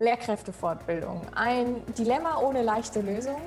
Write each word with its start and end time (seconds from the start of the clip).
Lehrkräftefortbildung. 0.00 1.20
Ein 1.34 1.82
Dilemma 1.96 2.38
ohne 2.38 2.62
leichte 2.62 3.02
Lösung? 3.02 3.40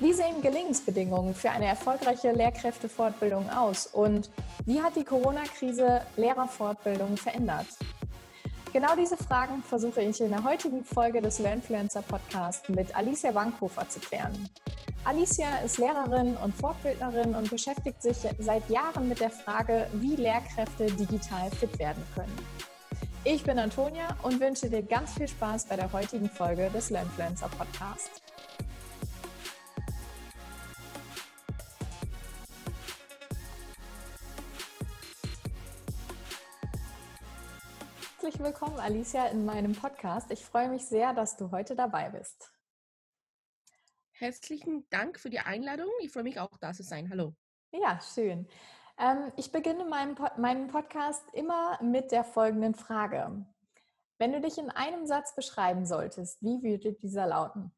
Wie 0.00 0.12
sehen 0.12 0.42
Gelingensbedingungen 0.42 1.32
für 1.32 1.50
eine 1.50 1.66
erfolgreiche 1.66 2.32
Lehrkräftefortbildung 2.32 3.48
aus? 3.48 3.86
Und 3.86 4.28
wie 4.66 4.82
hat 4.82 4.96
die 4.96 5.04
Corona-Krise 5.04 6.02
Lehrerfortbildung 6.16 7.16
verändert? 7.16 7.66
Genau 8.72 8.96
diese 8.96 9.16
Fragen 9.16 9.62
versuche 9.62 10.02
ich 10.02 10.20
in 10.20 10.30
der 10.30 10.42
heutigen 10.42 10.84
Folge 10.84 11.22
des 11.22 11.38
Learnfluencer 11.38 12.02
Podcast 12.02 12.68
mit 12.68 12.94
Alicia 12.94 13.30
Bankhofer 13.30 13.88
zu 13.88 14.00
klären. 14.00 14.50
Alicia 15.04 15.58
ist 15.64 15.78
Lehrerin 15.78 16.36
und 16.36 16.52
Fortbildnerin 16.56 17.36
und 17.36 17.48
beschäftigt 17.48 18.02
sich 18.02 18.18
seit 18.40 18.68
Jahren 18.68 19.08
mit 19.08 19.20
der 19.20 19.30
Frage, 19.30 19.86
wie 19.92 20.16
Lehrkräfte 20.16 20.86
digital 20.86 21.48
fit 21.52 21.78
werden 21.78 22.02
können. 22.12 22.75
Ich 23.28 23.42
bin 23.42 23.58
Antonia 23.58 24.16
und 24.22 24.38
wünsche 24.38 24.70
dir 24.70 24.84
ganz 24.84 25.14
viel 25.14 25.26
Spaß 25.26 25.66
bei 25.66 25.74
der 25.74 25.92
heutigen 25.92 26.30
Folge 26.30 26.70
des 26.70 26.90
Learnfluencer 26.90 27.48
Podcast. 27.48 28.22
Herzlich 38.20 38.38
willkommen, 38.38 38.78
Alicia, 38.78 39.26
in 39.26 39.44
meinem 39.44 39.72
Podcast. 39.72 40.30
Ich 40.30 40.44
freue 40.44 40.68
mich 40.68 40.84
sehr, 40.84 41.12
dass 41.12 41.36
du 41.36 41.50
heute 41.50 41.74
dabei 41.74 42.10
bist. 42.10 42.52
Herzlichen 44.12 44.88
Dank 44.90 45.18
für 45.18 45.30
die 45.30 45.40
Einladung. 45.40 45.90
Ich 46.00 46.12
freue 46.12 46.22
mich 46.22 46.38
auch, 46.38 46.56
da 46.60 46.72
zu 46.72 46.84
sein. 46.84 47.10
Hallo. 47.10 47.34
Ja, 47.72 48.00
schön. 48.00 48.46
Ähm, 48.98 49.32
ich 49.36 49.52
beginne 49.52 49.84
meinen, 49.84 50.16
meinen 50.38 50.68
Podcast 50.68 51.22
immer 51.34 51.82
mit 51.82 52.12
der 52.12 52.24
folgenden 52.24 52.74
Frage. 52.74 53.46
Wenn 54.18 54.32
du 54.32 54.40
dich 54.40 54.56
in 54.56 54.70
einem 54.70 55.06
Satz 55.06 55.34
beschreiben 55.34 55.84
solltest, 55.84 56.42
wie 56.42 56.62
würde 56.62 56.94
dieser 56.94 57.26
lauten? 57.26 57.72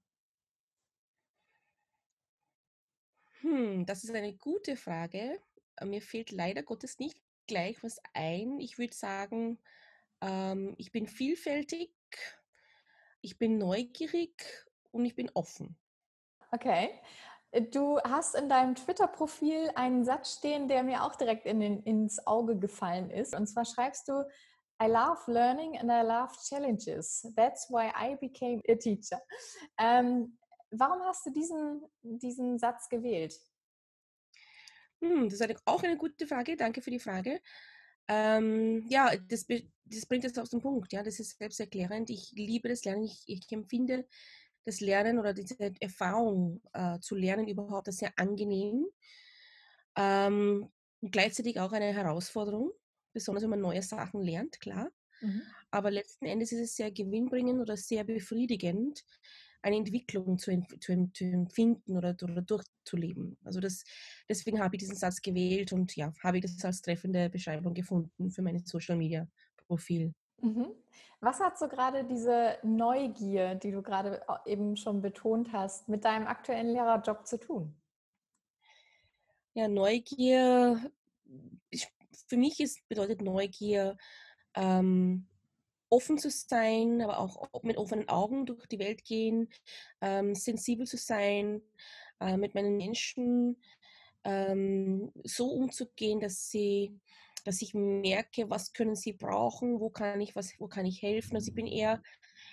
Hm, 3.41 3.87
das 3.87 4.05
ist 4.05 4.15
eine 4.15 4.37
gute 4.37 4.77
Frage. 4.77 5.41
Äh, 5.77 5.85
mir 5.85 6.03
fehlt 6.03 6.31
leider 6.31 6.63
Gottes 6.63 6.99
nicht 6.99 7.21
gleich 7.47 7.83
was 7.83 8.01
ein. 8.13 8.61
Ich 8.61 8.79
würde 8.79 8.95
sagen, 8.95 9.59
ähm, 10.21 10.75
ich 10.79 10.93
bin 10.93 11.09
vielfältig, 11.09 11.91
ich 13.21 13.39
bin 13.39 13.59
neugierig 13.59 14.45
und 14.93 15.05
ich 15.05 15.17
bin 15.17 15.31
offen. 15.35 15.77
Okay. 16.53 16.91
Du 17.71 17.99
hast 18.01 18.35
in 18.35 18.49
deinem 18.49 18.75
Twitter-Profil 18.75 19.71
einen 19.75 20.05
Satz 20.05 20.35
stehen, 20.35 20.69
der 20.69 20.83
mir 20.83 21.03
auch 21.05 21.15
direkt 21.17 21.47
in 21.47 21.61
den, 21.61 21.83
ins 21.83 22.27
Auge 22.27 22.59
gefallen 22.59 23.11
ist. 23.11 23.35
Und 23.35 23.47
zwar 23.47 23.65
schreibst 23.65 24.07
du, 24.09 24.25
I 24.81 24.87
love 24.87 25.19
learning 25.27 25.79
and 25.79 25.91
I 25.91 26.07
love 26.07 26.33
challenges. 26.47 27.27
That's 27.37 27.71
why 27.71 27.91
I 27.97 28.17
became 28.17 28.63
a 28.69 28.75
teacher. 28.75 29.21
Ähm, 29.79 30.39
warum 30.71 31.03
hast 31.03 31.25
du 31.27 31.31
diesen, 31.31 31.83
diesen 32.03 32.59
Satz 32.59 32.89
gewählt? 32.89 33.35
Hm, 35.01 35.29
das 35.29 35.41
ist 35.41 35.63
auch 35.65 35.83
eine 35.83 35.97
gute 35.97 36.27
Frage. 36.27 36.57
Danke 36.57 36.83
für 36.83 36.91
die 36.91 37.01
Frage. 37.01 37.41
Ähm, 38.09 38.87
ja, 38.89 39.15
das, 39.17 39.47
das 39.85 40.07
bringt 40.07 40.25
es 40.25 40.39
auf 40.39 40.49
den 40.49 40.61
Punkt. 40.61 40.93
Ja, 40.93 41.03
das 41.03 41.19
ist 41.19 41.39
selbsterklärend. 41.39 42.11
Ich 42.11 42.33
liebe 42.33 42.69
das 42.69 42.85
Lernen. 42.85 43.05
Ich, 43.05 43.23
ich 43.27 43.51
empfinde 43.51 44.07
das 44.69 44.81
Lernen 44.81 45.19
oder 45.19 45.35
diese 45.35 45.73
Erfahrung 45.81 46.61
äh, 46.73 46.99
zu 47.01 47.15
lernen 47.15 47.49
überhaupt 47.49 47.93
sehr 47.93 48.13
angenehm. 48.17 48.87
Ähm, 49.97 50.71
gleichzeitig 51.03 51.59
auch 51.59 51.73
eine 51.73 51.93
Herausforderung, 51.93 52.73
besonders 53.13 53.43
wenn 53.43 53.51
man 53.51 53.61
neue 53.61 53.83
Sachen 53.83 54.23
lernt, 54.23 54.61
klar. 54.61 54.91
Mhm. 55.21 55.43
Aber 55.71 55.91
letzten 55.91 56.27
Endes 56.27 56.53
ist 56.53 56.61
es 56.61 56.77
sehr 56.77 56.91
gewinnbringend 56.91 57.61
oder 57.61 57.77
sehr 57.77 58.05
befriedigend, 58.05 59.05
eine 59.61 59.77
Entwicklung 59.77 60.39
zu, 60.39 60.65
zu, 60.81 61.11
zu 61.13 61.25
empfinden 61.25 61.97
oder, 61.97 62.17
oder, 62.23 62.43
durchzuleben. 62.43 63.37
Also 63.45 63.61
das, 63.61 63.85
deswegen 64.29 64.61
habe 64.61 64.77
ich 64.77 64.81
diesen 64.81 64.97
Satz 64.97 65.21
gewählt 65.21 65.73
und 65.73 65.97
ja, 65.97 66.13
habe 66.23 66.39
ich 66.39 66.45
das 66.45 66.65
als 66.65 66.81
treffende 66.81 67.29
Beschreibung 67.29 67.75
gefunden 67.75 68.31
für 68.31 68.43
mein 68.43 68.65
Social 68.65 68.97
Media 68.97 69.29
Profil. 69.67 70.15
Mhm. 70.41 70.75
Was 71.21 71.41
hat 71.41 71.59
so 71.59 71.67
gerade 71.67 72.05
diese 72.05 72.59
Neugier, 72.63 73.57
die 73.57 73.73
du 73.73 73.83
gerade 73.83 74.23
eben 74.47 74.77
schon 74.77 75.03
betont 75.03 75.53
hast, 75.53 75.89
mit 75.89 76.05
deinem 76.05 76.27
aktuellen 76.29 76.69
Lehrerjob 76.69 77.27
zu 77.27 77.39
tun? 77.39 77.75
Ja, 79.55 79.67
Neugier, 79.67 80.81
ich, 81.71 81.89
für 82.29 82.37
mich 82.37 82.61
ist, 82.61 82.87
bedeutet 82.89 83.21
Neugier, 83.21 83.97
ähm, 84.55 85.27
offen 85.91 86.19
zu 86.19 86.31
sein, 86.31 87.01
aber 87.03 87.19
auch 87.19 87.63
mit 87.63 87.77
offenen 87.77 88.09
Augen 88.09 88.47
durch 88.47 88.67
die 88.67 88.79
Welt 88.79 89.05
gehen, 89.05 89.49
ähm, 90.01 90.35
sensibel 90.35 90.87
zu 90.87 90.97
sein, 90.99 91.63
äh, 92.21 92.37
mit 92.37 92.55
meinen 92.55 92.77
Menschen 92.77 93.61
ähm, 94.25 95.11
so 95.25 95.49
umzugehen, 95.51 96.21
dass 96.21 96.51
sie 96.51 97.01
dass 97.49 97.63
ich 97.63 97.73
merke, 97.73 98.51
was 98.51 98.75
können 98.75 98.95
sie 98.95 99.15
brauchen, 99.15 99.81
wo 99.81 99.89
kann 99.89 100.21
ich 100.21 100.37
was, 100.37 100.53
wo 100.59 100.69
kann 100.69 100.85
ich 100.85 101.01
helfen. 101.01 101.35
Also 101.35 101.49
ich 101.49 101.55
bin 101.55 101.67
eher 101.67 102.03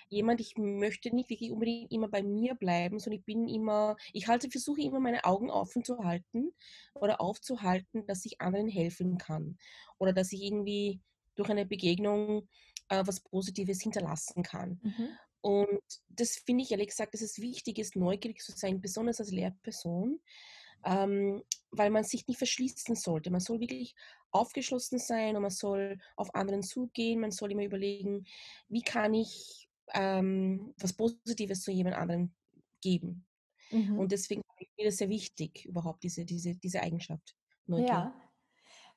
jemand, 0.08 0.40
ich 0.40 0.56
möchte 0.56 1.14
nicht 1.14 1.28
wirklich 1.28 1.52
unbedingt 1.52 1.92
immer 1.92 2.08
bei 2.08 2.22
mir 2.22 2.54
bleiben, 2.54 2.98
sondern 2.98 3.20
ich 3.20 3.26
bin 3.26 3.46
immer, 3.46 3.96
ich 4.14 4.26
halte, 4.26 4.50
versuche 4.50 4.80
immer 4.80 4.98
meine 4.98 5.26
Augen 5.26 5.50
offen 5.50 5.84
zu 5.84 5.98
halten 5.98 6.50
oder 6.94 7.20
aufzuhalten, 7.20 8.06
dass 8.06 8.24
ich 8.24 8.40
anderen 8.40 8.68
helfen 8.68 9.18
kann 9.18 9.58
oder 9.98 10.14
dass 10.14 10.32
ich 10.32 10.42
irgendwie 10.42 11.02
durch 11.34 11.50
eine 11.50 11.66
Begegnung 11.66 12.48
äh, 12.88 13.02
was 13.06 13.20
Positives 13.20 13.82
hinterlassen 13.82 14.42
kann. 14.42 14.80
Mhm. 14.82 15.08
Und 15.42 15.82
das 16.08 16.36
finde 16.36 16.64
ich 16.64 16.70
ehrlich 16.70 16.88
gesagt, 16.88 17.12
dass 17.12 17.20
es 17.20 17.38
wichtig 17.38 17.78
ist, 17.78 17.96
neugierig 17.96 18.40
zu 18.40 18.52
sein, 18.52 18.80
besonders 18.80 19.20
als 19.20 19.30
Lehrperson, 19.30 20.20
ähm, 20.86 21.42
weil 21.70 21.90
man 21.90 22.04
sich 22.04 22.26
nicht 22.26 22.38
verschließen 22.38 22.94
sollte. 22.94 23.30
Man 23.30 23.40
soll 23.40 23.60
wirklich 23.60 23.94
aufgeschlossen 24.36 24.98
sein 24.98 25.36
und 25.36 25.42
man 25.42 25.50
soll 25.50 25.98
auf 26.16 26.34
anderen 26.34 26.62
zugehen. 26.62 27.20
Man 27.20 27.30
soll 27.30 27.52
immer 27.52 27.64
überlegen, 27.64 28.24
wie 28.68 28.82
kann 28.82 29.14
ich 29.14 29.66
ähm, 29.94 30.74
was 30.78 30.92
Positives 30.92 31.62
zu 31.62 31.70
jemand 31.70 31.96
anderem 31.96 32.32
geben. 32.80 33.26
Mhm. 33.70 33.98
Und 33.98 34.12
deswegen 34.12 34.42
finde 34.56 34.70
ich 34.76 34.84
das 34.84 34.96
sehr 34.98 35.08
wichtig, 35.08 35.64
überhaupt 35.64 36.02
diese, 36.02 36.24
diese, 36.24 36.54
diese 36.54 36.80
Eigenschaft. 36.80 37.36
Neugier. 37.66 37.86
Ja. 37.86 38.14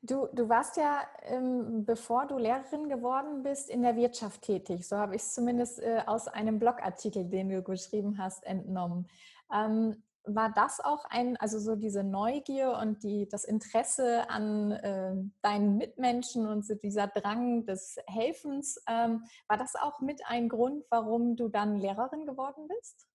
Du, 0.01 0.27
du 0.33 0.47
warst 0.47 0.77
ja, 0.77 1.01
ähm, 1.23 1.83
bevor 1.85 2.25
du 2.25 2.37
Lehrerin 2.37 2.87
geworden 2.87 3.43
bist, 3.43 3.69
in 3.69 3.81
der 3.81 3.97
Wirtschaft 3.97 4.43
tätig. 4.43 4.87
So 4.87 4.95
habe 4.95 5.15
ich 5.15 5.21
es 5.21 5.33
zumindest 5.33 5.79
äh, 5.79 6.03
aus 6.05 6.27
einem 6.29 6.57
Blogartikel, 6.57 7.25
den 7.25 7.49
du 7.49 7.61
geschrieben 7.61 8.17
hast, 8.17 8.45
entnommen. 8.45 9.09
Ähm, 9.53 10.01
war 10.35 10.51
das 10.53 10.79
auch 10.79 11.05
ein, 11.05 11.37
also 11.37 11.59
so 11.59 11.75
diese 11.75 12.03
Neugier 12.03 12.77
und 12.81 13.03
die, 13.03 13.27
das 13.29 13.43
Interesse 13.43 14.29
an 14.29 14.71
äh, 14.71 15.15
deinen 15.41 15.77
Mitmenschen 15.77 16.47
und 16.47 16.65
so 16.65 16.75
dieser 16.75 17.07
Drang 17.07 17.65
des 17.65 17.97
Helfens, 18.07 18.81
ähm, 18.87 19.23
war 19.47 19.57
das 19.57 19.75
auch 19.75 19.99
mit 19.99 20.21
ein 20.25 20.49
Grund, 20.49 20.85
warum 20.89 21.35
du 21.35 21.49
dann 21.49 21.77
Lehrerin 21.77 22.25
geworden 22.25 22.67
bist? 22.67 23.07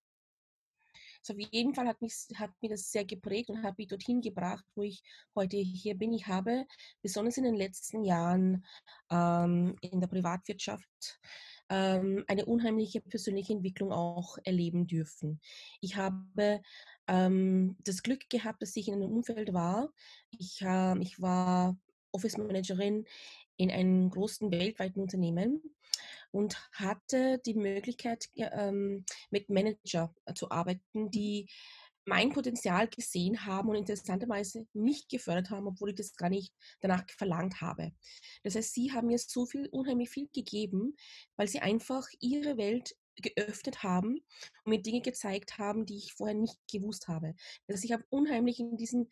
So, 1.27 1.33
auf 1.33 1.41
jeden 1.53 1.75
Fall 1.75 1.89
hat 1.89 2.03
mich, 2.03 2.15
hat 2.37 2.51
mich 2.61 2.71
das 2.71 2.93
sehr 2.93 3.07
geprägt 3.07 3.49
und 3.49 3.63
hat 3.63 3.79
mich 3.79 3.89
dorthin 3.89 4.21
gebracht, 4.21 4.65
wo 4.75 4.83
ich 4.83 5.03
heute 5.35 5.57
hier 5.57 5.97
bin. 5.97 6.13
Ich 6.13 6.27
habe 6.27 6.67
besonders 7.01 7.39
in 7.39 7.45
den 7.45 7.55
letzten 7.55 8.05
Jahren 8.05 8.63
ähm, 9.11 9.75
in 9.81 10.01
der 10.01 10.09
Privatwirtschaft 10.09 11.19
ähm, 11.69 12.25
eine 12.29 12.45
unheimliche 12.45 13.01
persönliche 13.01 13.53
Entwicklung 13.53 13.93
auch 13.93 14.39
erleben 14.45 14.87
dürfen. 14.87 15.41
Ich 15.81 15.97
habe 15.97 16.61
ähm, 17.09 17.77
das 17.85 18.03
Glück 18.03 18.29
gehabt, 18.29 18.63
dass 18.63 18.77
ich 18.77 18.89
in 18.89 18.95
einem 18.95 19.13
Umfeld 19.13 19.53
war. 19.53 19.93
Ich, 20.31 20.61
äh, 20.63 20.99
ich 21.01 21.21
war 21.21 21.77
Office 22.13 22.37
Managerin 22.37 23.05
in 23.57 23.71
einem 23.71 24.11
großen 24.11 24.51
weltweiten 24.51 25.01
Unternehmen 25.01 25.63
und 26.31 26.57
hatte 26.73 27.41
die 27.47 27.55
Möglichkeit, 27.55 28.29
ähm, 28.37 29.05
mit 29.31 29.49
Manager 29.49 30.15
äh, 30.25 30.35
zu 30.35 30.51
arbeiten, 30.51 31.05
mhm. 31.05 31.11
die 31.11 31.49
mein 32.07 32.33
Potenzial 32.33 32.89
gesehen 32.89 33.47
haben 33.47 33.69
und 33.69 33.77
interessanterweise 33.77 34.67
mich 34.73 35.09
gefördert 35.09 35.51
haben, 35.51 35.67
obwohl 35.67 35.91
ich 35.91 35.97
das 35.97 36.17
gar 36.17 36.29
nicht 36.29 36.53
danach 36.81 37.05
verlangt 37.11 37.61
habe. 37.61 37.93
Das 38.43 38.55
heißt, 38.55 38.75
sie 38.75 38.93
haben 38.93 39.09
mir 39.09 39.19
so 39.19 39.47
viel, 39.47 39.69
unheimlich 39.69 40.11
viel 40.11 40.29
gegeben, 40.33 40.97
weil 41.37 41.49
sie 41.49 41.61
einfach 41.61 42.07
ihre 42.21 42.57
Welt 42.57 42.95
geöffnet 43.17 43.83
haben 43.83 44.17
und 44.65 44.71
mir 44.71 44.83
Dinge 44.83 45.01
gezeigt 45.01 45.59
haben, 45.59 45.87
die 45.87 45.97
ich 45.97 46.15
vorher 46.15 46.35
nicht 46.35 46.59
gewusst 46.71 47.09
habe. 47.09 47.35
Also 47.69 47.85
ich 47.85 47.93
habe 47.93 48.05
unheimlich 48.11 48.59
in 48.59 48.77
diesen, 48.77 49.09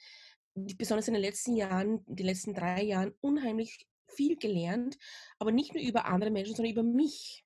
besonders 0.54 1.08
in 1.08 1.14
den 1.14 1.22
letzten 1.22 1.54
Jahren, 1.56 2.04
in 2.06 2.16
den 2.16 2.26
letzten 2.26 2.54
drei 2.54 2.82
Jahren, 2.82 3.14
unheimlich 3.20 3.86
viel 4.08 4.36
gelernt, 4.36 4.98
aber 5.38 5.52
nicht 5.52 5.74
nur 5.74 5.82
über 5.82 6.06
andere 6.06 6.30
Menschen, 6.30 6.54
sondern 6.54 6.72
über 6.72 6.82
mich. 6.82 7.44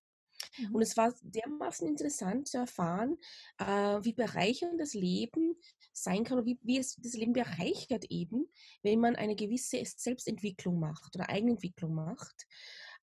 Mhm. 0.59 0.75
Und 0.75 0.83
es 0.83 0.97
war 0.97 1.15
dermaßen 1.23 1.87
interessant 1.87 2.49
zu 2.49 2.59
erfahren, 2.59 3.19
äh, 3.59 3.65
wie 4.03 4.13
bereichernd 4.13 4.81
das 4.81 4.95
Leben 4.95 5.57
sein 5.93 6.25
kann 6.25 6.39
und 6.39 6.47
wie, 6.47 6.59
wie 6.63 6.79
es 6.79 6.97
das 6.97 7.15
Leben 7.15 7.33
bereichert 7.33 8.05
eben, 8.11 8.47
wenn 8.83 9.01
man 9.01 9.17
eine 9.17 9.37
gewisse 9.37 9.83
Selbstentwicklung 9.85 10.79
macht 10.79 11.15
oder 11.15 11.29
Eigenentwicklung 11.29 11.95
macht. 11.95 12.47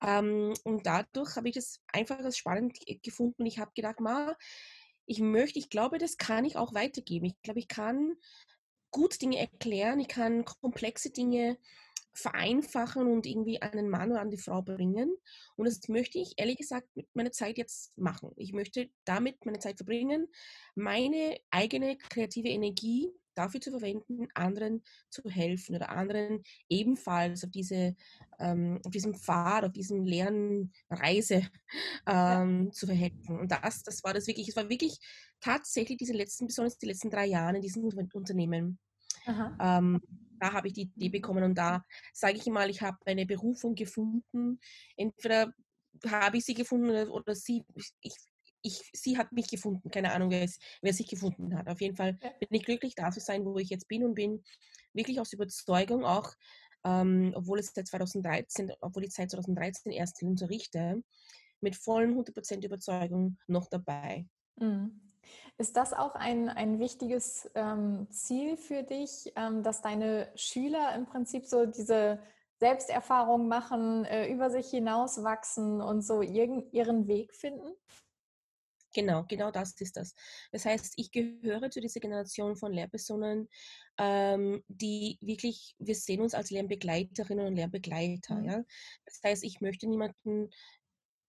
Ähm, 0.01 0.53
und 0.63 0.85
dadurch 0.85 1.35
habe 1.35 1.49
ich 1.49 1.55
das 1.55 1.79
einfach 1.91 2.19
als 2.19 2.37
spannend 2.37 2.77
gefunden. 3.01 3.45
Ich 3.45 3.59
habe 3.59 3.71
gedacht, 3.75 3.99
ma, 3.99 4.35
ich 5.05 5.19
möchte, 5.19 5.59
ich 5.59 5.69
glaube, 5.69 5.97
das 5.97 6.17
kann 6.17 6.45
ich 6.45 6.57
auch 6.57 6.73
weitergeben. 6.73 7.25
Ich 7.25 7.41
glaube, 7.41 7.59
ich 7.59 7.67
kann 7.67 8.15
gut 8.91 9.21
Dinge 9.21 9.39
erklären, 9.39 9.99
ich 9.99 10.07
kann 10.07 10.45
komplexe 10.45 11.09
Dinge 11.09 11.57
vereinfachen 12.13 13.07
und 13.07 13.25
irgendwie 13.25 13.61
an 13.61 13.71
den 13.71 13.89
Mann 13.89 14.11
oder 14.11 14.21
an 14.21 14.29
die 14.29 14.37
Frau 14.37 14.61
bringen. 14.61 15.15
Und 15.55 15.67
das 15.67 15.87
möchte 15.87 16.19
ich 16.19 16.33
ehrlich 16.37 16.57
gesagt 16.57 16.87
mit 16.95 17.07
meiner 17.13 17.31
Zeit 17.31 17.57
jetzt 17.57 17.97
machen. 17.97 18.31
Ich 18.35 18.53
möchte 18.53 18.89
damit 19.05 19.45
meine 19.45 19.59
Zeit 19.59 19.77
verbringen, 19.77 20.27
meine 20.75 21.37
eigene 21.49 21.97
kreative 21.97 22.49
Energie 22.49 23.09
dafür 23.35 23.61
zu 23.61 23.71
verwenden, 23.71 24.27
anderen 24.33 24.83
zu 25.09 25.23
helfen 25.29 25.75
oder 25.75 25.89
anderen 25.89 26.43
ebenfalls 26.69 27.43
auf, 27.43 27.51
diese, 27.51 27.95
ähm, 28.39 28.79
auf 28.83 28.91
diesem 28.91 29.15
Pfad, 29.15 29.65
auf 29.65 29.71
diesem 29.71 30.05
Lernreise 30.05 31.47
ähm, 32.07 32.65
ja. 32.65 32.71
zu 32.71 32.85
verhelfen. 32.85 33.39
Und 33.39 33.51
das, 33.51 33.83
das 33.83 34.03
war 34.03 34.13
das 34.13 34.27
wirklich, 34.27 34.49
es 34.49 34.55
war 34.55 34.69
wirklich 34.69 34.99
tatsächlich 35.41 35.97
diese 35.97 36.13
letzten, 36.13 36.47
besonders 36.47 36.77
die 36.77 36.85
letzten 36.85 37.09
drei 37.09 37.25
Jahre 37.25 37.55
in 37.55 37.61
diesem 37.61 37.83
Unternehmen. 37.83 38.79
Ähm, 39.59 40.01
da 40.39 40.53
habe 40.53 40.67
ich 40.67 40.73
die 40.73 40.91
Idee 40.95 41.09
bekommen 41.09 41.43
und 41.43 41.55
da 41.57 41.83
sage 42.13 42.37
ich 42.37 42.45
mal, 42.47 42.69
ich 42.69 42.81
habe 42.81 42.97
eine 43.05 43.25
Berufung 43.25 43.75
gefunden. 43.75 44.59
Entweder 44.97 45.53
habe 46.07 46.37
ich 46.37 46.45
sie 46.45 46.53
gefunden 46.53 46.89
oder, 46.89 47.11
oder 47.11 47.35
sie, 47.35 47.63
ich, 48.01 48.15
ich, 48.61 48.81
sie 48.93 49.17
hat 49.17 49.31
mich 49.31 49.47
gefunden. 49.47 49.89
Keine 49.89 50.11
Ahnung, 50.13 50.31
wer, 50.31 50.43
es, 50.43 50.59
wer 50.81 50.93
sich 50.93 51.07
gefunden 51.07 51.55
hat. 51.55 51.67
Auf 51.69 51.81
jeden 51.81 51.95
Fall 51.95 52.13
bin 52.13 52.49
ich 52.51 52.63
glücklich, 52.63 52.95
da 52.95 53.11
zu 53.11 53.19
sein, 53.19 53.45
wo 53.45 53.57
ich 53.57 53.69
jetzt 53.69 53.87
bin 53.87 54.03
und 54.03 54.15
bin 54.15 54.43
wirklich 54.93 55.19
aus 55.19 55.33
Überzeugung 55.33 56.05
auch, 56.05 56.33
ähm, 56.83 57.33
obwohl 57.35 57.59
es 57.59 57.71
seit 57.73 57.87
2013, 57.87 58.71
obwohl 58.81 59.05
ich 59.05 59.13
seit 59.13 59.31
2013 59.31 59.91
erst 59.91 60.21
unterrichte, 60.23 61.03
mit 61.61 61.75
vollen 61.75 62.15
100% 62.15 62.65
Überzeugung 62.65 63.37
noch 63.47 63.67
dabei. 63.69 64.27
Mhm. 64.57 65.02
Ist 65.57 65.77
das 65.77 65.93
auch 65.93 66.15
ein, 66.15 66.49
ein 66.49 66.79
wichtiges 66.79 67.49
ähm, 67.55 68.07
Ziel 68.09 68.57
für 68.57 68.83
dich, 68.83 69.31
ähm, 69.35 69.63
dass 69.63 69.81
deine 69.81 70.31
Schüler 70.35 70.95
im 70.95 71.05
Prinzip 71.05 71.45
so 71.45 71.65
diese 71.65 72.19
Selbsterfahrung 72.59 73.47
machen, 73.47 74.05
äh, 74.05 74.27
über 74.27 74.49
sich 74.49 74.69
hinauswachsen 74.69 75.81
und 75.81 76.01
so 76.01 76.21
ihren, 76.21 76.71
ihren 76.71 77.07
Weg 77.07 77.33
finden? 77.33 77.73
Genau, 78.93 79.23
genau 79.27 79.49
das 79.49 79.73
ist 79.81 79.97
das. 79.97 80.13
Das 80.51 80.65
heißt, 80.65 80.93
ich 80.97 81.11
gehöre 81.11 81.69
zu 81.71 81.81
dieser 81.81 81.99
Generation 81.99 82.55
von 82.55 82.71
Lehrpersonen, 82.71 83.49
ähm, 83.97 84.63
die 84.67 85.17
wirklich, 85.19 85.75
wir 85.79 85.95
sehen 85.95 86.21
uns 86.21 86.35
als 86.35 86.51
Lernbegleiterinnen 86.51 87.47
und 87.47 87.55
Lernbegleiter. 87.55 88.35
Mhm. 88.35 88.45
Ja? 88.45 88.63
Das 89.05 89.19
heißt, 89.23 89.43
ich 89.43 89.61
möchte 89.61 89.87
niemanden 89.87 90.51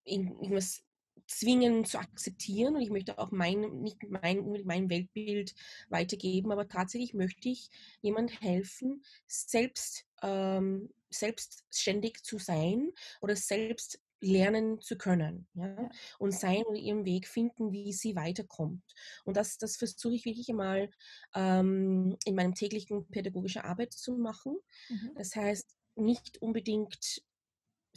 irgendwas 0.05 0.84
zwingen 1.27 1.85
zu 1.85 1.99
akzeptieren 1.99 2.75
und 2.75 2.81
ich 2.81 2.89
möchte 2.89 3.17
auch 3.17 3.31
mein, 3.31 3.61
nicht 3.81 3.97
mein, 4.09 4.63
mein 4.65 4.89
Weltbild 4.89 5.53
weitergeben, 5.89 6.51
aber 6.51 6.67
tatsächlich 6.67 7.13
möchte 7.13 7.49
ich 7.49 7.69
jemand 8.01 8.41
helfen, 8.41 9.03
selbst, 9.27 10.05
ähm, 10.21 10.89
selbstständig 11.09 12.23
zu 12.23 12.37
sein 12.39 12.91
oder 13.21 13.35
selbst 13.35 13.99
lernen 14.21 14.79
zu 14.81 14.97
können 14.97 15.47
ja? 15.53 15.89
und 16.19 16.33
sein 16.33 16.63
oder 16.63 16.77
ihren 16.77 17.05
Weg 17.05 17.27
finden, 17.27 17.71
wie 17.71 17.93
sie 17.93 18.15
weiterkommt. 18.15 18.83
Und 19.23 19.37
das, 19.37 19.57
das 19.57 19.77
versuche 19.77 20.15
ich 20.15 20.25
wirklich 20.25 20.49
einmal 20.49 20.89
ähm, 21.35 22.17
in 22.25 22.35
meinem 22.35 22.55
täglichen 22.55 23.07
pädagogischen 23.07 23.61
Arbeit 23.61 23.93
zu 23.93 24.13
machen. 24.13 24.57
Mhm. 24.89 25.11
Das 25.15 25.35
heißt, 25.35 25.75
nicht 25.95 26.41
unbedingt 26.41 27.23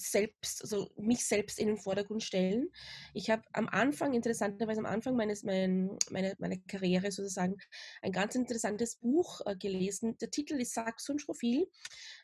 selbst, 0.00 0.62
also 0.62 0.90
mich 0.96 1.24
selbst 1.26 1.58
in 1.58 1.68
den 1.68 1.76
Vordergrund 1.76 2.22
stellen. 2.22 2.68
Ich 3.14 3.30
habe 3.30 3.42
am 3.52 3.68
Anfang, 3.68 4.14
interessanterweise 4.14 4.80
am 4.80 4.86
Anfang 4.86 5.16
meines, 5.16 5.42
mein, 5.42 5.96
meine, 6.10 6.34
meiner 6.38 6.56
Karriere 6.68 7.10
sozusagen, 7.10 7.56
ein 8.02 8.12
ganz 8.12 8.34
interessantes 8.34 8.96
Buch 8.96 9.40
äh, 9.46 9.56
gelesen. 9.56 10.16
Der 10.18 10.30
Titel 10.30 10.60
ist 10.60 10.74
Sag 10.74 11.00
schon 11.00 11.18
viel. 11.34 11.68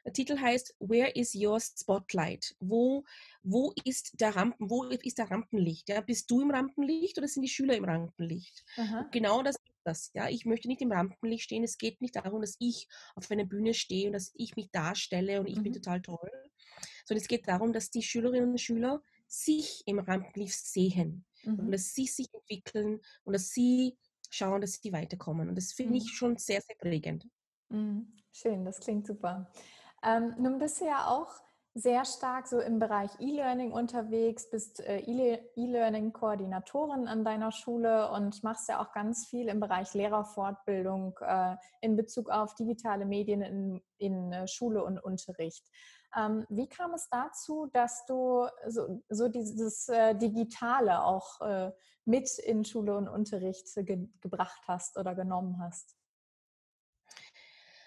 Der 0.05 0.12
Titel 0.12 0.38
heißt 0.38 0.75
Where 0.79 1.11
is 1.11 1.35
your 1.35 1.61
Spotlight? 1.61 2.55
Wo, 2.61 3.05
wo 3.43 3.73
ist 3.85 4.21
der 4.21 4.37
Rampen, 4.37 4.71
wo 4.71 4.85
ist 4.85 5.19
der 5.19 5.31
Rampenlicht? 5.31 5.88
Ja? 5.88 6.00
Bist 6.00 6.31
du 6.31 6.41
im 6.41 6.50
Rampenlicht 6.50 7.19
oder 7.19 7.29
sind 7.29 7.43
die 7.43 7.49
Schüler 7.49 7.76
im 7.76 7.85
Rampenlicht? 7.85 8.65
Genau 9.11 9.43
das 9.43 9.56
das. 9.85 10.11
Ja? 10.15 10.29
Ich 10.29 10.45
möchte 10.45 10.69
nicht 10.69 10.81
im 10.81 10.93
Rampenlicht 10.93 11.45
stehen. 11.45 11.65
Es 11.65 11.79
geht 11.79 12.01
nicht 12.01 12.17
darum, 12.17 12.41
dass 12.41 12.57
ich 12.59 12.89
auf 13.15 13.31
einer 13.31 13.45
Bühne 13.45 13.75
stehe 13.75 14.09
und 14.09 14.13
dass 14.13 14.33
ich 14.35 14.57
mich 14.57 14.71
darstelle 14.71 15.41
und 15.41 15.47
ich 15.47 15.57
mhm. 15.57 15.65
bin 15.65 15.73
total 15.73 16.03
toll 16.03 16.31
sondern 17.05 17.23
es 17.23 17.29
geht 17.29 17.49
darum, 17.49 17.73
dass 17.73 17.91
die 17.91 18.03
Schülerinnen 18.03 18.51
und 18.51 18.61
Schüler 18.61 19.03
sich 19.27 19.83
im 19.87 19.99
Rampenlicht 19.99 20.55
sehen 20.55 21.25
mhm. 21.43 21.61
und 21.61 21.73
dass 21.73 21.95
sie 21.95 22.07
sich 22.07 22.29
entwickeln 22.33 23.01
und 23.25 23.33
dass 23.33 23.51
sie 23.51 23.97
schauen, 24.31 24.61
dass 24.61 24.75
sie 24.75 24.93
weiterkommen. 24.93 25.49
Und 25.49 25.57
das 25.57 25.73
finde 25.73 25.93
mhm. 25.93 25.97
ich 25.99 26.11
schon 26.13 26.37
sehr, 26.37 26.61
sehr 26.61 26.77
prägend. 26.77 27.27
Mhm. 27.69 28.17
Schön, 28.33 28.65
das 28.65 28.81
klingt 28.81 29.07
super. 29.07 29.51
Ähm, 30.03 30.35
nun 30.39 30.59
bist 30.59 30.81
du 30.81 30.87
ja 30.87 31.07
auch 31.07 31.41
sehr 31.75 32.05
stark 32.05 32.47
so 32.47 32.61
im 32.61 32.79
Bereich 32.79 33.11
E-Learning 33.19 33.73
unterwegs, 33.73 34.49
bist 34.49 34.79
äh, 34.81 35.00
E-Learning-Koordinatorin 35.00 37.09
an 37.09 37.25
deiner 37.25 37.50
Schule 37.50 38.12
und 38.12 38.44
machst 38.44 38.69
ja 38.69 38.81
auch 38.81 38.93
ganz 38.93 39.26
viel 39.26 39.49
im 39.49 39.59
Bereich 39.59 39.93
Lehrerfortbildung 39.93 41.19
äh, 41.21 41.56
in 41.81 41.97
Bezug 41.97 42.31
auf 42.31 42.55
digitale 42.55 43.06
Medien 43.06 43.43
in, 43.43 43.82
in 43.99 44.32
äh, 44.32 44.47
Schule 44.47 44.85
und 44.85 45.00
Unterricht. 45.00 45.69
Ähm, 46.17 46.47
wie 46.49 46.69
kam 46.69 46.94
es 46.94 47.09
dazu, 47.11 47.67
dass 47.73 48.06
du 48.06 48.47
so, 48.69 49.03
so 49.09 49.26
dieses 49.29 49.91
Digitale 50.15 51.03
auch 51.03 51.41
mit 52.05 52.38
in 52.38 52.65
Schule 52.65 52.97
und 52.97 53.09
Unterricht 53.09 53.67
ge 53.75 54.06
gebracht 54.21 54.62
hast 54.69 54.97
oder 54.97 55.17
genommen 55.17 55.61
hast? 55.61 55.97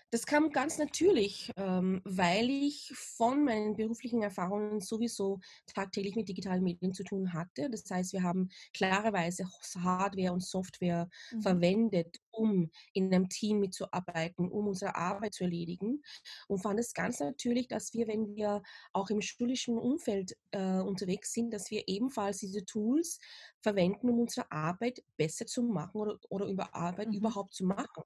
Das 0.10 0.26
kam 0.26 0.52
ganz 0.52 0.78
natürlich, 0.78 1.52
ähm, 1.58 2.02
weil 2.06 2.50
ich 2.50 2.94
von 2.96 3.44
meinen 3.44 3.76
beruflichen 3.76 4.22
Erfahrungen 4.22 4.80
sowieso 4.80 5.42
tagtäglich 5.66 6.16
mit 6.16 6.30
digitalen 6.30 6.64
Medien 6.64 6.94
zu 6.94 7.04
tun 7.04 7.34
hatte. 7.34 7.70
Das 7.70 7.84
heißt, 7.90 8.14
wir 8.14 8.24
haben 8.24 8.48
klarerweise 8.74 9.46
Hardware 9.84 10.32
und 10.32 10.44
Software 10.44 11.10
mhm. 11.32 11.42
verwendet, 11.42 12.22
um 12.32 12.72
in 12.94 13.14
einem 13.14 13.28
Team 13.28 13.60
mitzuarbeiten, 13.60 14.50
um 14.50 14.68
unsere 14.68 14.96
Arbeit 14.96 15.34
zu 15.34 15.44
erledigen. 15.44 16.02
Und 16.48 16.60
fand 16.60 16.80
es 16.80 16.94
ganz 16.94 17.20
natürlich, 17.20 17.68
dass 17.68 17.94
wir, 17.94 18.08
wenn 18.08 18.34
wir 18.36 18.64
auch 18.94 19.10
im 19.10 19.22
schulischen 19.22 19.78
Umfeld 19.78 20.38
äh, 20.52 20.80
unterwegs 20.80 21.34
sind, 21.34 21.52
dass 21.52 21.70
wir 21.70 21.84
ebenfalls 21.88 22.38
diese 22.38 22.64
Tools 22.64 23.20
verwenden, 23.62 24.10
um 24.10 24.20
unsere 24.20 24.52
Arbeit 24.52 25.04
besser 25.18 25.46
zu 25.46 25.64
machen 25.64 26.00
oder, 26.00 26.18
oder 26.30 26.48
über 26.48 26.74
Arbeit 26.76 27.10
mhm. 27.10 27.16
überhaupt 27.16 27.54
zu 27.54 27.66
machen. 27.66 28.04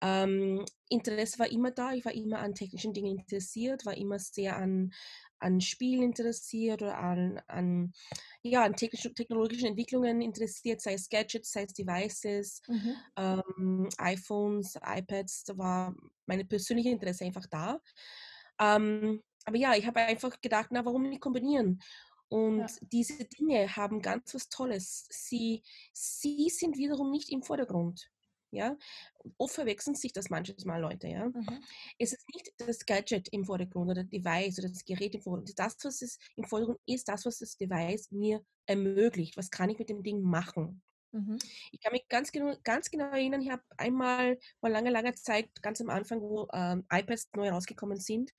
Ähm, 0.00 0.64
Interesse 0.88 1.38
war 1.38 1.50
immer 1.50 1.70
da, 1.70 1.92
ich 1.92 2.04
war 2.04 2.14
immer 2.14 2.38
an 2.38 2.54
technischen 2.54 2.92
Dingen 2.92 3.18
interessiert, 3.18 3.84
war 3.84 3.96
immer 3.96 4.18
sehr 4.18 4.56
an, 4.56 4.92
an 5.40 5.60
Spielen 5.60 6.02
interessiert 6.02 6.82
oder 6.82 6.98
an, 6.98 7.40
an, 7.46 7.92
ja, 8.42 8.64
an 8.64 8.74
technologischen 8.74 9.68
Entwicklungen 9.68 10.20
interessiert, 10.20 10.80
sei 10.80 10.94
es 10.94 11.08
Gadgets, 11.08 11.52
sei 11.52 11.64
es 11.64 11.74
Devices, 11.74 12.62
mhm. 12.68 12.96
ähm, 13.16 13.88
iPhones, 13.98 14.76
iPads, 14.76 15.44
da 15.44 15.58
war 15.58 15.94
meine 16.26 16.44
persönliche 16.44 16.90
Interesse 16.90 17.24
einfach 17.24 17.46
da. 17.46 17.80
Ähm, 18.60 19.22
aber 19.44 19.56
ja, 19.56 19.74
ich 19.74 19.86
habe 19.86 20.00
einfach 20.00 20.40
gedacht, 20.40 20.68
na, 20.70 20.84
warum 20.84 21.02
nicht 21.08 21.22
kombinieren? 21.22 21.80
Und 22.28 22.58
ja. 22.58 22.66
diese 22.80 23.24
Dinge 23.24 23.76
haben 23.76 24.02
ganz 24.02 24.34
was 24.34 24.48
Tolles. 24.48 25.06
Sie, 25.10 25.62
sie 25.92 26.50
sind 26.50 26.76
wiederum 26.76 27.10
nicht 27.10 27.30
im 27.30 27.42
Vordergrund. 27.42 28.10
Ja, 28.50 28.78
oft 29.36 29.54
verwechseln 29.54 29.94
sich 29.94 30.14
das 30.14 30.30
manches 30.30 30.64
Mal 30.64 30.80
Leute. 30.80 31.06
Ja, 31.06 31.26
mhm. 31.26 31.62
es 31.98 32.14
ist 32.14 32.26
nicht 32.34 32.50
das 32.56 32.86
Gadget 32.86 33.28
im 33.28 33.44
Vordergrund 33.44 33.90
oder 33.90 34.04
Device 34.04 34.58
oder 34.58 34.68
das 34.68 34.84
Gerät 34.84 35.14
im 35.14 35.20
Vordergrund. 35.20 35.58
Das, 35.58 35.76
was 35.82 36.00
es 36.00 36.18
im 36.36 36.44
Vordergrund 36.44 36.80
ist, 36.86 37.08
das, 37.08 37.26
was 37.26 37.38
das 37.38 37.56
Device 37.56 38.10
mir 38.10 38.42
ermöglicht. 38.66 39.36
Was 39.36 39.50
kann 39.50 39.68
ich 39.68 39.78
mit 39.78 39.90
dem 39.90 40.02
Ding 40.02 40.22
machen? 40.22 40.82
Mhm. 41.12 41.38
Ich 41.72 41.80
kann 41.80 41.92
mich 41.92 42.08
ganz 42.08 42.32
genau, 42.32 42.54
ganz 42.64 42.90
genau 42.90 43.10
erinnern, 43.10 43.42
ich 43.42 43.50
habe 43.50 43.62
einmal 43.76 44.38
vor 44.60 44.68
langer, 44.68 44.90
langer 44.90 45.14
Zeit, 45.14 45.50
ganz 45.62 45.80
am 45.80 45.90
Anfang, 45.90 46.20
wo 46.20 46.48
ähm, 46.52 46.84
iPads 46.90 47.30
neu 47.34 47.50
rausgekommen 47.50 47.98
sind, 47.98 48.32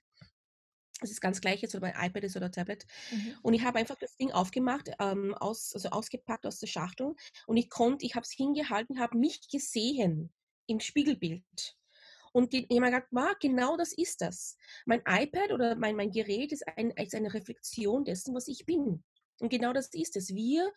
es 1.02 1.12
ist 1.12 1.22
ganz 1.22 1.42
gleich 1.42 1.62
jetzt, 1.62 1.76
ob 1.76 1.84
ein 1.84 1.94
iPad 1.96 2.24
ist 2.24 2.36
oder 2.36 2.52
Tablet. 2.52 2.86
Mhm. 3.12 3.36
Und 3.42 3.54
ich 3.54 3.64
habe 3.64 3.80
einfach 3.80 3.96
das 3.96 4.16
Ding 4.18 4.32
aufgemacht, 4.32 4.92
ähm, 5.00 5.34
aus, 5.36 5.74
also 5.74 5.90
ausgepackt 5.90 6.46
aus 6.46 6.60
der 6.60 6.68
Schachtel 6.68 7.16
und 7.48 7.58
ich 7.58 7.70
konnte, 7.70 8.06
ich 8.06 8.16
habe 8.16 8.24
es 8.24 8.32
hingehalten, 8.32 9.00
habe 9.00 9.18
mich 9.18 9.48
gesehen 9.50 10.32
im 10.68 10.80
Spiegelbild. 10.80 11.76
Und 12.32 12.54
habe 12.54 12.68
mir 12.70 12.92
gedacht, 12.92 13.40
genau 13.40 13.76
das 13.76 13.92
ist 13.92 14.22
das. 14.22 14.56
Mein 14.86 15.02
iPad 15.08 15.52
oder 15.52 15.76
mein, 15.76 15.96
mein 15.96 16.12
Gerät 16.12 16.52
ist, 16.52 16.68
ein, 16.68 16.92
ist 16.92 17.16
eine 17.16 17.34
Reflexion 17.34 18.06
dessen, 18.06 18.36
was 18.36 18.48
ich 18.48 18.66
bin. 18.66 19.04
Und 19.40 19.50
genau 19.50 19.74
das 19.74 19.90
ist 19.94 20.16
es. 20.16 20.34
Wir 20.34 20.72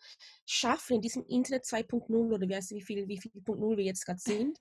schaffen 0.45 0.95
in 0.95 1.01
diesem 1.01 1.25
Internet 1.25 1.65
2.0 1.65 2.09
oder 2.09 2.49
weißt 2.49 2.71
du, 2.71 2.75
wie 2.75 2.81
viel, 2.81 3.07
wie 3.07 3.19
viel 3.19 3.31
Punkt 3.43 3.61
0 3.61 3.77
wir 3.77 3.83
jetzt 3.85 4.05
gerade 4.05 4.19
sind, 4.19 4.59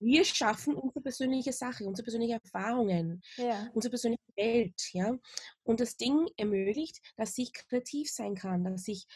wir 0.00 0.24
schaffen 0.24 0.74
unsere 0.74 1.00
persönliche 1.00 1.52
Sache, 1.52 1.84
unsere 1.84 2.04
persönlichen 2.04 2.40
Erfahrungen, 2.42 3.22
ja. 3.36 3.70
unsere 3.72 3.90
persönliche 3.90 4.22
Welt. 4.36 4.90
Ja? 4.92 5.16
Und 5.62 5.80
das 5.80 5.96
Ding 5.96 6.28
ermöglicht, 6.36 7.00
dass 7.16 7.38
ich 7.38 7.52
kreativ 7.52 8.10
sein 8.10 8.34
kann, 8.34 8.64
dass 8.64 8.88
ich 8.88 9.06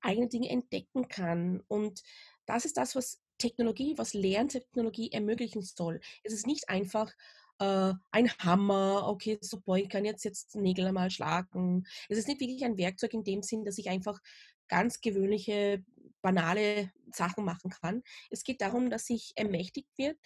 eigene 0.00 0.28
Dinge 0.28 0.48
entdecken 0.48 1.08
kann. 1.08 1.62
Und 1.68 2.02
das 2.46 2.64
ist 2.64 2.76
das, 2.76 2.94
was 2.94 3.20
Technologie, 3.38 3.94
was 3.96 4.14
Lerntechnologie 4.14 5.12
ermöglichen 5.12 5.62
soll. 5.62 6.00
Es 6.22 6.32
ist 6.32 6.46
nicht 6.46 6.68
einfach 6.68 7.12
äh, 7.64 7.94
ein 8.10 8.30
Hammer, 8.38 9.06
okay, 9.06 9.38
super, 9.40 9.76
ich 9.76 9.88
kann 9.88 10.04
jetzt, 10.04 10.24
jetzt 10.24 10.54
Nägel 10.56 10.86
einmal 10.86 11.10
schlagen. 11.10 11.86
Es 12.08 12.18
ist 12.18 12.28
nicht 12.28 12.40
wirklich 12.40 12.64
ein 12.64 12.78
Werkzeug 12.78 13.14
in 13.14 13.24
dem 13.24 13.42
Sinn, 13.42 13.64
dass 13.64 13.78
ich 13.78 13.88
einfach 13.88 14.20
ganz 14.68 15.00
gewöhnliche, 15.00 15.84
banale 16.22 16.90
Sachen 17.12 17.44
machen 17.44 17.70
kann. 17.70 18.02
Es 18.30 18.44
geht 18.44 18.60
darum, 18.60 18.90
dass 18.90 19.10
ich 19.10 19.32
ermächtigt 19.36 19.90
wird, 19.96 20.18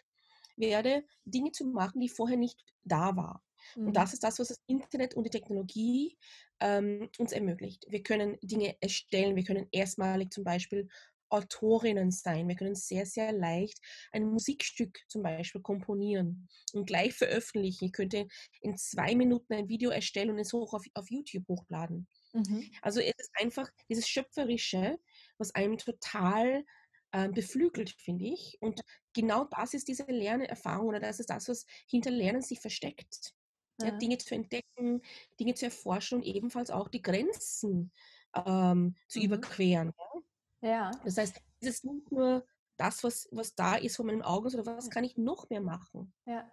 werde, 0.57 1.05
Dinge 1.25 1.53
zu 1.53 1.67
machen, 1.67 2.01
die 2.01 2.09
vorher 2.09 2.37
nicht 2.37 2.61
da 2.85 3.17
waren. 3.17 3.41
Und 3.75 3.95
das 3.95 4.11
mhm. 4.11 4.15
ist 4.15 4.25
das, 4.25 4.39
was 4.39 4.49
das 4.49 4.63
Internet 4.67 5.15
und 5.15 5.25
die 5.25 5.31
Technologie 5.31 6.17
ähm, 6.61 7.11
uns 7.19 7.33
ermöglicht. 7.33 7.85
Wir 7.89 8.03
können 8.03 8.39
Dinge 8.43 8.77
erstellen, 8.81 9.37
wir 9.37 9.45
können 9.45 9.67
erstmalig 9.73 10.33
zum 10.33 10.45
Beispiel 10.45 10.89
Autorinnen 11.31 12.11
sein. 12.11 12.49
Wir 12.49 12.57
können 12.57 12.75
sehr, 12.75 13.07
sehr 13.07 13.33
leicht 13.33 13.79
ein 14.13 14.25
Musikstück 14.25 15.01
zum 15.09 15.23
Beispiel 15.23 15.61
komponieren 15.61 16.49
und 16.73 16.87
gleich 16.87 17.15
veröffentlichen. 17.15 17.87
Ich 17.87 17.93
könnte 17.93 18.27
in 18.61 18.77
zwei 18.77 19.15
Minuten 19.15 19.55
ein 19.55 19.69
Video 19.69 19.91
erstellen 19.91 20.31
und 20.31 20.39
es 20.39 20.53
hoch 20.53 20.75
auf, 20.75 20.85
auf 20.95 21.11
YouTube 21.11 21.47
hochladen. 21.49 22.09
Mhm. 22.33 22.71
Also 22.83 23.01
es 23.01 23.15
ist 23.17 23.31
einfach 23.35 23.69
dieses 23.89 24.09
Schöpferische, 24.09 24.99
was 25.39 25.55
einem 25.55 25.79
total 25.79 26.65
äh, 27.13 27.29
beflügelt, 27.29 27.91
finde 27.91 28.27
ich. 28.27 28.59
Und 28.61 28.81
genau 29.15 29.45
das 29.45 29.75
ist 29.75 29.89
diese 29.89 30.05
Lernerfahrung 30.05 30.89
oder 30.89 31.01
das 31.01 31.21
ist 31.21 31.31
das, 31.31 31.49
was 31.49 31.67
hinter 31.87 32.11
Lernen 32.11 32.43
sich 32.43 32.61
versteckt. 32.61 33.35
Ja. 33.81 33.93
Dinge 33.93 34.19
zu 34.19 34.35
entdecken, 34.35 35.03
Dinge 35.39 35.55
zu 35.55 35.67
erforschen 35.67 36.19
und 36.19 36.25
ebenfalls 36.25 36.71
auch 36.71 36.89
die 36.89 37.03
Grenzen 37.03 37.93
ähm, 38.35 38.97
zu 39.07 39.21
mhm. 39.21 39.25
überqueren. 39.25 39.93
Ja? 39.97 40.21
Ja. 40.61 40.91
Das 41.05 41.17
heißt, 41.17 41.41
es 41.61 41.69
ist 41.69 41.85
nicht 41.85 42.11
nur 42.13 42.45
das, 42.77 43.03
was, 43.05 43.29
was 43.33 43.55
da 43.55 43.75
ist 43.75 43.97
vor 43.97 44.07
meinem 44.07 44.23
Auge, 44.23 44.51
sondern 44.51 44.77
was 44.77 44.91
kann 44.91 45.05
ich 45.05 45.17
noch 45.17 45.49
mehr 45.51 45.61
machen? 45.61 46.13
Ja. 46.27 46.51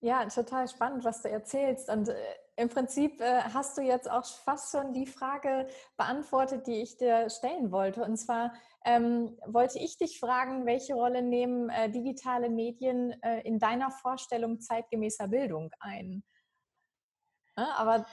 Ja, 0.00 0.26
total 0.26 0.68
spannend, 0.68 1.04
was 1.04 1.22
du 1.22 1.30
erzählst. 1.30 1.88
Und 1.88 2.10
äh, 2.10 2.14
im 2.56 2.68
Prinzip 2.68 3.20
äh, 3.20 3.40
hast 3.42 3.78
du 3.78 3.82
jetzt 3.82 4.10
auch 4.10 4.24
fast 4.24 4.70
schon 4.70 4.92
die 4.92 5.06
Frage 5.06 5.68
beantwortet, 5.96 6.66
die 6.66 6.82
ich 6.82 6.98
dir 6.98 7.30
stellen 7.30 7.72
wollte. 7.72 8.04
Und 8.04 8.16
zwar 8.18 8.52
ähm, 8.84 9.38
wollte 9.46 9.78
ich 9.78 9.96
dich 9.96 10.20
fragen, 10.20 10.66
welche 10.66 10.94
Rolle 10.94 11.22
nehmen 11.22 11.70
äh, 11.70 11.90
digitale 11.90 12.50
Medien 12.50 13.20
äh, 13.22 13.40
in 13.40 13.58
deiner 13.58 13.90
Vorstellung 13.90 14.60
zeitgemäßer 14.60 15.28
Bildung 15.28 15.70
ein? 15.80 16.22
Ja, 17.56 17.74
aber 17.76 18.06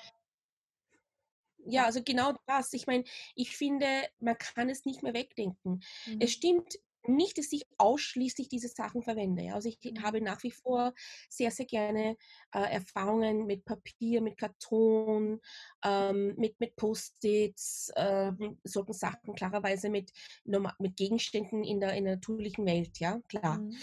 ja, 1.66 1.86
also 1.86 2.02
genau 2.04 2.34
das. 2.46 2.74
Ich 2.74 2.88
meine, 2.88 3.04
ich 3.36 3.56
finde, 3.56 3.88
man 4.20 4.38
kann 4.38 4.70
es 4.70 4.86
nicht 4.86 5.04
mehr 5.04 5.14
wegdenken. 5.14 5.82
Mhm. 6.06 6.18
Es 6.20 6.32
stimmt 6.32 6.80
nicht, 7.08 7.38
dass 7.38 7.52
ich 7.52 7.66
ausschließlich 7.78 8.48
diese 8.48 8.70
Sachen 8.70 9.02
verwende. 9.04 9.54
Also 9.54 9.70
ich 9.70 9.80
mhm. 9.84 10.04
habe 10.04 10.22
nach 10.22 10.42
wie 10.44 10.52
vor 10.52 10.94
sehr, 11.30 11.52
sehr 11.52 11.66
gerne 11.66 12.18
äh, 12.54 12.72
Erfahrungen 12.72 13.46
mit 13.46 13.66
Papier, 13.66 14.22
mit 14.22 14.38
Karton, 14.38 15.42
ähm, 15.84 16.34
mit, 16.38 16.60
mit 16.60 16.76
Post-its, 16.76 17.92
äh, 17.96 18.32
solchen 18.64 18.94
Sachen, 18.94 19.36
klarerweise 19.36 19.90
mit, 19.90 20.12
mit 20.46 20.96
Gegenständen 20.96 21.64
in 21.64 21.80
der, 21.80 21.94
in 21.94 22.06
der 22.06 22.16
natürlichen 22.16 22.66
Welt, 22.66 23.00
ja, 23.00 23.20
klar. 23.28 23.60
Mhm. 23.60 23.76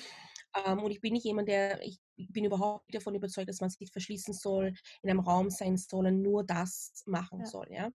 Ähm, 0.55 0.81
und 0.81 0.91
ich 0.91 1.01
bin 1.01 1.13
nicht 1.13 1.25
jemand, 1.25 1.49
der, 1.49 1.83
ich 1.83 2.01
bin 2.17 2.45
überhaupt 2.45 2.95
davon 2.95 3.15
überzeugt, 3.15 3.49
dass 3.49 3.61
man 3.61 3.71
sich 3.71 3.91
verschließen 3.91 4.35
soll, 4.35 4.75
in 5.03 5.11
einem 5.11 5.21
Raum 5.21 5.51
sein 5.51 5.77
soll 5.77 6.07
und 6.07 6.23
nur 6.23 6.45
das 6.45 7.03
machen 7.07 7.41
ja. 7.41 7.47
soll. 7.47 7.67
Ja? 7.71 7.91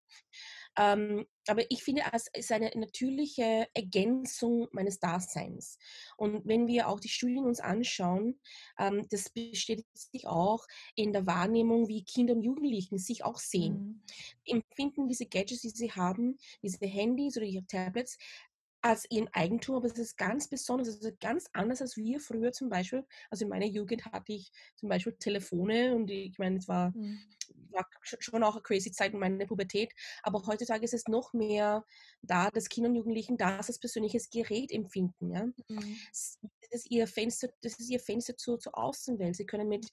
Ähm, 0.78 1.26
aber 1.48 1.70
ich 1.70 1.84
finde, 1.84 2.04
es 2.14 2.28
ist 2.34 2.52
eine 2.52 2.72
natürliche 2.76 3.68
Ergänzung 3.74 4.68
meines 4.72 5.00
Daseins. 5.00 5.78
Und 6.18 6.46
wenn 6.48 6.68
wir 6.68 6.88
auch 6.88 7.00
die 7.00 7.10
Studien 7.10 7.46
uns 7.46 7.60
anschauen, 7.60 8.40
ähm, 8.80 9.06
das 9.10 9.30
bestätigt 9.30 9.88
sich 9.94 10.28
auch 10.28 10.66
in 10.96 11.12
der 11.12 11.26
Wahrnehmung, 11.26 11.88
wie 11.88 12.04
Kinder 12.04 12.34
und 12.34 12.44
Jugendlichen 12.44 12.98
sich 12.98 13.24
auch 13.24 13.40
sehen. 13.40 14.04
Mhm. 14.48 14.62
Empfinden 14.62 15.08
diese 15.08 15.26
Gadgets, 15.26 15.62
die 15.62 15.70
sie 15.70 15.92
haben, 15.92 16.38
diese 16.62 16.86
Handys 16.86 17.36
oder 17.38 17.46
ihre 17.46 17.66
Tablets, 17.66 18.18
als 18.84 19.10
ihren 19.10 19.30
Eigentum, 19.34 19.78
aber 19.78 19.86
es 19.88 19.98
ist 19.98 20.18
ganz 20.18 20.50
besonders, 20.50 20.90
es 20.90 21.02
ist 21.02 21.20
ganz 21.22 21.50
anders 21.54 21.82
als 21.82 21.96
wir 21.96 22.20
früher 22.20 22.52
zum 22.52 22.68
Beispiel. 22.68 23.06
Also 23.30 23.46
in 23.46 23.50
meiner 23.50 23.66
Jugend 23.66 24.06
hatte 24.06 24.34
ich 24.34 24.52
zum 24.76 24.90
Beispiel 24.90 25.14
Telefone 25.14 25.96
und 25.96 26.12
ich 26.12 26.38
meine, 26.38 26.58
es 26.58 26.68
war, 26.68 26.92
mhm. 26.94 27.18
war 27.72 27.88
schon 28.02 28.44
auch 28.44 28.56
eine 28.56 28.62
crazy 28.62 28.92
Zeit 28.92 29.14
in 29.14 29.20
meiner 29.20 29.46
Pubertät, 29.46 29.94
aber 30.22 30.46
heutzutage 30.46 30.84
ist 30.84 30.94
es 30.94 31.08
noch 31.08 31.32
mehr 31.32 31.86
da, 32.22 32.52
dass 32.52 32.68
Kinder 32.68 32.90
und 32.90 32.98
Jugendlichen 32.98 33.38
das 33.38 33.70
als 33.70 33.80
persönliches 33.80 34.30
Gerät 34.30 34.70
empfinden. 34.70 35.32
Ja? 35.32 35.46
Mhm. 35.70 35.98
Das, 36.10 36.38
ist 36.72 36.92
ihr 36.92 37.08
Fenster, 37.08 37.50
das 37.62 37.80
ist 37.80 37.90
ihr 37.90 38.02
Fenster 38.02 38.36
zur, 38.36 38.60
zur 38.60 38.78
Außenwelt. 38.78 39.36
Sie 39.36 39.46
können 39.46 39.70
mit 39.70 39.88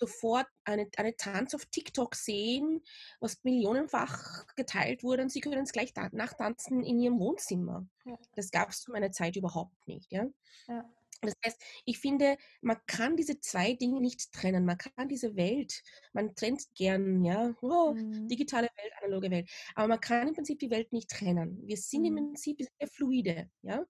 sofort 0.00 0.46
eine, 0.64 0.88
eine 0.96 1.16
Tanz 1.16 1.54
auf 1.54 1.66
TikTok 1.66 2.14
sehen, 2.14 2.82
was 3.20 3.44
millionenfach 3.44 4.46
geteilt 4.56 5.04
wurde 5.04 5.22
und 5.22 5.30
sie 5.30 5.40
können 5.40 5.62
es 5.62 5.72
gleich 5.72 5.92
nachtanzen 6.12 6.82
in 6.82 6.98
ihrem 6.98 7.20
Wohnzimmer. 7.20 7.86
Ja. 8.04 8.18
Das 8.34 8.50
gab 8.50 8.70
es 8.70 8.80
zu 8.80 8.90
meiner 8.90 9.12
Zeit 9.12 9.36
überhaupt 9.36 9.86
nicht. 9.86 10.10
Ja? 10.10 10.26
ja. 10.66 10.84
Das 11.22 11.34
heißt, 11.44 11.60
ich 11.84 11.98
finde, 11.98 12.36
man 12.62 12.78
kann 12.86 13.16
diese 13.16 13.40
zwei 13.40 13.74
Dinge 13.74 14.00
nicht 14.00 14.32
trennen. 14.32 14.64
Man 14.64 14.78
kann 14.78 15.08
diese 15.08 15.36
Welt, 15.36 15.82
man 16.12 16.34
trennt 16.34 16.62
gern, 16.74 17.22
ja, 17.24 17.54
oh, 17.60 17.92
mhm. 17.92 18.26
digitale 18.28 18.68
Welt, 18.76 18.92
analoge 19.02 19.30
Welt, 19.30 19.50
aber 19.74 19.88
man 19.88 20.00
kann 20.00 20.28
im 20.28 20.34
Prinzip 20.34 20.58
die 20.58 20.70
Welt 20.70 20.92
nicht 20.92 21.10
trennen. 21.10 21.60
Wir 21.66 21.76
sind 21.76 22.02
mhm. 22.02 22.06
im 22.06 22.14
Prinzip 22.26 22.58
sehr 22.60 22.88
fluide, 22.88 23.50
ja? 23.62 23.84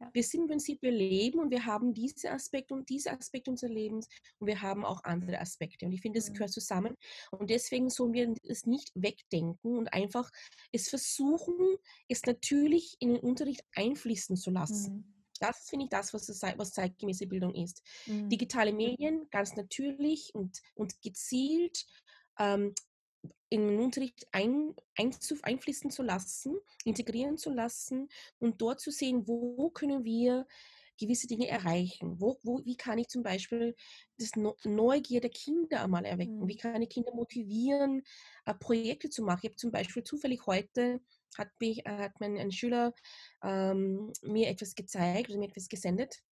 ja? 0.00 0.10
Wir 0.12 0.22
sind 0.22 0.42
im 0.42 0.48
Prinzip, 0.48 0.82
wir 0.82 0.90
leben 0.90 1.38
und 1.38 1.50
wir 1.50 1.64
haben 1.64 1.94
diese 1.94 2.30
Aspekte 2.30 2.74
und 2.74 2.88
diese 2.88 3.12
Aspekte 3.12 3.50
unseres 3.50 3.72
Lebens 3.72 4.08
und 4.38 4.46
wir 4.46 4.60
haben 4.60 4.84
auch 4.84 5.04
andere 5.04 5.40
Aspekte. 5.40 5.86
Und 5.86 5.92
ich 5.92 6.02
finde, 6.02 6.18
das 6.18 6.28
mhm. 6.28 6.34
gehört 6.34 6.52
zusammen. 6.52 6.96
Und 7.30 7.48
deswegen 7.48 7.88
sollen 7.88 8.12
wir 8.12 8.34
es 8.42 8.66
nicht 8.66 8.92
wegdenken 8.94 9.78
und 9.78 9.92
einfach 9.92 10.30
es 10.72 10.88
versuchen, 10.90 11.76
es 12.08 12.22
natürlich 12.24 12.96
in 13.00 13.14
den 13.14 13.20
Unterricht 13.20 13.64
einfließen 13.74 14.36
zu 14.36 14.50
lassen. 14.50 15.13
Das 15.44 15.68
finde 15.68 15.84
ich 15.84 15.90
das, 15.90 16.14
was, 16.14 16.28
was 16.56 16.72
zeitgemäße 16.72 17.26
Bildung 17.26 17.54
ist. 17.54 17.82
Mhm. 18.06 18.30
Digitale 18.30 18.72
Medien, 18.72 19.28
ganz 19.30 19.54
natürlich 19.56 20.34
und, 20.34 20.62
und 20.74 21.02
gezielt 21.02 21.84
ähm, 22.38 22.74
in 23.50 23.68
den 23.68 23.78
Unterricht 23.78 24.26
ein, 24.32 24.74
ein, 24.96 25.14
einfließen 25.42 25.90
zu 25.90 26.02
lassen, 26.02 26.56
integrieren 26.84 27.36
zu 27.36 27.50
lassen 27.50 28.08
und 28.38 28.60
dort 28.60 28.80
zu 28.80 28.90
sehen, 28.90 29.28
wo 29.28 29.68
können 29.70 30.04
wir 30.04 30.46
gewisse 30.98 31.26
Dinge 31.26 31.48
erreichen? 31.48 32.20
Wo, 32.20 32.38
wo, 32.42 32.64
wie 32.64 32.76
kann 32.76 32.98
ich 32.98 33.08
zum 33.08 33.22
Beispiel 33.22 33.74
das 34.18 34.30
Neugier 34.64 35.20
der 35.20 35.30
Kinder 35.30 35.82
einmal 35.82 36.04
erwecken? 36.04 36.40
Mhm. 36.40 36.48
Wie 36.48 36.56
kann 36.56 36.80
ich 36.80 36.88
Kinder 36.88 37.12
motivieren, 37.14 38.02
äh, 38.46 38.54
Projekte 38.54 39.10
zu 39.10 39.22
machen? 39.22 39.40
Ich 39.42 39.48
habe 39.50 39.56
zum 39.56 39.72
Beispiel 39.72 40.04
zufällig 40.04 40.46
heute 40.46 41.00
hat, 41.38 41.48
mich, 41.60 41.84
äh, 41.86 41.98
hat 41.98 42.20
mein 42.20 42.38
ein 42.38 42.52
Schüler 42.52 42.92
ähm, 43.42 44.12
mir 44.22 44.48
etwas 44.48 44.74
gezeigt 44.74 45.30
oder 45.30 45.38
mir 45.38 45.48
etwas 45.48 45.68
gesendet. 45.68 46.22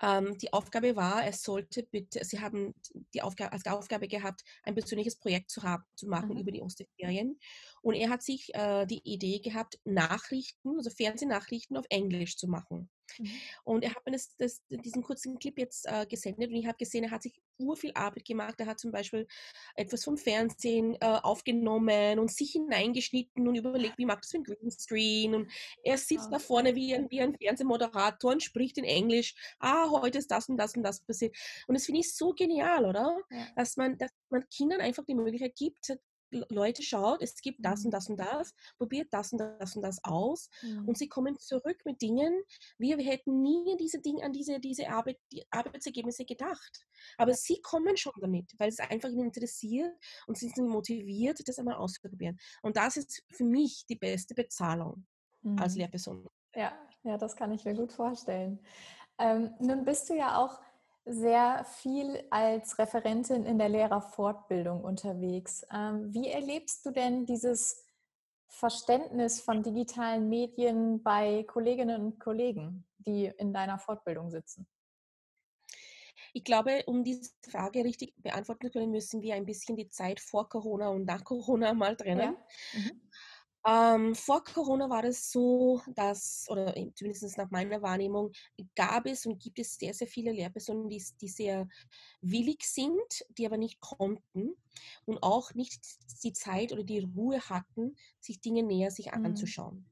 Ähm, 0.00 0.36
die 0.38 0.52
Aufgabe 0.52 0.96
war, 0.96 1.24
er 1.24 1.32
sollte 1.32 1.84
bitte, 1.84 2.24
sie 2.24 2.40
haben 2.40 2.74
die 3.14 3.22
Aufgabe, 3.22 3.52
als 3.52 3.66
Aufgabe 3.66 4.08
gehabt, 4.08 4.42
ein 4.62 4.74
persönliches 4.74 5.16
Projekt 5.16 5.50
zu, 5.50 5.62
haben, 5.62 5.84
zu 5.94 6.06
machen 6.06 6.34
mhm. 6.34 6.38
über 6.40 6.52
die 6.52 6.60
Osterferien. 6.60 7.38
Und 7.82 7.94
er 7.94 8.10
hat 8.10 8.22
sich 8.22 8.54
äh, 8.54 8.86
die 8.86 9.02
Idee 9.04 9.40
gehabt, 9.40 9.78
Nachrichten, 9.84 10.76
also 10.76 10.90
Fernsehnachrichten 10.90 11.76
auf 11.76 11.86
Englisch 11.90 12.36
zu 12.36 12.48
machen. 12.48 12.88
Mhm. 13.18 13.30
Und 13.64 13.84
er 13.84 13.94
hat 13.94 14.04
mir 14.06 14.12
das, 14.12 14.34
das, 14.36 14.62
diesen 14.68 15.02
kurzen 15.02 15.38
Clip 15.38 15.58
jetzt 15.58 15.86
äh, 15.86 16.06
gesendet 16.06 16.50
und 16.50 16.56
ich 16.56 16.66
habe 16.66 16.78
gesehen, 16.78 17.04
er 17.04 17.10
hat 17.10 17.22
sich 17.22 17.40
ur 17.58 17.76
viel 17.76 17.92
Arbeit 17.94 18.24
gemacht. 18.24 18.54
Er 18.58 18.66
hat 18.66 18.80
zum 18.80 18.90
Beispiel 18.90 19.26
etwas 19.74 20.04
vom 20.04 20.16
Fernsehen 20.16 20.96
äh, 21.00 21.06
aufgenommen 21.22 22.18
und 22.18 22.30
sich 22.30 22.52
hineingeschnitten 22.52 23.46
und 23.46 23.54
überlegt, 23.54 23.98
wie 23.98 24.06
macht 24.06 24.24
das 24.24 24.30
für 24.30 24.38
ein 24.38 24.44
Greenscreen. 24.44 25.34
Und 25.34 25.50
er 25.84 25.98
sitzt 25.98 26.28
oh. 26.28 26.32
da 26.32 26.38
vorne 26.38 26.74
wie 26.74 26.94
ein, 26.94 27.10
wie 27.10 27.20
ein 27.20 27.36
Fernsehmoderator 27.36 28.32
und 28.32 28.42
spricht 28.42 28.78
in 28.78 28.84
Englisch. 28.84 29.34
Ah, 29.58 29.90
heute 29.90 30.18
ist 30.18 30.30
das 30.30 30.48
und 30.48 30.56
das 30.56 30.76
und 30.76 30.82
das 30.82 31.00
passiert. 31.00 31.36
Und 31.66 31.74
das 31.74 31.86
finde 31.86 32.00
ich 32.00 32.14
so 32.14 32.32
genial, 32.32 32.84
oder? 32.84 33.18
Ja. 33.30 33.46
Dass, 33.56 33.76
man, 33.76 33.98
dass 33.98 34.10
man 34.30 34.48
Kindern 34.48 34.80
einfach 34.80 35.04
die 35.04 35.14
Möglichkeit 35.14 35.54
gibt, 35.56 35.92
Leute, 36.50 36.82
schaut, 36.82 37.22
es 37.22 37.36
gibt 37.36 37.64
das 37.64 37.84
und 37.84 37.88
mhm. 37.88 37.90
das 37.92 38.08
und 38.08 38.16
das, 38.18 38.54
probiert 38.78 39.08
das 39.12 39.32
und 39.32 39.38
das 39.38 39.76
und 39.76 39.82
das 39.82 40.02
aus 40.04 40.48
mhm. 40.62 40.88
und 40.88 40.98
sie 40.98 41.08
kommen 41.08 41.38
zurück 41.38 41.82
mit 41.84 42.00
Dingen, 42.00 42.42
wir, 42.78 42.98
wir 42.98 43.04
hätten 43.04 43.42
nie 43.42 43.76
diese 43.78 44.00
Dinge, 44.00 44.22
an 44.22 44.32
diese, 44.32 44.60
diese 44.60 44.88
Arbeit, 44.88 45.18
die 45.32 45.44
Arbeitsergebnisse 45.50 46.24
gedacht. 46.24 46.86
Aber 47.18 47.34
sie 47.34 47.60
kommen 47.60 47.96
schon 47.96 48.12
damit, 48.20 48.52
weil 48.58 48.68
es 48.68 48.80
einfach 48.80 49.08
ihnen 49.08 49.26
interessiert 49.26 49.92
und 50.26 50.38
sie 50.38 50.48
sind 50.48 50.68
motiviert, 50.68 51.40
das 51.46 51.58
einmal 51.58 51.76
auszuprobieren. 51.76 52.38
Und 52.62 52.76
das 52.76 52.96
ist 52.96 53.22
für 53.30 53.44
mich 53.44 53.84
die 53.86 53.96
beste 53.96 54.34
Bezahlung 54.34 55.06
mhm. 55.42 55.58
als 55.58 55.76
Lehrperson. 55.76 56.28
Ja, 56.54 56.72
ja, 57.02 57.16
das 57.16 57.36
kann 57.36 57.52
ich 57.52 57.64
mir 57.64 57.74
gut 57.74 57.92
vorstellen. 57.92 58.60
Ähm, 59.18 59.54
nun 59.60 59.84
bist 59.84 60.08
du 60.08 60.14
ja 60.14 60.38
auch 60.38 60.60
sehr 61.04 61.64
viel 61.64 62.24
als 62.30 62.78
Referentin 62.78 63.44
in 63.44 63.58
der 63.58 63.68
Lehrerfortbildung 63.68 64.82
unterwegs. 64.84 65.66
Ähm, 65.72 66.12
wie 66.14 66.28
erlebst 66.28 66.86
du 66.86 66.90
denn 66.90 67.26
dieses 67.26 67.86
Verständnis 68.48 69.40
von 69.40 69.62
digitalen 69.62 70.28
Medien 70.28 71.02
bei 71.02 71.44
Kolleginnen 71.44 72.02
und 72.02 72.20
Kollegen, 72.20 72.86
die 72.98 73.26
in 73.26 73.52
deiner 73.52 73.78
Fortbildung 73.78 74.30
sitzen? 74.30 74.66
Ich 76.34 76.44
glaube, 76.44 76.82
um 76.86 77.04
diese 77.04 77.30
Frage 77.50 77.84
richtig 77.84 78.14
beantworten 78.16 78.66
zu 78.66 78.72
können, 78.72 78.90
müssen 78.90 79.22
wir 79.22 79.34
ein 79.34 79.46
bisschen 79.46 79.76
die 79.76 79.88
Zeit 79.88 80.20
vor 80.20 80.48
Corona 80.48 80.88
und 80.88 81.04
nach 81.04 81.24
Corona 81.24 81.74
mal 81.74 81.96
trennen. 81.96 82.36
Ja. 82.72 82.80
Mhm. 82.80 83.00
Ähm, 83.64 84.14
vor 84.16 84.42
Corona 84.42 84.90
war 84.90 85.04
es 85.04 85.30
so, 85.30 85.82
dass, 85.94 86.46
oder 86.48 86.74
zumindest 86.94 87.38
nach 87.38 87.50
meiner 87.50 87.80
Wahrnehmung, 87.80 88.32
gab 88.74 89.06
es 89.06 89.24
und 89.24 89.40
gibt 89.40 89.58
es 89.60 89.76
sehr, 89.76 89.94
sehr 89.94 90.08
viele 90.08 90.32
Lehrpersonen, 90.32 90.88
die, 90.88 91.02
die 91.20 91.28
sehr 91.28 91.68
willig 92.20 92.64
sind, 92.64 93.24
die 93.38 93.46
aber 93.46 93.58
nicht 93.58 93.80
konnten 93.80 94.56
und 95.04 95.22
auch 95.22 95.54
nicht 95.54 95.80
die 96.24 96.32
Zeit 96.32 96.72
oder 96.72 96.82
die 96.82 97.00
Ruhe 97.00 97.40
hatten, 97.40 97.94
sich 98.18 98.40
Dinge 98.40 98.64
näher 98.64 98.90
sich 98.90 99.12
mhm. 99.14 99.26
anzuschauen. 99.26 99.91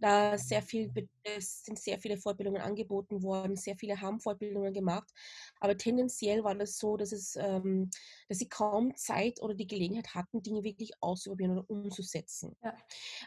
Da 0.00 0.38
sehr 0.38 0.62
viel, 0.62 0.92
es 1.24 1.64
sind 1.64 1.78
sehr 1.78 1.98
viele 1.98 2.16
Fortbildungen 2.18 2.62
angeboten 2.62 3.22
worden, 3.22 3.56
sehr 3.56 3.76
viele 3.76 4.00
haben 4.00 4.20
Fortbildungen 4.20 4.72
gemacht, 4.72 5.10
aber 5.60 5.76
tendenziell 5.76 6.44
war 6.44 6.54
das 6.54 6.78
so, 6.78 6.96
dass, 6.96 7.12
es, 7.12 7.36
ähm, 7.36 7.90
dass 8.28 8.38
sie 8.38 8.48
kaum 8.48 8.94
Zeit 8.96 9.40
oder 9.42 9.54
die 9.54 9.66
Gelegenheit 9.66 10.14
hatten, 10.14 10.42
Dinge 10.42 10.64
wirklich 10.64 10.92
auszuprobieren 11.00 11.52
oder 11.58 11.68
umzusetzen. 11.70 12.56
Ja. 12.62 12.76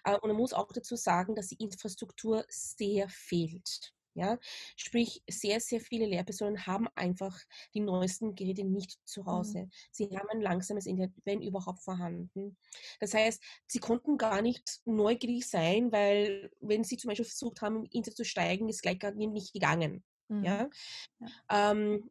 Äh, 0.04 0.18
und 0.20 0.28
man 0.30 0.38
muss 0.38 0.54
auch 0.54 0.72
dazu 0.74 0.96
sagen, 0.96 1.36
dass 1.36 1.48
die 1.48 1.64
Infrastruktur 1.64 2.46
sehr 2.50 3.10
fehlt. 3.10 3.94
Ja? 4.16 4.38
Sprich, 4.76 5.24
sehr, 5.30 5.60
sehr 5.60 5.80
viele 5.80 6.06
Lehrpersonen 6.06 6.66
haben 6.66 6.88
einfach 6.96 7.38
die 7.74 7.80
neuesten 7.80 8.36
Geräte 8.36 8.64
nicht 8.64 9.00
zu 9.06 9.22
mhm. 9.22 9.26
Hause. 9.28 9.60
Mhm. 9.60 9.72
Sie 9.92 10.06
haben 10.18 10.30
ein 10.30 10.42
langsames 10.42 10.86
Internet, 10.86 11.14
wenn 11.26 11.42
überhaupt 11.42 11.84
vorhanden. 11.84 12.58
Das 13.00 13.14
heißt, 13.14 13.44
sie 13.68 13.80
konnten 13.80 14.18
gar 14.18 14.42
nicht 14.42 14.82
neugierig 14.86 15.48
sein, 15.48 15.92
weil 15.92 16.52
wenn 16.60 16.84
sie 16.84 16.98
zum 16.98 17.10
Beispiel 17.10 17.26
versucht 17.26 17.62
haben, 17.62 17.78
im 17.78 17.86
Internet 17.92 18.18
zu 18.18 18.26
steigen, 18.26 18.70
ist 18.70 18.82
gleich 18.82 19.00
gar 19.00 19.12
nicht 19.12 19.54
gegangen. 19.54 20.04
Mhm. 20.30 20.44
Ja? 20.44 20.70
ja. 21.20 21.72
Ähm, 21.72 22.10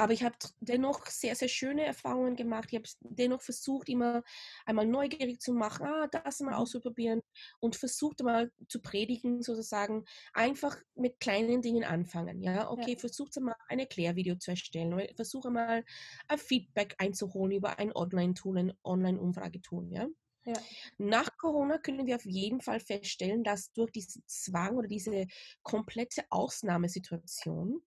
aber 0.00 0.14
ich 0.14 0.22
habe 0.22 0.34
dennoch 0.60 1.06
sehr, 1.06 1.34
sehr 1.34 1.48
schöne 1.48 1.84
Erfahrungen 1.84 2.34
gemacht. 2.34 2.68
Ich 2.70 2.76
habe 2.76 2.88
dennoch 3.00 3.42
versucht, 3.42 3.90
immer 3.90 4.22
einmal 4.64 4.86
neugierig 4.86 5.40
zu 5.40 5.52
machen, 5.52 5.86
ah, 5.86 6.06
das 6.06 6.40
mal 6.40 6.54
auszuprobieren 6.54 7.20
und 7.60 7.76
versucht 7.76 8.22
mal 8.22 8.50
zu 8.66 8.80
predigen, 8.80 9.42
sozusagen, 9.42 10.06
einfach 10.32 10.78
mit 10.94 11.20
kleinen 11.20 11.60
Dingen 11.60 11.84
anfangen. 11.84 12.42
Ja, 12.42 12.70
okay, 12.70 12.92
ja. 12.92 12.98
versucht 12.98 13.38
mal 13.40 13.54
ein 13.68 13.78
Erklärvideo 13.78 14.36
zu 14.36 14.52
erstellen, 14.52 14.98
versuche 15.14 15.50
mal 15.50 15.84
ein 16.28 16.38
Feedback 16.38 16.94
einzuholen 16.96 17.52
über 17.52 17.78
ein 17.78 17.94
Online-Tool, 17.94 18.56
ein 18.56 18.72
Online-Umfragetool. 18.82 19.88
Ja. 19.92 20.08
Ja. 20.46 20.54
Nach 20.96 21.36
Corona 21.36 21.76
können 21.76 22.06
wir 22.06 22.16
auf 22.16 22.24
jeden 22.24 22.62
Fall 22.62 22.80
feststellen, 22.80 23.44
dass 23.44 23.70
durch 23.74 23.92
diesen 23.92 24.22
Zwang 24.26 24.78
oder 24.78 24.88
diese 24.88 25.26
komplette 25.62 26.24
Ausnahmesituation 26.30 27.82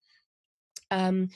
ähm, 0.92 1.32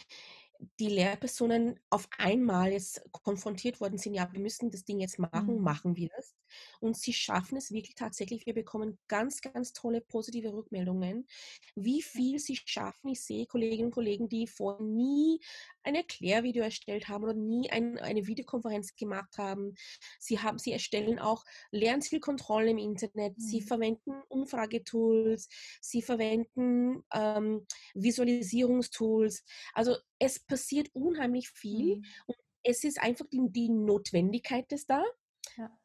die 0.80 0.88
Lehrpersonen 0.88 1.80
auf 1.90 2.08
einmal 2.18 2.72
jetzt 2.72 3.02
konfrontiert 3.12 3.80
worden 3.80 3.98
sind, 3.98 4.14
ja, 4.14 4.32
wir 4.32 4.40
müssen 4.40 4.72
das 4.72 4.86
Ding 4.86 5.00
jetzt 5.00 5.20
machen, 5.20 5.58
mhm. 5.58 5.62
machen 5.62 5.96
wir 5.96 6.10
das. 6.16 6.36
Und 6.80 6.98
sie 6.98 7.14
schaffen 7.14 7.58
es 7.58 7.72
wirklich 7.72 7.96
tatsächlich. 7.96 8.46
Wir 8.46 8.54
bekommen 8.54 8.98
ganz, 9.08 9.42
ganz 9.42 9.74
tolle 9.74 10.02
positive 10.02 10.54
Rückmeldungen, 10.54 11.28
wie 11.76 12.02
viel 12.02 12.40
sie 12.40 12.56
schaffen. 12.56 13.10
Ich 13.10 13.22
sehe 13.22 13.46
Kolleginnen 13.46 13.88
und 13.88 13.94
Kollegen, 13.94 14.30
die 14.30 14.48
vorher 14.48 14.86
nie 14.86 15.40
ein 15.88 15.96
Erklärvideo 15.96 16.64
erstellt 16.64 17.08
haben 17.08 17.24
oder 17.24 17.34
nie 17.34 17.70
ein, 17.72 17.98
eine 17.98 18.28
Videokonferenz 18.28 18.96
gemacht 18.96 19.38
haben. 19.38 19.76
Sie, 20.20 20.40
haben. 20.40 20.60
sie 20.60 20.74
erstellen 20.74 21.20
auch 21.20 21.44
Lernzielkontrollen 21.72 22.70
im 22.70 22.78
Internet. 22.78 23.38
Mhm. 23.38 23.42
Sie 23.42 23.62
verwenden 23.62 24.22
Umfragetools. 24.28 25.50
Sie 25.82 26.02
verwenden 26.02 27.04
ähm, 27.14 27.66
Visualisierungstools. 27.94 29.44
Also 29.74 29.96
es 30.20 30.40
passiert 30.40 30.90
unheimlich 30.94 31.50
viel. 31.50 31.98
Mhm. 31.98 32.06
Und 32.28 32.38
es 32.64 32.84
ist 32.84 33.02
einfach 33.02 33.26
die, 33.28 33.42
die 33.50 33.70
Notwendigkeit 33.70 34.72
ist 34.72 34.90
da. 34.90 35.04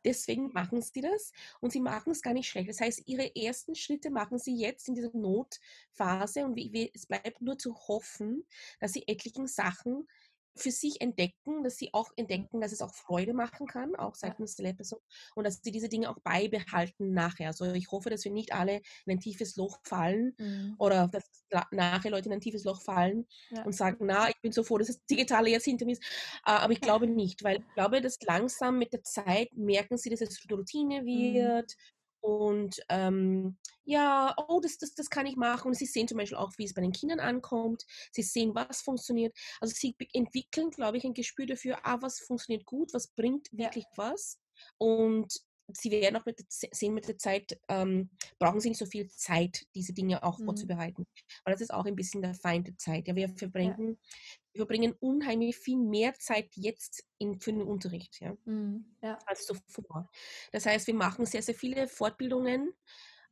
Deswegen 0.04 0.52
machen 0.52 0.82
sie 0.82 1.00
das 1.00 1.32
und 1.60 1.72
sie 1.72 1.80
machen 1.80 2.10
es 2.10 2.22
gar 2.22 2.34
nicht 2.34 2.48
schlecht. 2.48 2.68
Das 2.68 2.80
heißt, 2.80 3.02
ihre 3.06 3.34
ersten 3.36 3.74
Schritte 3.74 4.10
machen 4.10 4.38
sie 4.38 4.56
jetzt 4.56 4.88
in 4.88 4.94
dieser 4.94 5.16
Notphase 5.16 6.44
und 6.44 6.58
es 6.58 7.06
bleibt 7.06 7.40
nur 7.40 7.58
zu 7.58 7.74
hoffen, 7.88 8.44
dass 8.80 8.92
sie 8.92 9.06
etlichen 9.06 9.46
Sachen 9.46 10.08
für 10.54 10.70
sich 10.70 11.00
entdecken, 11.00 11.62
dass 11.62 11.76
sie 11.76 11.92
auch 11.92 12.10
entdecken, 12.16 12.60
dass 12.60 12.72
es 12.72 12.82
auch 12.82 12.94
Freude 12.94 13.32
machen 13.32 13.66
kann, 13.66 13.94
auch 13.96 14.14
seitens 14.14 14.56
der 14.56 14.66
Lehrperson, 14.66 14.98
und 15.34 15.44
dass 15.44 15.60
sie 15.62 15.70
diese 15.70 15.88
Dinge 15.88 16.10
auch 16.10 16.18
beibehalten 16.20 17.12
nachher. 17.12 17.48
Also 17.48 17.72
ich 17.72 17.90
hoffe, 17.90 18.10
dass 18.10 18.24
wir 18.24 18.32
nicht 18.32 18.52
alle 18.52 18.82
in 19.06 19.12
ein 19.12 19.20
tiefes 19.20 19.56
Loch 19.56 19.78
fallen 19.84 20.34
mhm. 20.38 20.76
oder 20.78 21.08
dass 21.08 21.24
nachher 21.70 22.10
Leute 22.10 22.28
in 22.28 22.34
ein 22.34 22.40
tiefes 22.40 22.64
Loch 22.64 22.82
fallen 22.82 23.26
ja. 23.50 23.64
und 23.64 23.74
sagen, 23.74 24.04
na, 24.06 24.28
ich 24.28 24.40
bin 24.42 24.52
so 24.52 24.62
froh, 24.62 24.78
dass 24.78 24.88
das 24.88 25.04
Digitale 25.06 25.50
jetzt 25.50 25.64
hinter 25.64 25.86
mir 25.86 25.92
ist. 25.92 26.04
Aber 26.42 26.72
ich 26.72 26.80
glaube 26.92 27.06
nicht, 27.06 27.42
weil 27.44 27.58
ich 27.58 27.74
glaube, 27.74 28.00
dass 28.00 28.18
langsam 28.22 28.78
mit 28.78 28.92
der 28.92 29.02
Zeit 29.02 29.48
merken 29.54 29.96
sie, 29.96 30.10
dass 30.10 30.20
es 30.20 30.44
Routine 30.50 31.02
mhm. 31.02 31.06
wird, 31.06 31.72
mhm. 31.76 32.01
Und 32.22 32.80
ähm, 32.88 33.58
ja, 33.84 34.34
oh, 34.48 34.60
das, 34.60 34.78
das, 34.78 34.94
das 34.94 35.10
kann 35.10 35.26
ich 35.26 35.36
machen. 35.36 35.68
Und 35.68 35.74
sie 35.74 35.86
sehen 35.86 36.06
zum 36.06 36.18
Beispiel 36.18 36.38
auch, 36.38 36.52
wie 36.56 36.64
es 36.64 36.74
bei 36.74 36.80
den 36.80 36.92
Kindern 36.92 37.18
ankommt. 37.18 37.84
Sie 38.12 38.22
sehen, 38.22 38.54
was 38.54 38.82
funktioniert. 38.82 39.36
Also 39.60 39.74
sie 39.76 39.96
entwickeln, 40.12 40.70
glaube 40.70 40.98
ich, 40.98 41.04
ein 41.04 41.14
Gespür 41.14 41.46
dafür, 41.46 41.84
ah, 41.84 41.98
was 42.00 42.20
funktioniert 42.20 42.64
gut, 42.64 42.94
was 42.94 43.08
bringt 43.08 43.48
wirklich 43.50 43.84
was. 43.96 44.38
Und 44.78 45.32
sie 45.72 45.90
werden 45.90 46.16
auch 46.16 46.24
mit 46.24 46.38
der, 46.38 46.46
sehen 46.48 46.94
mit 46.94 47.08
der 47.08 47.18
Zeit, 47.18 47.58
ähm, 47.68 48.10
brauchen 48.38 48.60
sie 48.60 48.68
nicht 48.68 48.78
so 48.78 48.86
viel 48.86 49.08
Zeit, 49.08 49.64
diese 49.74 49.92
Dinge 49.92 50.22
auch 50.22 50.38
mhm. 50.38 50.44
vorzubereiten. 50.44 51.04
Weil 51.44 51.54
das 51.54 51.60
ist 51.60 51.74
auch 51.74 51.84
ein 51.84 51.96
bisschen 51.96 52.22
der 52.22 52.34
Feind 52.34 52.68
der 52.68 52.78
Zeit. 52.78 53.08
Ja, 53.08 53.16
wir 53.16 53.28
verbringen, 53.30 53.98
ja. 53.98 54.41
Wir 54.52 54.60
verbringen 54.60 54.94
unheimlich 55.00 55.56
viel 55.56 55.78
mehr 55.78 56.14
Zeit 56.14 56.50
jetzt 56.54 57.04
in, 57.18 57.40
für 57.40 57.52
den 57.52 57.62
Unterricht 57.62 58.20
ja, 58.20 58.36
mhm. 58.44 58.84
ja. 59.02 59.18
als 59.26 59.46
zuvor. 59.46 60.10
Das 60.52 60.66
heißt, 60.66 60.86
wir 60.86 60.94
machen 60.94 61.26
sehr, 61.26 61.42
sehr 61.42 61.54
viele 61.54 61.88
Fortbildungen 61.88 62.72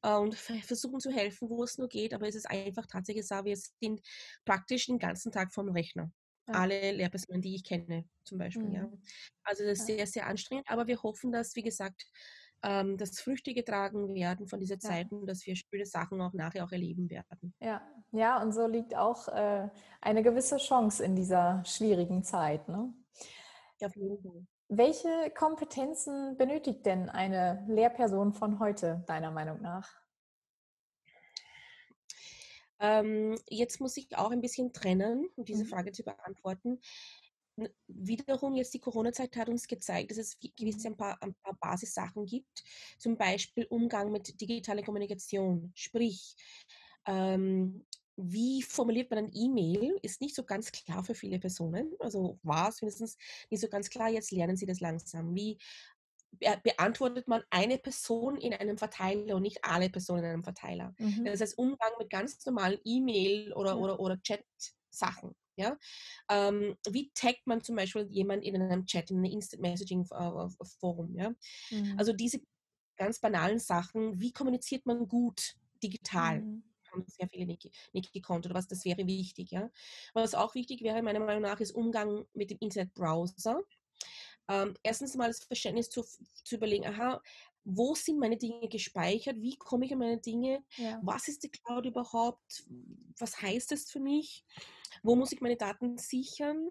äh, 0.03 0.15
und 0.15 0.35
versuchen 0.35 1.01
zu 1.01 1.11
helfen, 1.11 1.51
wo 1.51 1.63
es 1.65 1.79
nur 1.79 1.89
geht, 1.89 2.15
aber 2.15 2.27
es 2.27 2.35
ist 2.35 2.49
einfach 2.49 2.87
tatsächlich 2.87 3.27
so, 3.27 3.45
wir 3.45 3.57
sind 3.57 4.01
praktisch 4.45 4.87
den 4.87 4.99
ganzen 4.99 5.33
Tag 5.33 5.53
vom 5.53 5.69
Rechner. 5.69 6.11
Alle 6.47 6.91
Lehrpersonen, 6.93 7.43
die 7.43 7.55
ich 7.55 7.63
kenne, 7.63 8.09
zum 8.25 8.39
Beispiel. 8.39 8.65
Mhm. 8.65 8.75
Ja. 8.75 8.93
Also 9.45 9.65
das 9.65 9.81
ist 9.81 9.87
sehr, 9.87 10.05
sehr 10.07 10.27
anstrengend, 10.27 10.69
aber 10.69 10.89
wir 10.89 11.01
hoffen, 11.01 11.31
dass, 11.31 11.55
wie 11.55 11.63
gesagt, 11.63 12.07
ähm, 12.63 12.97
dass 12.97 13.21
Früchte 13.21 13.55
getragen 13.55 14.15
werden 14.15 14.47
von 14.47 14.61
dieser 14.61 14.79
Zeit 14.79 15.09
ja. 15.11 15.17
und 15.17 15.27
dass 15.27 15.47
wir 15.47 15.57
schöne 15.57 15.87
Sachen 15.87 16.21
auch 16.21 16.33
nachher 16.33 16.65
auch 16.65 16.73
erleben 16.73 17.09
werden. 17.11 17.55
Ja, 17.61 17.81
ja 18.13 18.43
und 18.43 18.53
so 18.53 18.67
liegt 18.67 18.97
auch 18.97 19.29
äh, 19.29 19.69
eine 20.01 20.23
gewisse 20.23 20.59
Chance 20.59 21.05
in 21.05 21.17
dieser 21.17 21.63
schwierigen 21.65 22.23
Zeit. 22.23 22.69
Ne? 22.69 22.93
Ja, 23.81 23.89
auf 23.89 23.97
jeden 23.97 24.21
Fall. 24.23 24.47
Welche 24.69 25.33
Kompetenzen 25.37 26.37
benötigt 26.37 26.87
denn 26.87 27.09
eine 27.09 27.65
Lehrperson 27.69 28.33
von 28.33 28.61
heute, 28.61 29.03
deiner 29.09 29.33
Meinung 29.33 29.61
nach? 29.61 30.01
Ähm, 32.79 33.37
jetzt 33.49 33.81
muss 33.81 33.97
ich 33.97 34.17
auch 34.17 34.31
ein 34.31 34.41
bisschen 34.41 34.73
trennen, 34.73 35.29
um 35.37 35.45
diese 35.45 35.65
mhm. 35.65 35.69
Frage 35.69 35.93
zu 35.93 36.03
beantworten. 36.03 36.81
Wiederum 37.89 38.57
jetzt 38.57 38.75
die 38.75 38.81
Corona-Zeit 38.81 39.37
hat 39.37 39.49
uns 39.49 39.67
gezeigt, 39.67 40.11
dass 40.11 40.19
es 40.19 40.39
gewisse 40.39 40.89
ein 40.89 40.97
paar, 40.97 41.17
ein 41.23 41.35
paar 41.43 41.57
Basissachen 41.61 42.25
gibt, 42.27 42.63
zum 42.99 43.17
Beispiel 43.17 43.67
Umgang 43.67 44.11
mit 44.11 44.41
digitaler 44.41 44.83
Kommunikation. 44.83 45.73
Sprich, 45.75 46.37
ähm, 47.07 47.87
wie 48.17 48.63
formuliert 48.63 49.11
man 49.11 49.25
ein 49.25 49.31
E-Mail, 49.33 49.99
ist 50.03 50.21
nicht 50.21 50.35
so 50.35 50.45
ganz 50.45 50.71
klar 50.73 51.03
für 51.03 51.15
viele 51.15 51.39
Personen. 51.39 51.93
Also 52.01 52.39
war 52.43 52.69
es 52.69 52.83
mindestens 52.83 53.17
nicht 53.51 53.61
so 53.61 53.69
ganz 53.69 53.89
klar. 53.89 54.11
Jetzt 54.11 54.31
lernen 54.31 54.57
sie 54.57 54.67
das 54.67 54.81
langsam. 54.81 55.35
Wie 55.35 55.59
beantwortet 56.63 57.29
man 57.29 57.43
eine 57.51 57.79
Person 57.79 58.37
in 58.37 58.55
einem 58.55 58.79
Verteiler 58.79 59.37
und 59.37 59.43
nicht 59.43 59.65
alle 59.65 59.91
Personen 59.91 60.25
in 60.25 60.31
einem 60.31 60.43
Verteiler. 60.43 60.95
Mhm. 60.99 61.25
Das 61.25 61.41
heißt, 61.41 61.59
Umgang 61.59 61.91
mit 61.99 62.11
ganz 62.11 62.45
normalen 62.47 62.79
E-Mail 62.85 63.53
oder, 63.53 63.71
ja. 63.71 63.77
oder, 63.77 64.01
oder 64.01 64.23
Chat-Sachen. 64.23 65.35
Ja? 65.61 65.79
Ähm, 66.31 66.77
wie 66.89 67.11
taggt 67.15 67.47
man 67.47 67.63
zum 67.63 67.77
Beispiel 67.77 68.07
jemanden 68.11 68.45
in 68.45 68.61
einem 68.61 68.87
Chat, 68.87 69.11
in 69.11 69.19
einem 69.19 69.33
Instant 69.33 69.63
Messaging 69.63 70.07
äh, 70.11 70.65
Forum? 70.81 71.15
Ja? 71.17 71.31
Mhm. 71.71 71.95
Also 71.99 72.13
diese 72.13 72.41
ganz 72.97 73.21
banalen 73.21 73.59
Sachen, 73.59 74.21
wie 74.21 74.33
kommuniziert 74.33 74.87
man 74.87 75.07
gut 75.07 75.55
digital? 75.83 76.41
Mhm 76.43 76.65
haben 76.93 77.05
sehr 77.07 77.29
viele 77.29 77.47
nicht, 77.47 77.71
nicht 77.93 78.13
gekonnt 78.13 78.47
oder 78.47 78.55
was, 78.55 78.67
das 78.67 78.85
wäre 78.85 79.07
wichtig. 79.07 79.51
Ja? 79.51 79.71
Was 80.13 80.35
auch 80.35 80.55
wichtig 80.55 80.83
wäre, 80.83 81.03
meiner 81.03 81.21
Meinung 81.21 81.43
nach, 81.43 81.61
ist 81.61 81.73
Umgang 81.73 82.27
mit 82.35 82.51
dem 82.51 82.59
Internetbrowser. 82.61 83.63
Ähm, 84.49 84.75
erstens 84.83 85.15
mal 85.15 85.29
das 85.29 85.45
Verständnis 85.45 85.91
zu, 85.91 86.03
zu 86.45 86.57
überlegen, 86.57 86.87
aha, 86.87 87.23
wo 87.65 87.95
sind 87.95 88.19
meine 88.19 88.37
Dinge 88.37 88.69
gespeichert, 88.69 89.41
wie 89.41 89.57
komme 89.57 89.87
ich 89.87 89.93
an 89.93 89.99
meine 89.99 90.21
Dinge, 90.21 90.65
ja. 90.77 90.99
was 91.03 91.29
ist 91.29 91.45
die 91.45 91.51
Cloud 91.51 91.87
überhaupt, 91.87 92.65
was 93.19 93.41
heißt 93.41 93.71
das 93.71 93.91
für 93.91 94.01
mich, 94.01 94.45
wo 95.03 95.17
muss 95.17 95.33
ich 95.33 95.41
meine 95.41 95.57
Daten 95.57 95.99
sichern, 95.99 96.71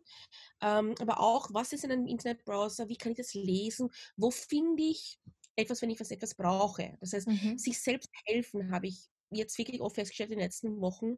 ähm, 0.62 0.96
aber 1.00 1.20
auch, 1.20 1.50
was 1.54 1.74
ist 1.74 1.84
in 1.84 1.92
einem 1.92 2.08
Internetbrowser, 2.08 2.90
wie 2.90 2.98
kann 2.98 3.12
ich 3.12 3.18
das 3.18 3.34
lesen, 3.34 3.90
wo 4.18 4.32
finde 4.32 4.84
ich 4.84 5.20
etwas, 5.56 5.82
wenn 5.82 5.90
ich 5.90 6.00
was 6.00 6.12
etwas 6.12 6.36
brauche. 6.36 6.98
Das 7.02 7.14
heißt, 7.14 7.28
mhm. 7.28 7.58
sich 7.58 7.80
selbst 7.80 8.10
helfen 8.26 8.72
habe 8.72 8.88
ich 8.88 9.10
jetzt 9.32 9.58
wirklich 9.58 9.82
oft 9.82 9.96
festgestellt 9.96 10.32
in 10.32 10.38
den 10.38 10.46
letzten 10.46 10.82
Wochen, 10.82 11.18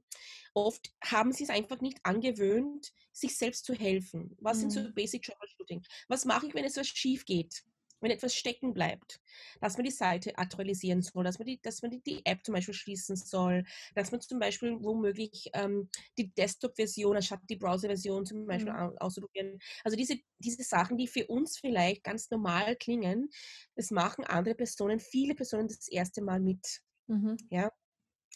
oft 0.53 0.93
haben 1.03 1.31
sie 1.31 1.43
es 1.43 1.49
einfach 1.49 1.79
nicht 1.81 1.99
angewöhnt, 2.03 2.91
sich 3.11 3.37
selbst 3.37 3.65
zu 3.65 3.73
helfen. 3.73 4.35
Was 4.39 4.57
mhm. 4.57 4.61
sind 4.61 4.71
so 4.71 4.79
mhm. 4.81 4.93
Basic 4.93 5.23
Troubleshooting? 5.23 5.83
Was 6.07 6.25
mache 6.25 6.47
ich, 6.47 6.53
wenn 6.53 6.65
es 6.65 6.77
was 6.77 6.87
schief 6.87 7.25
geht? 7.25 7.63
Wenn 8.01 8.11
etwas 8.11 8.35
stecken 8.35 8.73
bleibt, 8.73 9.21
dass 9.61 9.77
man 9.77 9.85
die 9.85 9.91
Seite 9.91 10.37
aktualisieren 10.37 11.01
soll, 11.01 11.23
dass 11.23 11.39
man 11.39 11.47
die, 11.47 11.61
dass 11.61 11.81
man 11.81 11.91
die, 11.91 12.01
die 12.01 12.25
App 12.25 12.43
zum 12.43 12.55
Beispiel 12.55 12.73
schließen 12.73 13.15
soll, 13.15 13.63
dass 13.95 14.11
man 14.11 14.21
zum 14.21 14.39
Beispiel 14.39 14.77
womöglich 14.81 15.49
ähm, 15.53 15.89
die 16.17 16.33
Desktop-Version 16.33 17.15
anstatt 17.15 17.41
die 17.49 17.55
Browser-Version 17.55 18.25
zum 18.25 18.45
Beispiel 18.45 18.73
mhm. 18.73 18.97
ausprobieren. 18.97 19.59
Also 19.83 19.95
diese, 19.97 20.17
diese 20.39 20.63
Sachen, 20.63 20.97
die 20.97 21.07
für 21.07 21.27
uns 21.27 21.57
vielleicht 21.57 22.03
ganz 22.03 22.29
normal 22.29 22.75
klingen, 22.75 23.29
das 23.75 23.91
machen 23.91 24.25
andere 24.25 24.55
Personen, 24.55 24.99
viele 24.99 25.35
Personen 25.35 25.67
das 25.67 25.87
erste 25.87 26.21
Mal 26.21 26.39
mit. 26.39 26.81
Mhm. 27.07 27.37
Ja? 27.49 27.71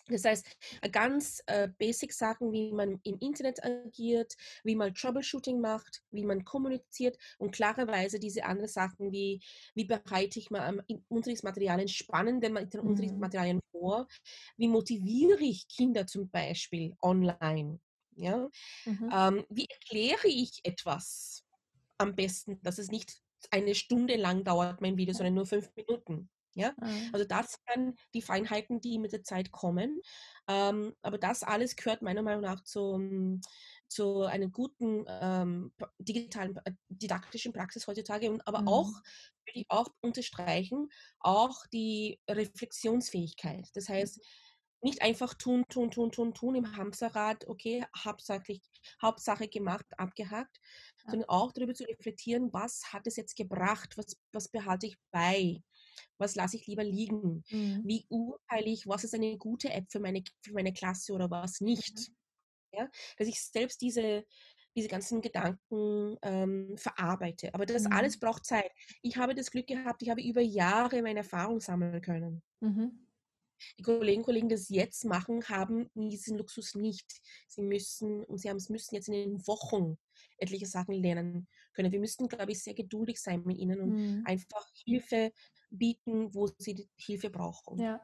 Das 0.08 0.24
heißt, 0.24 0.46
äh, 0.82 0.90
ganz 0.90 1.42
äh, 1.48 1.68
basic 1.68 2.14
Sachen, 2.14 2.52
wie 2.52 2.72
man 2.72 3.00
im 3.04 3.18
Internet 3.20 3.64
agiert, 3.64 4.36
wie 4.64 4.76
man 4.76 4.94
Troubleshooting 4.94 5.60
macht, 5.60 6.04
wie 6.12 6.24
man 6.24 6.46
kommuniziert 6.46 7.18
und 7.38 7.52
klarerweise 7.52 8.20
diese 8.20 8.46
anderen 8.46 8.70
Sachen 8.70 9.12
wie, 9.12 9.42
wie 9.74 9.86
bereite 9.86 10.40
ich 10.40 10.52
mal 10.52 10.84
Unterrichtsmaterialien, 11.08 11.88
spannende 11.88 12.50
mhm. 12.50 12.88
Unterrichtsmaterialien 12.88 13.62
vor, 13.72 14.08
wie 14.58 14.68
motiviere 14.68 15.44
ich 15.44 15.68
Kinder 15.68 16.06
zum 16.06 16.30
Beispiel 16.30 16.96
online, 17.02 17.80
ja? 18.16 18.50
Mhm. 18.86 19.10
Ähm, 19.12 19.46
wie 19.50 19.68
erkläre 19.70 20.28
ich 20.28 20.60
etwas 20.64 21.44
am 21.98 22.16
besten, 22.16 22.62
dass 22.62 22.78
es 22.78 22.90
nicht 22.90 23.22
eine 23.52 23.76
Stunde 23.76 24.16
lang 24.16 24.44
dauert, 24.44 24.82
mein 24.82 24.98
Video, 24.98 25.14
sondern 25.14 25.36
nur 25.36 25.46
fünf 25.46 25.72
Minuten. 25.76 26.30
Ja? 26.56 26.74
Mhm. 26.82 27.10
Also 27.14 27.26
das 27.26 27.60
sind 27.74 28.00
die 28.14 28.22
Feinheiten, 28.22 28.82
die 28.82 28.98
mit 28.98 29.12
der 29.12 29.24
Zeit 29.24 29.52
kommen. 29.52 30.02
Ähm, 30.48 30.96
aber 31.02 31.18
das 31.18 31.44
alles 31.44 31.76
gehört 31.76 32.02
meiner 32.02 32.24
Meinung 32.24 32.42
nach 32.42 32.64
zum, 32.64 33.42
zu 33.88 34.24
einer 34.24 34.48
guten 34.48 35.06
ähm, 35.08 35.72
digitalen, 36.00 36.58
äh, 36.66 36.72
didaktischen 36.90 37.54
Praxis 37.54 37.88
heutzutage. 37.88 38.32
Und 38.32 38.46
aber 38.48 38.62
mhm. 38.62 38.68
auch, 38.68 38.92
würde 39.46 39.60
ich 39.60 39.66
auch 39.70 39.88
unterstreichen, 40.02 40.90
auch 41.20 41.66
die 41.72 42.20
Reflexionsfähigkeit. 42.28 43.70
Das 43.76 43.90
heißt, 43.90 44.20
nicht 44.86 45.02
einfach 45.02 45.34
tun, 45.34 45.66
tun, 45.68 45.90
tun, 45.90 46.12
tun, 46.12 46.34
tun 46.34 46.56
im 46.56 46.78
Hamsterrad, 46.78 47.48
okay, 47.48 47.84
hauptsächlich, 47.98 48.62
Hauptsache 49.02 49.48
gemacht, 49.48 49.86
abgehakt, 49.98 50.60
ja. 51.04 51.12
sondern 51.12 51.30
auch 51.30 51.52
darüber 51.52 51.74
zu 51.74 51.86
reflektieren, 51.86 52.54
was 52.54 52.94
hat 52.94 53.08
es 53.08 53.16
jetzt 53.16 53.36
gebracht, 53.36 53.98
was, 53.98 54.16
was 54.32 54.48
behalte 54.48 54.86
ich 54.88 54.96
bei 55.12 55.64
was 56.18 56.36
lasse 56.36 56.58
ich 56.58 56.68
lieber 56.68 56.84
liegen? 56.84 57.44
Mhm. 57.50 57.84
Wie 57.86 58.06
urteile 58.10 58.68
ich, 58.68 58.88
was 58.88 59.04
ist 59.04 59.14
eine 59.14 59.38
gute 59.38 59.72
App 59.72 59.86
für 59.92 60.00
meine, 60.00 60.24
für 60.42 60.54
meine 60.54 60.74
Klasse 60.74 61.14
oder 61.14 61.30
was 61.30 61.62
nicht? 61.62 61.96
Mhm. 61.98 62.16
Ja? 62.74 62.90
Dass 63.18 63.28
ich 63.28 63.42
selbst 63.42 63.82
diese, 63.82 64.26
diese 64.76 64.88
ganzen 64.88 65.22
Gedanken 65.22 66.18
ähm, 66.22 66.78
verarbeite. 66.78 67.54
Aber 67.54 67.66
das 67.66 67.84
mhm. 67.84 67.94
alles 67.94 68.20
braucht 68.20 68.46
Zeit. 68.46 68.72
Ich 69.02 69.18
habe 69.18 69.36
das 69.36 69.52
Glück 69.52 69.68
gehabt, 69.68 70.02
ich 70.02 70.10
habe 70.10 70.22
über 70.22 70.42
Jahre 70.42 71.02
meine 71.02 71.20
Erfahrung 71.20 71.60
sammeln 71.60 72.02
können. 72.02 72.44
Mhm. 72.60 73.05
Die 73.80 73.84
Kollegen 73.84 74.22
und 74.22 74.26
Kollegen, 74.26 74.50
die 74.50 74.56
das 74.56 74.70
jetzt 74.70 75.06
machen, 75.06 75.48
haben 75.50 75.90
diesen 75.96 76.38
Luxus 76.38 76.76
nicht. 76.76 77.22
Sie 77.48 77.62
müssen, 77.62 78.24
und 78.26 78.40
sie 78.40 78.50
haben 78.50 78.58
es 78.58 78.70
müssen 78.70 78.96
jetzt 78.96 79.08
in 79.08 79.14
den 79.14 79.48
Wochen 79.48 79.98
etliche 80.38 80.66
Sachen 80.66 80.96
lernen 80.96 81.48
können. 81.74 81.92
Wir 81.92 82.00
müssten, 82.00 82.28
glaube 82.28 82.52
ich, 82.52 82.64
sehr 82.64 82.74
geduldig 82.74 83.22
sein 83.22 83.44
mit 83.46 83.58
ihnen 83.58 83.80
und 83.82 83.90
mhm. 83.90 84.24
einfach 84.26 84.68
Hilfe 84.86 85.32
bieten, 85.70 86.34
wo 86.34 86.48
sie 86.58 86.88
Hilfe 86.96 87.30
brauchen. 87.30 87.80
Ja, 87.80 88.00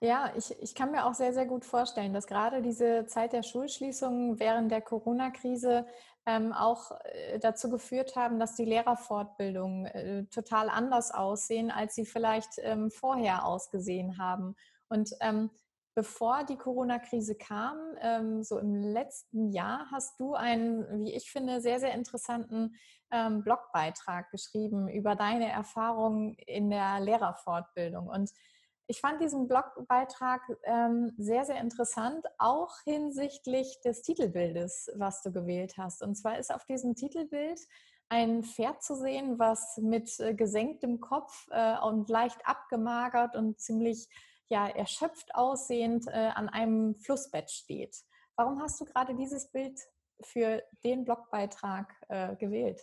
ja 0.00 0.32
ich, 0.36 0.50
ich 0.60 0.74
kann 0.74 0.90
mir 0.90 1.06
auch 1.06 1.14
sehr, 1.14 1.32
sehr 1.32 1.46
gut 1.46 1.64
vorstellen, 1.64 2.12
dass 2.12 2.26
gerade 2.26 2.62
diese 2.62 3.06
Zeit 3.06 3.32
der 3.32 3.42
Schulschließungen 3.42 4.38
während 4.38 4.70
der 4.70 4.80
Corona-Krise 4.80 5.86
ähm, 6.26 6.52
auch 6.52 6.92
äh, 7.04 7.38
dazu 7.38 7.70
geführt 7.70 8.16
haben, 8.16 8.38
dass 8.38 8.54
die 8.54 8.64
Lehrerfortbildungen 8.64 9.86
äh, 9.86 10.24
total 10.26 10.68
anders 10.68 11.10
aussehen, 11.12 11.70
als 11.70 11.94
sie 11.94 12.04
vielleicht 12.04 12.58
ähm, 12.58 12.90
vorher 12.90 13.44
ausgesehen 13.46 14.18
haben. 14.18 14.54
Und 14.90 15.14
ähm, 15.20 15.50
bevor 15.94 16.44
die 16.44 16.56
Corona-Krise 16.56 17.34
kam, 17.34 17.78
ähm, 18.00 18.42
so 18.42 18.58
im 18.58 18.74
letzten 18.74 19.50
Jahr, 19.50 19.86
hast 19.90 20.20
du 20.20 20.34
einen, 20.34 21.04
wie 21.04 21.14
ich 21.14 21.30
finde, 21.30 21.60
sehr, 21.60 21.80
sehr 21.80 21.94
interessanten 21.94 22.74
ähm, 23.10 23.42
Blogbeitrag 23.42 24.30
geschrieben 24.30 24.88
über 24.88 25.16
deine 25.16 25.50
Erfahrungen 25.50 26.34
in 26.46 26.70
der 26.70 27.00
Lehrerfortbildung. 27.00 28.08
Und 28.08 28.30
ich 28.86 29.00
fand 29.00 29.20
diesen 29.20 29.46
Blogbeitrag 29.46 30.40
ähm, 30.64 31.12
sehr, 31.16 31.44
sehr 31.44 31.60
interessant, 31.60 32.26
auch 32.38 32.74
hinsichtlich 32.84 33.80
des 33.84 34.02
Titelbildes, 34.02 34.90
was 34.96 35.22
du 35.22 35.30
gewählt 35.30 35.74
hast. 35.78 36.02
Und 36.02 36.16
zwar 36.16 36.38
ist 36.38 36.52
auf 36.52 36.64
diesem 36.64 36.96
Titelbild 36.96 37.60
ein 38.08 38.42
Pferd 38.42 38.82
zu 38.82 38.96
sehen, 38.96 39.38
was 39.38 39.76
mit 39.76 40.18
äh, 40.18 40.34
gesenktem 40.34 41.00
Kopf 41.00 41.46
äh, 41.52 41.78
und 41.78 42.08
leicht 42.08 42.44
abgemagert 42.44 43.36
und 43.36 43.60
ziemlich 43.60 44.08
ja, 44.50 44.68
erschöpft 44.68 45.34
aussehend 45.34 46.06
äh, 46.08 46.32
an 46.34 46.48
einem 46.48 46.96
Flussbett 46.96 47.50
steht. 47.50 47.96
Warum 48.36 48.60
hast 48.60 48.80
du 48.80 48.84
gerade 48.84 49.14
dieses 49.14 49.50
Bild 49.50 49.80
für 50.22 50.62
den 50.84 51.04
Blogbeitrag 51.04 51.94
äh, 52.08 52.36
gewählt? 52.36 52.80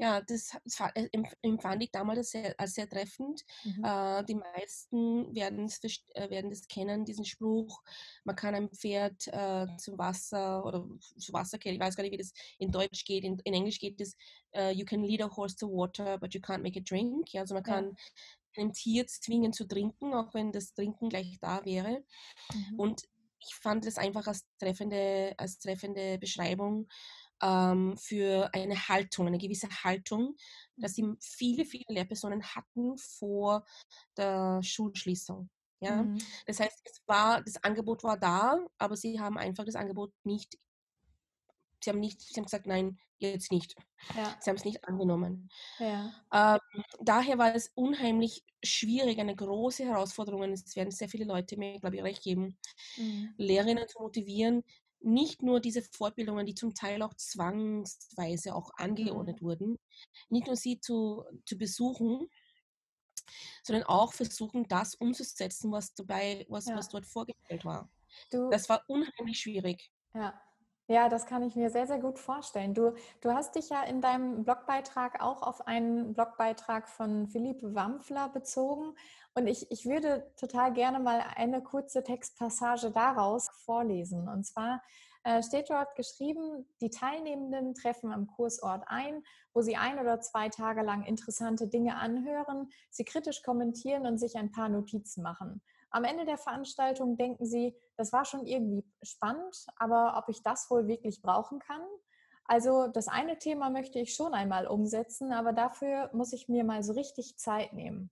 Ja, 0.00 0.20
das, 0.20 0.56
das 0.64 0.80
äh, 0.94 1.08
empfand 1.42 1.82
ich 1.82 1.90
damals 1.90 2.18
als 2.18 2.30
sehr, 2.30 2.54
als 2.56 2.74
sehr 2.74 2.88
treffend. 2.88 3.44
Mhm. 3.64 3.84
Äh, 3.84 4.24
die 4.24 4.36
meisten 4.36 5.34
werden 5.34 5.64
es, 5.64 5.80
äh, 6.14 6.30
werden 6.30 6.50
das 6.50 6.68
kennen, 6.68 7.04
diesen 7.04 7.24
Spruch, 7.24 7.82
man 8.22 8.36
kann 8.36 8.54
ein 8.54 8.70
Pferd 8.70 9.26
äh, 9.26 9.66
zum 9.76 9.98
Wasser 9.98 10.64
oder 10.64 10.86
zu 11.18 11.32
Wasser 11.32 11.58
kehren. 11.58 11.74
Ich 11.74 11.80
weiß 11.80 11.96
gar 11.96 12.04
nicht, 12.04 12.12
wie 12.12 12.18
das 12.18 12.32
in 12.58 12.70
Deutsch 12.70 13.04
geht. 13.04 13.24
In, 13.24 13.40
in 13.40 13.54
Englisch 13.54 13.80
geht 13.80 14.00
es, 14.00 14.16
uh, 14.56 14.70
you 14.70 14.84
can 14.84 15.02
lead 15.02 15.20
a 15.20 15.36
horse 15.36 15.56
to 15.56 15.66
water, 15.66 16.16
but 16.18 16.32
you 16.32 16.40
can't 16.40 16.62
make 16.62 16.78
it 16.78 16.88
drink. 16.88 17.32
Ja, 17.32 17.40
also 17.40 17.54
man 17.54 17.64
kann 17.64 17.96
ja. 18.58 18.64
ein 18.64 18.72
Tier 18.72 19.06
zwingen 19.06 19.52
zu 19.52 19.66
trinken, 19.66 20.14
auch 20.14 20.34
wenn 20.34 20.52
das 20.52 20.74
Trinken 20.74 21.08
gleich 21.08 21.38
da 21.40 21.64
wäre. 21.64 22.04
Mhm. 22.52 22.78
Und 22.78 23.02
ich 23.40 23.54
fand 23.54 23.86
es 23.86 23.98
einfach 23.98 24.26
als 24.26 24.44
treffende, 24.58 25.34
als 25.36 25.58
treffende 25.58 26.18
Beschreibung 26.18 26.88
ähm, 27.42 27.96
für 27.96 28.50
eine 28.52 28.88
Haltung, 28.88 29.26
eine 29.26 29.38
gewisse 29.38 29.68
Haltung, 29.84 30.34
dass 30.76 30.94
sie 30.94 31.06
viele, 31.20 31.64
viele 31.64 31.84
Lehrpersonen 31.88 32.42
hatten 32.42 32.96
vor 32.98 33.64
der 34.16 34.60
Schulschließung. 34.62 35.48
Ja? 35.80 36.02
Mhm. 36.02 36.18
Das 36.46 36.60
heißt, 36.60 36.80
es 36.84 37.02
war, 37.06 37.42
das 37.42 37.62
Angebot 37.62 38.02
war 38.02 38.18
da, 38.18 38.58
aber 38.78 38.96
sie 38.96 39.20
haben 39.20 39.38
einfach 39.38 39.64
das 39.64 39.76
Angebot 39.76 40.12
nicht, 40.24 40.58
sie 41.82 41.90
haben 41.90 42.00
nicht, 42.00 42.20
sie 42.20 42.34
haben 42.36 42.44
gesagt, 42.44 42.66
nein, 42.66 42.98
jetzt 43.18 43.52
nicht. 43.52 43.74
Ja. 44.16 44.36
Sie 44.40 44.50
haben 44.50 44.56
es 44.56 44.64
nicht 44.64 44.84
angenommen. 44.84 45.50
Ja. 45.78 46.12
Ähm, 46.32 46.82
daher 47.00 47.38
war 47.38 47.54
es 47.54 47.72
unheimlich 47.74 48.44
schwierig, 48.64 49.18
eine 49.18 49.34
große 49.34 49.84
Herausforderung. 49.84 50.42
Es 50.52 50.76
werden 50.76 50.90
sehr 50.90 51.08
viele 51.08 51.24
Leute 51.24 51.56
mir, 51.56 51.80
glaube 51.80 51.96
ich, 51.96 52.02
recht 52.02 52.22
geben, 52.22 52.56
mhm. 52.96 53.34
Lehrerinnen 53.36 53.88
zu 53.88 54.00
motivieren, 54.00 54.64
nicht 55.00 55.42
nur 55.42 55.60
diese 55.60 55.82
Fortbildungen, 55.82 56.46
die 56.46 56.54
zum 56.54 56.74
Teil 56.74 57.02
auch 57.02 57.14
zwangsweise 57.14 58.54
auch 58.54 58.70
angeordnet 58.76 59.40
mhm. 59.40 59.46
wurden, 59.46 59.78
nicht 60.28 60.46
nur 60.46 60.56
sie 60.56 60.80
zu, 60.80 61.24
zu 61.44 61.56
besuchen, 61.56 62.28
sondern 63.62 63.84
auch 63.84 64.12
versuchen, 64.12 64.66
das 64.68 64.94
umzusetzen, 64.94 65.70
was 65.70 65.94
dabei, 65.94 66.46
was, 66.48 66.66
ja. 66.66 66.76
was 66.76 66.88
dort 66.88 67.06
vorgestellt 67.06 67.64
war. 67.64 67.90
Du, 68.30 68.48
das 68.50 68.68
war 68.68 68.82
unheimlich 68.88 69.38
schwierig. 69.38 69.90
Ja. 70.14 70.40
Ja, 70.90 71.10
das 71.10 71.26
kann 71.26 71.42
ich 71.42 71.54
mir 71.54 71.68
sehr, 71.68 71.86
sehr 71.86 71.98
gut 71.98 72.18
vorstellen. 72.18 72.72
Du, 72.72 72.94
du 73.20 73.30
hast 73.32 73.54
dich 73.56 73.68
ja 73.68 73.82
in 73.82 74.00
deinem 74.00 74.42
Blogbeitrag 74.44 75.22
auch 75.22 75.42
auf 75.42 75.66
einen 75.66 76.14
Blogbeitrag 76.14 76.88
von 76.88 77.26
Philipp 77.28 77.58
Wampfler 77.62 78.30
bezogen 78.30 78.94
Und 79.34 79.48
ich, 79.48 79.70
ich 79.70 79.84
würde 79.84 80.32
total 80.36 80.72
gerne 80.72 80.98
mal 80.98 81.22
eine 81.36 81.62
kurze 81.62 82.02
Textpassage 82.02 82.90
daraus 82.90 83.50
vorlesen. 83.66 84.28
Und 84.28 84.44
zwar 84.46 84.82
äh, 85.24 85.42
steht 85.42 85.68
dort 85.68 85.94
geschrieben, 85.94 86.66
die 86.80 86.88
Teilnehmenden 86.90 87.74
treffen 87.74 88.10
am 88.10 88.26
Kursort 88.26 88.84
ein, 88.86 89.22
wo 89.52 89.60
sie 89.60 89.76
ein 89.76 89.98
oder 89.98 90.20
zwei 90.22 90.48
Tage 90.48 90.80
lang 90.82 91.04
interessante 91.04 91.68
Dinge 91.68 91.96
anhören, 91.96 92.70
sie 92.90 93.04
kritisch 93.04 93.42
kommentieren 93.42 94.06
und 94.06 94.16
sich 94.18 94.36
ein 94.36 94.52
paar 94.52 94.70
Notizen 94.70 95.22
machen. 95.22 95.60
Am 95.90 96.04
Ende 96.04 96.24
der 96.24 96.38
Veranstaltung 96.38 97.16
denken 97.16 97.46
sie, 97.46 97.74
das 97.96 98.12
war 98.12 98.24
schon 98.24 98.46
irgendwie 98.46 98.84
spannend, 99.02 99.66
aber 99.76 100.16
ob 100.18 100.28
ich 100.28 100.42
das 100.42 100.70
wohl 100.70 100.86
wirklich 100.86 101.22
brauchen 101.22 101.58
kann? 101.58 101.82
Also 102.44 102.88
das 102.88 103.08
eine 103.08 103.38
Thema 103.38 103.68
möchte 103.70 103.98
ich 103.98 104.14
schon 104.14 104.32
einmal 104.34 104.66
umsetzen, 104.66 105.32
aber 105.32 105.52
dafür 105.52 106.10
muss 106.12 106.32
ich 106.32 106.48
mir 106.48 106.64
mal 106.64 106.82
so 106.82 106.94
richtig 106.94 107.36
Zeit 107.38 107.72
nehmen. 107.74 108.10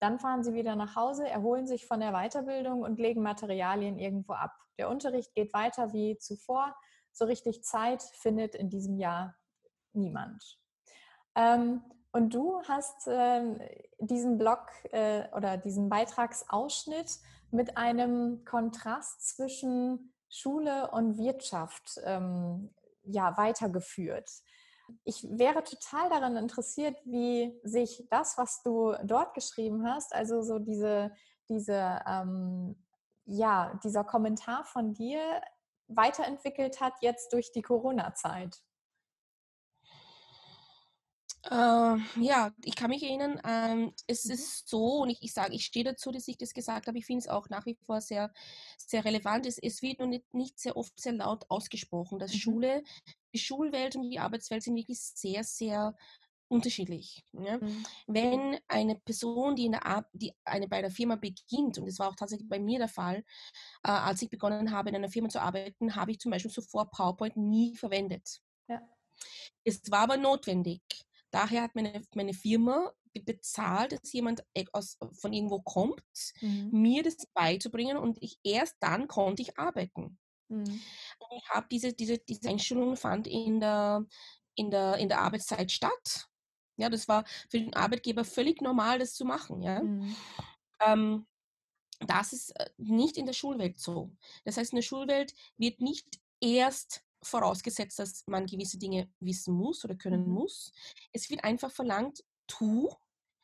Dann 0.00 0.18
fahren 0.18 0.42
sie 0.42 0.54
wieder 0.54 0.76
nach 0.76 0.96
Hause, 0.96 1.26
erholen 1.26 1.66
sich 1.66 1.86
von 1.86 2.00
der 2.00 2.12
Weiterbildung 2.12 2.82
und 2.82 2.98
legen 2.98 3.22
Materialien 3.22 3.98
irgendwo 3.98 4.34
ab. 4.34 4.52
Der 4.78 4.90
Unterricht 4.90 5.34
geht 5.34 5.54
weiter 5.54 5.92
wie 5.92 6.18
zuvor. 6.18 6.76
So 7.12 7.24
richtig 7.24 7.62
Zeit 7.64 8.02
findet 8.02 8.54
in 8.54 8.68
diesem 8.68 8.98
Jahr 8.98 9.34
niemand. 9.92 10.58
Ähm, 11.34 11.82
und 12.16 12.32
du 12.32 12.62
hast 12.66 13.06
äh, 13.08 13.42
diesen 13.98 14.38
Blog 14.38 14.60
äh, 14.90 15.24
oder 15.36 15.58
diesen 15.58 15.90
Beitragsausschnitt 15.90 17.18
mit 17.50 17.76
einem 17.76 18.42
Kontrast 18.46 19.36
zwischen 19.36 20.14
Schule 20.30 20.90
und 20.92 21.18
Wirtschaft 21.18 22.00
ähm, 22.04 22.70
ja, 23.04 23.36
weitergeführt. 23.36 24.30
Ich 25.04 25.26
wäre 25.28 25.62
total 25.62 26.08
daran 26.08 26.36
interessiert, 26.36 26.96
wie 27.04 27.60
sich 27.64 28.06
das, 28.10 28.38
was 28.38 28.62
du 28.62 28.94
dort 29.04 29.34
geschrieben 29.34 29.86
hast, 29.86 30.14
also 30.14 30.40
so 30.40 30.58
diese, 30.58 31.12
diese, 31.50 32.00
ähm, 32.06 32.82
ja, 33.26 33.78
dieser 33.84 34.04
Kommentar 34.04 34.64
von 34.64 34.94
dir 34.94 35.20
weiterentwickelt 35.88 36.80
hat 36.80 36.94
jetzt 37.02 37.34
durch 37.34 37.52
die 37.52 37.62
Corona-Zeit. 37.62 38.62
Äh, 41.50 41.96
ja, 42.20 42.52
ich 42.64 42.74
kann 42.74 42.90
mich 42.90 43.02
erinnern, 43.02 43.40
ähm, 43.44 43.92
es 44.06 44.24
mhm. 44.24 44.32
ist 44.32 44.68
so, 44.68 45.02
und 45.02 45.10
ich, 45.10 45.22
ich 45.22 45.32
sage, 45.32 45.54
ich 45.54 45.64
stehe 45.64 45.84
dazu, 45.84 46.10
dass 46.10 46.26
ich 46.26 46.38
das 46.38 46.54
gesagt 46.54 46.88
habe, 46.88 46.98
ich 46.98 47.06
finde 47.06 47.20
es 47.20 47.28
auch 47.28 47.48
nach 47.48 47.66
wie 47.66 47.76
vor 47.84 48.00
sehr, 48.00 48.32
sehr 48.78 49.04
relevant. 49.04 49.46
Es, 49.46 49.58
es 49.58 49.80
wird 49.82 50.00
nur 50.00 50.08
nicht, 50.08 50.32
nicht 50.34 50.58
sehr 50.58 50.76
oft 50.76 50.98
sehr 51.00 51.12
laut 51.12 51.44
ausgesprochen, 51.48 52.18
dass 52.18 52.32
mhm. 52.32 52.38
Schule, 52.38 52.82
die 53.32 53.38
Schulwelt 53.38 53.96
und 53.96 54.10
die 54.10 54.18
Arbeitswelt 54.18 54.62
sind 54.62 54.74
wirklich 54.74 55.00
sehr, 55.00 55.44
sehr 55.44 55.96
unterschiedlich. 56.48 57.24
Ja? 57.32 57.58
Mhm. 57.58 57.86
Wenn 58.08 58.58
eine 58.66 58.96
Person, 58.96 59.54
die, 59.54 59.66
in 59.66 59.72
der 59.72 60.06
die 60.12 60.32
eine, 60.44 60.66
bei 60.66 60.78
einer 60.78 60.90
Firma 60.90 61.14
beginnt, 61.14 61.78
und 61.78 61.86
das 61.86 61.98
war 61.98 62.08
auch 62.08 62.16
tatsächlich 62.16 62.48
bei 62.48 62.58
mir 62.58 62.78
der 62.78 62.88
Fall, 62.88 63.24
äh, 63.84 63.90
als 63.90 64.22
ich 64.22 64.30
begonnen 64.30 64.72
habe, 64.72 64.88
in 64.88 64.96
einer 64.96 65.10
Firma 65.10 65.28
zu 65.28 65.40
arbeiten, 65.40 65.94
habe 65.94 66.10
ich 66.10 66.18
zum 66.18 66.32
Beispiel 66.32 66.50
zuvor 66.50 66.90
PowerPoint 66.90 67.36
nie 67.36 67.76
verwendet. 67.76 68.40
Ja. 68.68 68.80
Es 69.64 69.80
war 69.90 70.00
aber 70.00 70.16
notwendig. 70.16 70.82
Daher 71.36 71.64
hat 71.64 71.74
meine, 71.74 72.02
meine 72.14 72.32
Firma 72.32 72.90
bezahlt, 73.12 73.92
dass 73.92 74.10
jemand 74.14 74.42
e, 74.54 74.64
aus, 74.72 74.96
von 75.20 75.34
irgendwo 75.34 75.60
kommt, 75.60 76.32
mhm. 76.40 76.70
mir 76.72 77.02
das 77.02 77.16
beizubringen 77.34 77.98
und 77.98 78.16
ich 78.22 78.38
erst 78.42 78.76
dann 78.80 79.06
konnte 79.06 79.42
ich 79.42 79.58
arbeiten. 79.58 80.18
Mhm. 80.48 80.80
ich 81.36 81.48
habe 81.50 81.66
diese, 81.70 81.92
diese, 81.92 82.18
diese 82.18 82.48
Einstellung 82.48 82.96
fand 82.96 83.26
in 83.26 83.60
der, 83.60 84.06
in, 84.54 84.70
der, 84.70 84.96
in 84.96 85.10
der 85.10 85.20
Arbeitszeit 85.20 85.70
statt. 85.70 86.26
Ja, 86.78 86.88
das 86.88 87.06
war 87.06 87.26
für 87.50 87.58
den 87.58 87.74
Arbeitgeber 87.74 88.24
völlig 88.24 88.62
normal, 88.62 88.98
das 88.98 89.12
zu 89.12 89.26
machen. 89.26 89.60
Ja. 89.60 89.82
Mhm. 89.82 90.16
Ähm, 90.80 91.26
das 92.00 92.32
ist 92.32 92.58
äh, 92.58 92.70
nicht 92.78 93.18
in 93.18 93.26
der 93.26 93.34
Schulwelt 93.34 93.78
so. 93.78 94.10
Das 94.46 94.56
heißt, 94.56 94.72
in 94.72 94.76
der 94.76 94.82
Schulwelt 94.82 95.34
wird 95.58 95.82
nicht 95.82 96.18
erst 96.40 97.02
vorausgesetzt, 97.26 97.98
dass 97.98 98.24
man 98.26 98.46
gewisse 98.46 98.78
Dinge 98.78 99.08
wissen 99.20 99.54
muss 99.54 99.84
oder 99.84 99.94
können 99.94 100.26
mhm. 100.26 100.32
muss. 100.32 100.72
Es 101.12 101.28
wird 101.30 101.44
einfach 101.44 101.70
verlangt, 101.70 102.24
tu. 102.46 102.88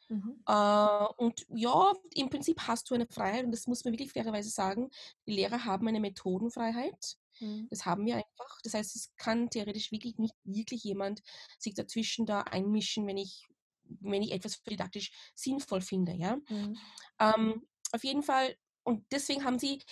Mhm. 0.09 0.42
Äh, 0.47 1.07
und 1.16 1.47
ja, 1.49 1.92
im 2.14 2.31
Prinzip 2.31 2.61
hast 2.66 2.90
du 2.90 2.95
eine 2.95 3.07
Freiheit 3.07 3.45
und 3.45 3.53
das 3.53 3.66
muss 3.66 3.85
man 3.85 3.92
wirklich 3.92 4.12
fairerweise 4.12 4.51
sagen. 4.51 4.90
Die 5.27 5.33
Lehrer 5.33 5.64
haben 5.64 5.88
eine 5.88 6.01
Methodenfreiheit. 6.01 7.16
Mhm. 7.40 7.68
Das 7.71 7.87
haben 7.87 8.05
wir 8.07 8.16
einfach. 8.16 8.61
Das 8.62 8.75
heißt, 8.75 8.97
es 8.97 9.14
kann 9.16 9.51
theoretisch 9.51 9.90
wirklich 9.92 10.18
nicht 10.18 10.35
wirklich 10.45 10.85
jemand 10.85 11.23
sich 11.59 11.75
dazwischen 11.75 12.27
da 12.27 12.42
einmischen, 12.42 13.07
wenn 13.07 13.16
ich, 13.16 13.49
wenn 13.85 14.23
ich 14.23 14.33
etwas 14.33 14.62
didaktisch 14.62 15.12
sinnvoll 15.35 15.81
finde. 15.81 16.12
Ja? 16.12 16.37
Mhm. 16.49 16.79
Ähm, 17.18 17.66
auf 17.92 18.05
jeden 18.05 18.23
Fall, 18.23 18.57
und 18.85 19.05
deswegen 19.12 19.45
haben 19.45 19.59
sie 19.59 19.83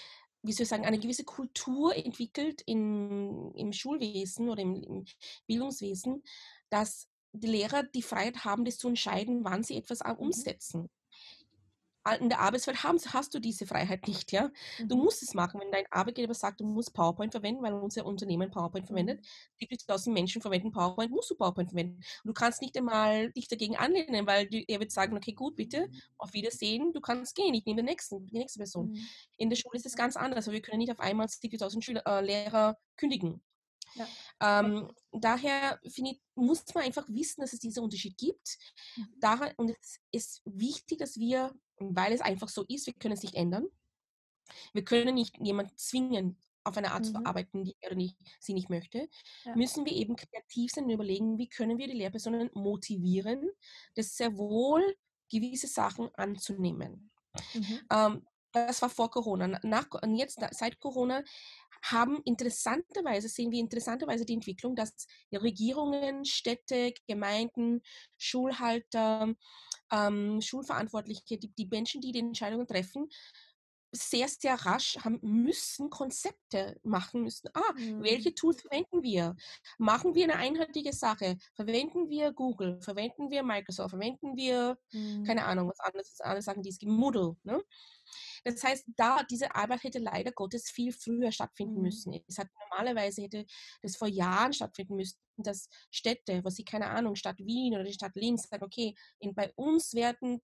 wie 0.42 0.52
soll 0.52 0.62
ich 0.64 0.68
sagen, 0.68 0.84
eine 0.84 0.98
gewisse 0.98 1.24
Kultur 1.24 1.94
entwickelt 1.94 2.62
in, 2.62 3.52
im 3.54 3.72
Schulwesen 3.72 4.48
oder 4.48 4.62
im, 4.62 4.74
im 4.74 5.04
Bildungswesen, 5.46 6.22
dass 6.70 7.08
die 7.32 7.48
Lehrer 7.48 7.82
die 7.82 8.02
Freiheit 8.02 8.44
haben, 8.44 8.64
das 8.64 8.78
zu 8.78 8.88
entscheiden, 8.88 9.44
wann 9.44 9.62
sie 9.62 9.76
etwas 9.76 10.00
mhm. 10.04 10.16
umsetzen 10.16 10.90
in 12.18 12.28
der 12.28 12.40
Arbeitswelt 12.40 12.82
hast, 12.82 13.12
hast 13.12 13.34
du 13.34 13.38
diese 13.38 13.66
Freiheit 13.66 14.08
nicht, 14.08 14.32
ja. 14.32 14.50
Du 14.78 14.96
mhm. 14.96 15.04
musst 15.04 15.22
es 15.22 15.34
machen, 15.34 15.60
wenn 15.60 15.70
dein 15.70 15.84
Arbeitgeber 15.90 16.34
sagt, 16.34 16.60
du 16.60 16.64
musst 16.64 16.94
PowerPoint 16.94 17.32
verwenden, 17.32 17.62
weil 17.62 17.74
unser 17.74 18.06
Unternehmen 18.06 18.50
PowerPoint 18.50 18.86
verwendet. 18.86 19.24
70.000 19.60 20.08
mhm. 20.08 20.14
Menschen 20.14 20.42
verwenden 20.42 20.72
PowerPoint, 20.72 21.10
musst 21.10 21.30
du 21.30 21.34
PowerPoint 21.34 21.70
verwenden. 21.70 21.96
Und 21.96 22.28
du 22.28 22.32
kannst 22.32 22.62
nicht 22.62 22.76
einmal 22.76 23.30
dich 23.32 23.48
dagegen 23.48 23.76
anlehnen, 23.76 24.26
weil 24.26 24.48
er 24.68 24.80
wird 24.80 24.90
sagen, 24.90 25.16
okay, 25.16 25.32
gut, 25.32 25.56
bitte, 25.56 25.88
mhm. 25.88 26.00
auf 26.18 26.32
Wiedersehen, 26.32 26.92
du 26.92 27.00
kannst 27.00 27.36
gehen, 27.36 27.54
ich 27.54 27.64
nehme 27.66 27.78
den 27.78 27.86
nächsten, 27.86 28.26
die 28.26 28.38
nächste 28.38 28.58
Person. 28.58 28.90
Mhm. 28.90 29.06
In 29.36 29.50
der 29.50 29.56
Schule 29.56 29.76
ist 29.76 29.86
es 29.86 29.94
ganz 29.94 30.16
anders, 30.16 30.46
aber 30.46 30.54
wir 30.54 30.62
können 30.62 30.78
nicht 30.78 30.92
auf 30.92 31.00
einmal 31.00 31.26
70.000 31.26 32.02
äh, 32.06 32.24
Lehrer 32.24 32.78
kündigen. 32.96 33.42
Ja. 33.94 34.60
Ähm, 34.60 34.90
daher 35.12 35.78
ich, 35.82 36.20
muss 36.34 36.64
man 36.74 36.84
einfach 36.84 37.08
wissen, 37.08 37.40
dass 37.40 37.52
es 37.52 37.60
diesen 37.60 37.82
Unterschied 37.82 38.16
gibt. 38.16 38.58
Mhm. 38.96 39.08
Daher, 39.20 39.54
und 39.56 39.70
es 39.70 40.00
ist 40.10 40.42
wichtig, 40.44 40.98
dass 40.98 41.18
wir, 41.18 41.54
weil 41.78 42.12
es 42.12 42.20
einfach 42.20 42.48
so 42.48 42.64
ist, 42.68 42.86
wir 42.86 42.94
können 42.94 43.14
es 43.14 43.22
nicht 43.22 43.34
ändern. 43.34 43.66
Wir 44.72 44.84
können 44.84 45.14
nicht 45.14 45.36
jemanden 45.38 45.76
zwingen, 45.76 46.36
auf 46.64 46.76
eine 46.76 46.92
Art 46.92 47.06
mhm. 47.06 47.12
zu 47.12 47.26
arbeiten, 47.26 47.64
die 47.64 47.76
er 47.80 47.94
nicht, 47.94 48.16
sie 48.38 48.54
nicht 48.54 48.68
möchte, 48.68 49.08
ja. 49.44 49.56
müssen 49.56 49.84
wir 49.86 49.92
eben 49.92 50.16
kreativ 50.16 50.72
sein 50.72 50.84
und 50.84 50.90
überlegen, 50.90 51.38
wie 51.38 51.48
können 51.48 51.78
wir 51.78 51.86
die 51.86 51.96
Lehrpersonen 51.96 52.50
motivieren, 52.54 53.50
das 53.94 54.16
sehr 54.16 54.36
wohl 54.36 54.96
gewisse 55.30 55.68
Sachen 55.68 56.14
anzunehmen. 56.14 57.10
Mhm. 57.54 57.80
Ähm, 57.90 58.26
das 58.52 58.82
war 58.82 58.90
vor 58.90 59.10
Corona. 59.10 59.60
Nach, 59.62 59.86
jetzt, 60.08 60.40
seit 60.50 60.80
Corona, 60.80 61.22
haben 61.82 62.20
interessanterweise, 62.24 63.28
sehen 63.28 63.50
wir 63.50 63.60
interessanterweise 63.60 64.24
die 64.24 64.34
Entwicklung, 64.34 64.76
dass 64.76 65.06
Regierungen, 65.32 66.24
Städte, 66.24 66.92
Gemeinden, 67.06 67.82
Schulhalter, 68.18 69.34
ähm, 69.92 70.40
Schulverantwortliche, 70.40 71.38
die, 71.38 71.52
die 71.52 71.66
Menschen, 71.66 72.00
die 72.00 72.12
die 72.12 72.20
Entscheidungen 72.20 72.66
treffen, 72.66 73.08
sehr, 73.92 74.28
sehr 74.28 74.54
rasch 74.54 74.98
haben 74.98 75.18
müssen 75.22 75.90
Konzepte 75.90 76.78
machen 76.82 77.22
müssen. 77.22 77.48
Ah, 77.54 77.72
mhm. 77.76 78.02
welche 78.02 78.34
Tools 78.34 78.62
verwenden 78.62 79.02
wir? 79.02 79.36
Machen 79.78 80.14
wir 80.14 80.24
eine 80.24 80.36
einheitliche 80.36 80.92
Sache? 80.92 81.36
Verwenden 81.54 82.08
wir 82.08 82.32
Google? 82.32 82.80
Verwenden 82.82 83.30
wir 83.30 83.42
Microsoft? 83.42 83.90
Verwenden 83.90 84.36
wir, 84.36 84.78
mhm. 84.92 85.24
keine 85.24 85.44
Ahnung, 85.44 85.68
was 85.68 85.80
anderes, 85.80 86.20
andere 86.20 86.42
Sachen, 86.42 86.62
die 86.62 86.70
es 86.70 86.78
gibt, 86.78 86.92
Moodle. 86.92 87.36
Ne? 87.42 87.62
Das 88.44 88.62
heißt, 88.62 88.84
da 88.96 89.22
diese 89.24 89.54
Arbeit 89.54 89.84
hätte 89.84 89.98
leider 89.98 90.32
Gottes 90.32 90.70
viel 90.70 90.92
früher 90.92 91.32
stattfinden 91.32 91.76
mhm. 91.76 91.82
müssen. 91.82 92.20
Es 92.28 92.38
hat 92.38 92.48
normalerweise 92.70 93.22
hätte 93.22 93.44
das 93.82 93.96
vor 93.96 94.08
Jahren 94.08 94.52
stattfinden 94.52 94.96
müssen, 94.96 95.18
dass 95.36 95.68
Städte, 95.90 96.44
was 96.44 96.56
sie 96.56 96.64
keine 96.64 96.88
Ahnung, 96.88 97.14
Stadt 97.14 97.38
Wien 97.38 97.74
oder 97.74 97.84
die 97.84 97.92
Stadt 97.92 98.14
Linz 98.14 98.48
sagen, 98.48 98.64
okay, 98.64 98.94
in, 99.18 99.34
bei 99.34 99.52
uns 99.56 99.94
werden 99.94 100.40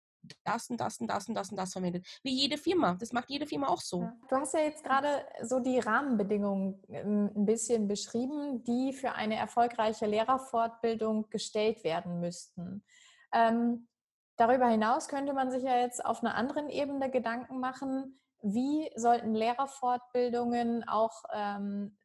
das 0.44 0.70
und 0.70 0.80
das 0.80 0.98
und 1.00 1.08
das 1.08 1.28
und 1.28 1.34
das 1.34 1.50
und 1.50 1.56
das 1.56 1.72
verwendet. 1.72 2.06
Wie 2.22 2.32
jede 2.32 2.58
Firma. 2.58 2.96
Das 2.98 3.12
macht 3.12 3.30
jede 3.30 3.46
Firma 3.46 3.68
auch 3.68 3.80
so. 3.80 4.08
Du 4.28 4.36
hast 4.36 4.54
ja 4.54 4.60
jetzt 4.60 4.84
gerade 4.84 5.24
so 5.42 5.60
die 5.60 5.78
Rahmenbedingungen 5.78 6.82
ähm, 6.88 7.30
ein 7.34 7.46
bisschen 7.46 7.88
beschrieben, 7.88 8.64
die 8.64 8.92
für 8.92 9.12
eine 9.12 9.36
erfolgreiche 9.36 10.06
Lehrerfortbildung 10.06 11.28
gestellt 11.30 11.84
werden 11.84 12.20
müssten. 12.20 12.84
Ähm, 13.32 13.88
Darüber 14.36 14.66
hinaus 14.66 15.08
könnte 15.08 15.32
man 15.32 15.50
sich 15.50 15.62
ja 15.62 15.78
jetzt 15.78 16.04
auf 16.04 16.22
einer 16.22 16.34
anderen 16.34 16.68
Ebene 16.68 17.10
Gedanken 17.10 17.60
machen, 17.60 18.20
wie 18.42 18.90
sollten 18.96 19.34
Lehrerfortbildungen 19.34 20.86
auch 20.88 21.22
ähm, 21.32 21.96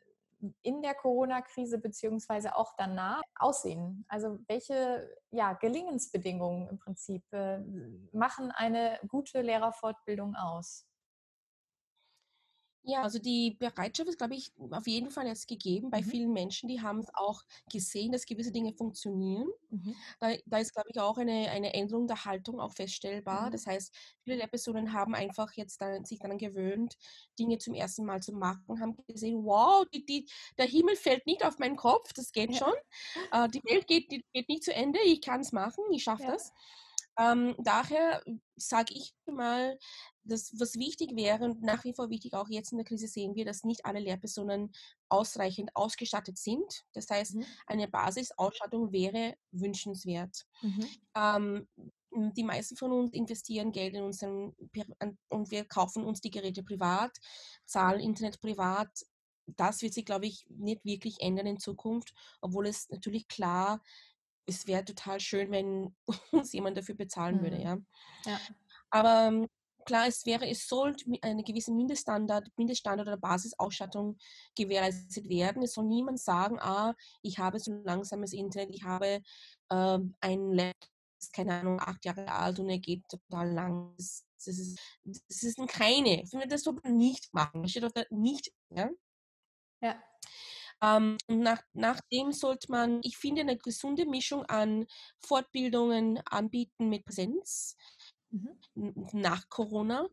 in 0.61 0.81
der 0.81 0.95
Corona-Krise 0.95 1.77
beziehungsweise 1.77 2.55
auch 2.55 2.73
danach 2.77 3.21
aussehen? 3.35 4.05
Also 4.07 4.39
welche 4.47 5.09
ja, 5.31 5.53
Gelingensbedingungen 5.53 6.67
im 6.69 6.79
Prinzip 6.79 7.23
äh, 7.31 7.59
machen 8.11 8.51
eine 8.51 8.99
gute 9.07 9.41
Lehrerfortbildung 9.41 10.35
aus? 10.35 10.88
Ja, 12.89 13.03
also 13.03 13.19
die 13.19 13.51
Bereitschaft 13.59 14.09
ist, 14.09 14.17
glaube 14.17 14.35
ich, 14.35 14.51
auf 14.71 14.87
jeden 14.87 15.11
Fall 15.11 15.27
jetzt 15.27 15.47
gegeben 15.47 15.91
bei 15.91 16.01
Mhm. 16.01 16.03
vielen 16.03 16.31
Menschen, 16.33 16.67
die 16.69 16.81
haben 16.81 16.99
es 16.99 17.07
auch 17.13 17.43
gesehen, 17.71 18.11
dass 18.11 18.25
gewisse 18.25 18.51
Dinge 18.51 18.73
funktionieren. 18.73 19.47
Mhm. 19.71 20.01
Da, 20.19 20.35
da 20.45 20.57
ist, 20.57 20.73
glaube 20.73 20.89
ich, 20.91 20.99
auch 20.99 21.17
eine, 21.17 21.51
eine 21.51 21.73
Änderung 21.73 22.07
der 22.07 22.25
Haltung 22.25 22.59
auch 22.59 22.73
feststellbar. 22.73 23.49
Mhm. 23.49 23.51
Das 23.51 23.67
heißt, 23.67 23.95
viele 24.23 24.37
Lehrpersonen 24.37 24.93
haben 24.93 25.13
einfach 25.15 25.53
jetzt 25.53 25.81
dann, 25.81 26.05
sich 26.05 26.19
daran 26.19 26.37
gewöhnt, 26.39 26.97
Dinge 27.37 27.59
zum 27.59 27.75
ersten 27.75 28.05
Mal 28.05 28.21
zu 28.21 28.33
machen, 28.33 28.79
haben 28.81 28.97
gesehen, 29.07 29.43
wow, 29.45 29.85
die, 29.93 30.05
die, 30.05 30.27
der 30.57 30.65
Himmel 30.67 30.95
fällt 30.95 31.25
nicht 31.27 31.45
auf 31.45 31.59
meinen 31.59 31.75
Kopf, 31.75 32.13
das 32.13 32.31
geht 32.31 32.55
Ja. 32.55 32.57
schon. 32.57 32.73
Äh, 33.31 33.49
die 33.49 33.61
Welt 33.65 33.87
geht, 33.87 34.11
die, 34.11 34.25
geht 34.33 34.49
nicht 34.49 34.63
zu 34.63 34.73
Ende, 34.73 34.99
ich 35.05 35.21
kann 35.21 35.41
es 35.41 35.51
machen, 35.51 35.83
ich 35.91 36.03
schaffe 36.03 36.23
Ja. 36.23 36.31
das. 36.31 36.53
Ähm, 37.19 37.55
daher 37.59 38.23
sage 38.55 38.93
ich 38.95 39.13
mal, 39.25 39.77
das, 40.23 40.53
was 40.59 40.75
wichtig 40.75 41.15
wäre 41.15 41.43
und 41.45 41.61
nach 41.63 41.83
wie 41.83 41.93
vor 41.93 42.09
wichtig, 42.09 42.33
auch 42.33 42.49
jetzt 42.49 42.71
in 42.71 42.77
der 42.77 42.85
Krise 42.85 43.07
sehen 43.07 43.35
wir, 43.35 43.45
dass 43.45 43.63
nicht 43.63 43.85
alle 43.85 43.99
Lehrpersonen 43.99 44.71
ausreichend 45.09 45.71
ausgestattet 45.75 46.37
sind. 46.37 46.83
Das 46.93 47.09
heißt, 47.09 47.35
Mhm. 47.35 47.45
eine 47.67 47.87
Basisausstattung 47.89 48.91
wäre 48.93 49.35
wünschenswert. 49.51 50.45
Mhm. 50.61 50.99
Ähm, 51.15 51.67
die 52.11 52.43
meisten 52.43 52.75
von 52.75 52.91
uns 52.91 53.13
investieren 53.13 53.71
Geld 53.71 53.93
in 53.95 54.03
unseren 54.03 54.55
und 55.29 55.51
wir 55.51 55.65
kaufen 55.65 56.03
uns 56.03 56.21
die 56.21 56.31
Geräte 56.31 56.63
privat, 56.63 57.17
zahlen 57.65 57.99
Internet 57.99 58.41
privat. 58.41 59.05
Das 59.45 59.81
wird 59.81 59.93
sich, 59.93 60.05
glaube 60.05 60.25
ich, 60.27 60.45
nicht 60.49 60.85
wirklich 60.85 61.21
ändern 61.21 61.47
in 61.47 61.59
Zukunft, 61.59 62.13
obwohl 62.41 62.67
es 62.67 62.89
natürlich 62.89 63.27
klar, 63.27 63.81
es 64.49 64.67
wäre 64.67 64.83
total 64.85 65.19
schön, 65.19 65.51
wenn 65.51 65.95
uns 66.31 66.53
jemand 66.53 66.77
dafür 66.77 66.95
bezahlen 66.95 67.41
würde, 67.41 67.57
Mhm. 67.57 67.63
ja. 67.63 67.77
Ja. 68.25 68.39
Aber 68.89 69.27
ähm, 69.27 69.47
klar, 69.85 70.07
es 70.07 70.25
wäre, 70.25 70.47
es 70.49 70.67
sollte 70.67 71.05
eine 71.21 71.43
gewisse 71.43 71.71
Mindeststandard, 71.71 72.49
Mindeststandard 72.57 73.07
oder 73.07 73.17
Basisausstattung 73.17 74.17
gewährleistet 74.55 75.29
werden. 75.29 75.63
Es 75.63 75.73
soll 75.73 75.85
niemand 75.85 76.19
sagen, 76.19 76.59
ah, 76.59 76.95
ich 77.21 77.39
habe 77.39 77.59
so 77.59 77.71
langsames 77.83 78.33
Internet, 78.33 78.69
ich 78.73 78.83
habe 78.83 79.21
ähm, 79.71 80.15
ein 80.21 80.51
Laptop, 80.53 80.89
keine 81.33 81.53
Ahnung, 81.53 81.79
acht 81.81 82.05
Jahre 82.05 82.31
alt 82.31 82.59
und 82.59 82.69
er 82.69 82.79
geht 82.79 83.03
total 83.09 83.51
lang. 83.51 83.93
Das, 83.97 84.25
das, 84.37 84.57
ist, 84.57 84.79
das 85.03 85.43
ist 85.43 85.57
keine. 85.67 86.23
Ich 86.23 86.29
finde, 86.29 86.47
Das 86.47 86.63
sollte 86.63 86.81
man 86.83 86.95
nicht 86.97 87.33
machen. 87.33 87.61
Das 87.61 87.71
steht 87.71 87.83
auf 87.83 87.91
der 87.91 88.07
nicht. 88.09 88.53
Ja? 88.69 88.89
Ja. 89.81 90.01
Ähm, 90.81 91.17
und 91.27 91.39
nach, 91.41 91.61
nachdem 91.73 92.31
sollte 92.31 92.71
man, 92.71 92.99
ich 93.03 93.17
finde, 93.17 93.41
eine 93.41 93.57
gesunde 93.57 94.05
Mischung 94.05 94.45
an 94.45 94.85
Fortbildungen 95.19 96.19
anbieten 96.29 96.89
mit 96.89 97.05
Präsenz 97.05 97.75
Mhm. 98.31 98.59
nach 98.75 99.49
Corona. 99.49 100.07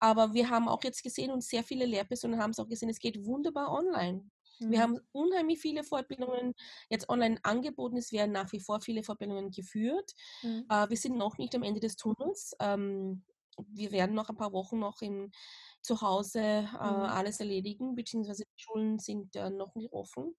Aber 0.00 0.34
wir 0.34 0.50
haben 0.50 0.68
auch 0.68 0.82
jetzt 0.84 1.02
gesehen 1.02 1.30
und 1.32 1.42
sehr 1.44 1.64
viele 1.64 1.86
Lehrpersonen 1.86 2.40
haben 2.40 2.50
es 2.52 2.58
auch 2.60 2.68
gesehen, 2.68 2.88
es 2.90 3.00
geht 3.00 3.24
wunderbar 3.26 3.72
online. 3.72 4.30
Wir 4.68 4.80
Mhm. 4.80 4.82
haben 4.82 5.00
unheimlich 5.12 5.60
viele 5.60 5.84
Fortbildungen 5.84 6.54
jetzt 6.90 7.08
online 7.08 7.38
angeboten. 7.42 7.96
Es 7.96 8.12
werden 8.12 8.32
nach 8.32 8.52
wie 8.52 8.60
vor 8.60 8.80
viele 8.80 9.02
Fortbildungen 9.02 9.50
geführt. 9.50 10.12
Mhm. 10.42 10.70
Äh, 10.70 10.88
wir 10.90 10.96
sind 10.96 11.16
noch 11.16 11.38
nicht 11.38 11.54
am 11.54 11.62
Ende 11.64 11.80
des 11.80 11.96
Tunnels. 11.96 12.54
Ähm, 12.60 13.24
wir 13.58 13.92
werden 13.92 14.14
noch 14.14 14.28
ein 14.30 14.36
paar 14.36 14.52
Wochen 14.52 14.78
noch 14.78 15.02
in, 15.02 15.32
zu 15.82 16.00
Hause 16.00 16.40
äh, 16.40 16.62
Mhm. 16.64 17.04
alles 17.04 17.40
erledigen, 17.40 17.94
beziehungsweise 17.94 18.44
die 18.44 18.62
Schulen 18.62 18.98
sind 18.98 19.36
äh, 19.36 19.50
noch 19.50 19.74
nicht 19.74 19.92
offen. 19.92 20.36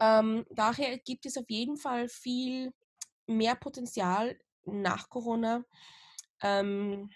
Ähm, 0.00 0.44
daher 0.50 0.98
gibt 0.98 1.26
es 1.26 1.36
auf 1.36 1.48
jeden 1.48 1.76
Fall 1.76 2.08
viel 2.08 2.72
mehr 3.26 3.56
Potenzial 3.56 4.38
nach 4.64 5.08
Corona 5.08 5.64
ähm, 6.42 7.10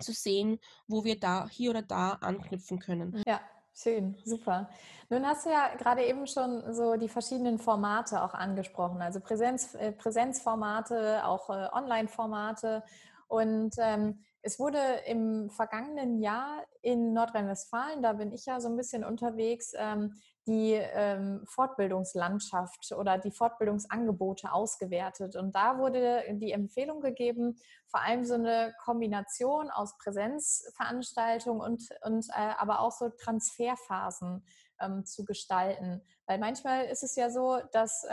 zu 0.00 0.12
sehen, 0.12 0.58
wo 0.86 1.04
wir 1.04 1.18
da 1.18 1.48
hier 1.48 1.70
oder 1.70 1.82
da 1.82 2.12
anknüpfen 2.12 2.78
können. 2.78 3.22
Ja, 3.26 3.40
schön, 3.74 4.16
super. 4.24 4.70
Nun 5.08 5.26
hast 5.26 5.46
du 5.46 5.50
ja 5.50 5.74
gerade 5.76 6.04
eben 6.04 6.26
schon 6.26 6.72
so 6.74 6.96
die 6.96 7.08
verschiedenen 7.08 7.58
Formate 7.58 8.22
auch 8.22 8.34
angesprochen, 8.34 9.02
also 9.02 9.20
Präsenz, 9.20 9.74
äh, 9.74 9.92
Präsenzformate, 9.92 11.24
auch 11.24 11.50
äh, 11.50 11.68
Online-Formate. 11.72 12.84
Und 13.28 13.74
ähm, 13.78 14.24
es 14.44 14.58
wurde 14.58 14.78
im 15.06 15.48
vergangenen 15.48 16.20
Jahr 16.20 16.62
in 16.82 17.14
Nordrhein-Westfalen, 17.14 18.02
da 18.02 18.12
bin 18.12 18.30
ich 18.30 18.44
ja 18.44 18.60
so 18.60 18.68
ein 18.68 18.76
bisschen 18.76 19.02
unterwegs, 19.02 19.72
ähm, 19.74 20.20
die 20.46 20.72
ähm, 20.74 21.42
Fortbildungslandschaft 21.46 22.92
oder 22.92 23.16
die 23.16 23.30
Fortbildungsangebote 23.30 24.52
ausgewertet. 24.52 25.34
Und 25.36 25.56
da 25.56 25.78
wurde 25.78 26.22
die 26.32 26.52
Empfehlung 26.52 27.00
gegeben, 27.00 27.56
vor 27.86 28.02
allem 28.02 28.26
so 28.26 28.34
eine 28.34 28.74
Kombination 28.84 29.70
aus 29.70 29.96
Präsenzveranstaltungen 29.96 31.62
und, 31.62 31.88
und 32.02 32.28
äh, 32.28 32.52
aber 32.58 32.80
auch 32.80 32.92
so 32.92 33.08
Transferphasen 33.08 34.44
ähm, 34.78 35.06
zu 35.06 35.24
gestalten. 35.24 36.02
Weil 36.26 36.38
manchmal 36.38 36.84
ist 36.84 37.02
es 37.02 37.16
ja 37.16 37.30
so, 37.30 37.60
dass 37.72 38.06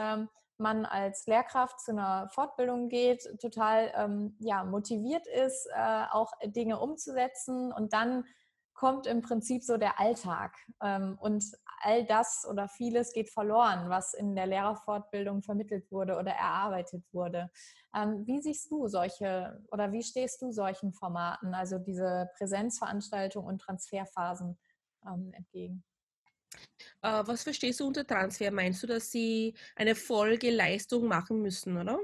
man 0.62 0.86
als 0.86 1.26
Lehrkraft 1.28 1.80
zu 1.82 1.91
einer 1.91 2.30
Fortbildung 2.30 2.88
geht, 2.88 3.28
total 3.41 3.91
ähm, 3.95 4.36
ja, 4.39 4.63
motiviert 4.63 5.28
ist, 5.28 5.67
äh, 5.76 6.04
auch 6.12 6.32
Dinge 6.45 6.80
umzusetzen 6.80 7.71
und 7.74 7.93
dann 7.93 8.24
kommt 8.74 9.06
im 9.06 9.21
Prinzip 9.21 9.63
so 9.63 9.78
der 9.78 10.00
Alltag 10.00 10.56
ähm, 10.82 11.17
und 11.19 11.43
all 11.84 12.06
das 12.06 12.47
oder 12.50 12.67
vieles 12.67 13.13
geht 13.13 13.30
verloren, 13.30 13.89
was 13.89 14.13
in 14.13 14.36
der 14.36 14.47
Lehrerfortbildung 14.47 15.43
vermittelt 15.43 15.91
wurde 15.91 16.17
oder 16.17 16.32
erarbeitet 16.32 17.04
wurde. 17.12 17.52
Ähm, 17.95 18.26
wie 18.26 18.41
siehst 18.41 18.71
du 18.71 18.88
solche 18.88 19.63
oder 19.71 19.91
wie 19.91 20.04
stehst 20.04 20.41
du 20.41 20.52
solchen 20.52 20.93
Formaten, 20.93 21.54
also 21.54 21.78
diese 21.78 22.30
Präsenzveranstaltungen 22.38 23.47
und 23.47 23.60
Transferphasen 23.60 24.58
ähm, 25.06 25.32
entgegen? 25.34 25.84
Äh, 27.02 27.24
was 27.26 27.44
verstehst 27.44 27.80
du 27.80 27.88
unter 27.88 28.06
Transfer? 28.06 28.52
Meinst 28.52 28.84
du, 28.84 28.88
dass 28.88 29.12
sie 29.12 29.54
eine 29.76 29.96
Folgeleistung 29.96 31.08
machen 31.08 31.42
müssen, 31.42 31.78
oder? 31.78 32.00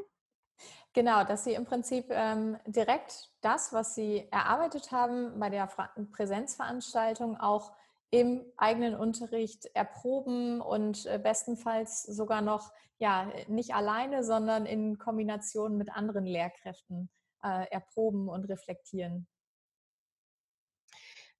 Genau, 0.93 1.23
dass 1.23 1.43
sie 1.43 1.53
im 1.53 1.65
Prinzip 1.65 2.05
ähm, 2.09 2.57
direkt 2.65 3.29
das, 3.41 3.71
was 3.71 3.93
sie 3.93 4.27
erarbeitet 4.31 4.91
haben 4.91 5.39
bei 5.39 5.49
der 5.49 5.67
Fra 5.67 5.91
Präsenzveranstaltung, 6.11 7.37
auch 7.37 7.73
im 8.09 8.43
eigenen 8.55 8.95
Unterricht 8.95 9.65
erproben 9.75 10.61
und 10.61 11.05
äh, 11.05 11.19
bestenfalls 11.21 12.03
sogar 12.03 12.41
noch, 12.41 12.71
ja, 12.97 13.31
nicht 13.47 13.75
alleine, 13.75 14.23
sondern 14.23 14.65
in 14.65 14.97
Kombination 14.97 15.77
mit 15.77 15.91
anderen 15.91 16.25
Lehrkräften 16.25 17.09
äh, 17.43 17.67
erproben 17.69 18.27
und 18.27 18.45
reflektieren. 18.45 19.27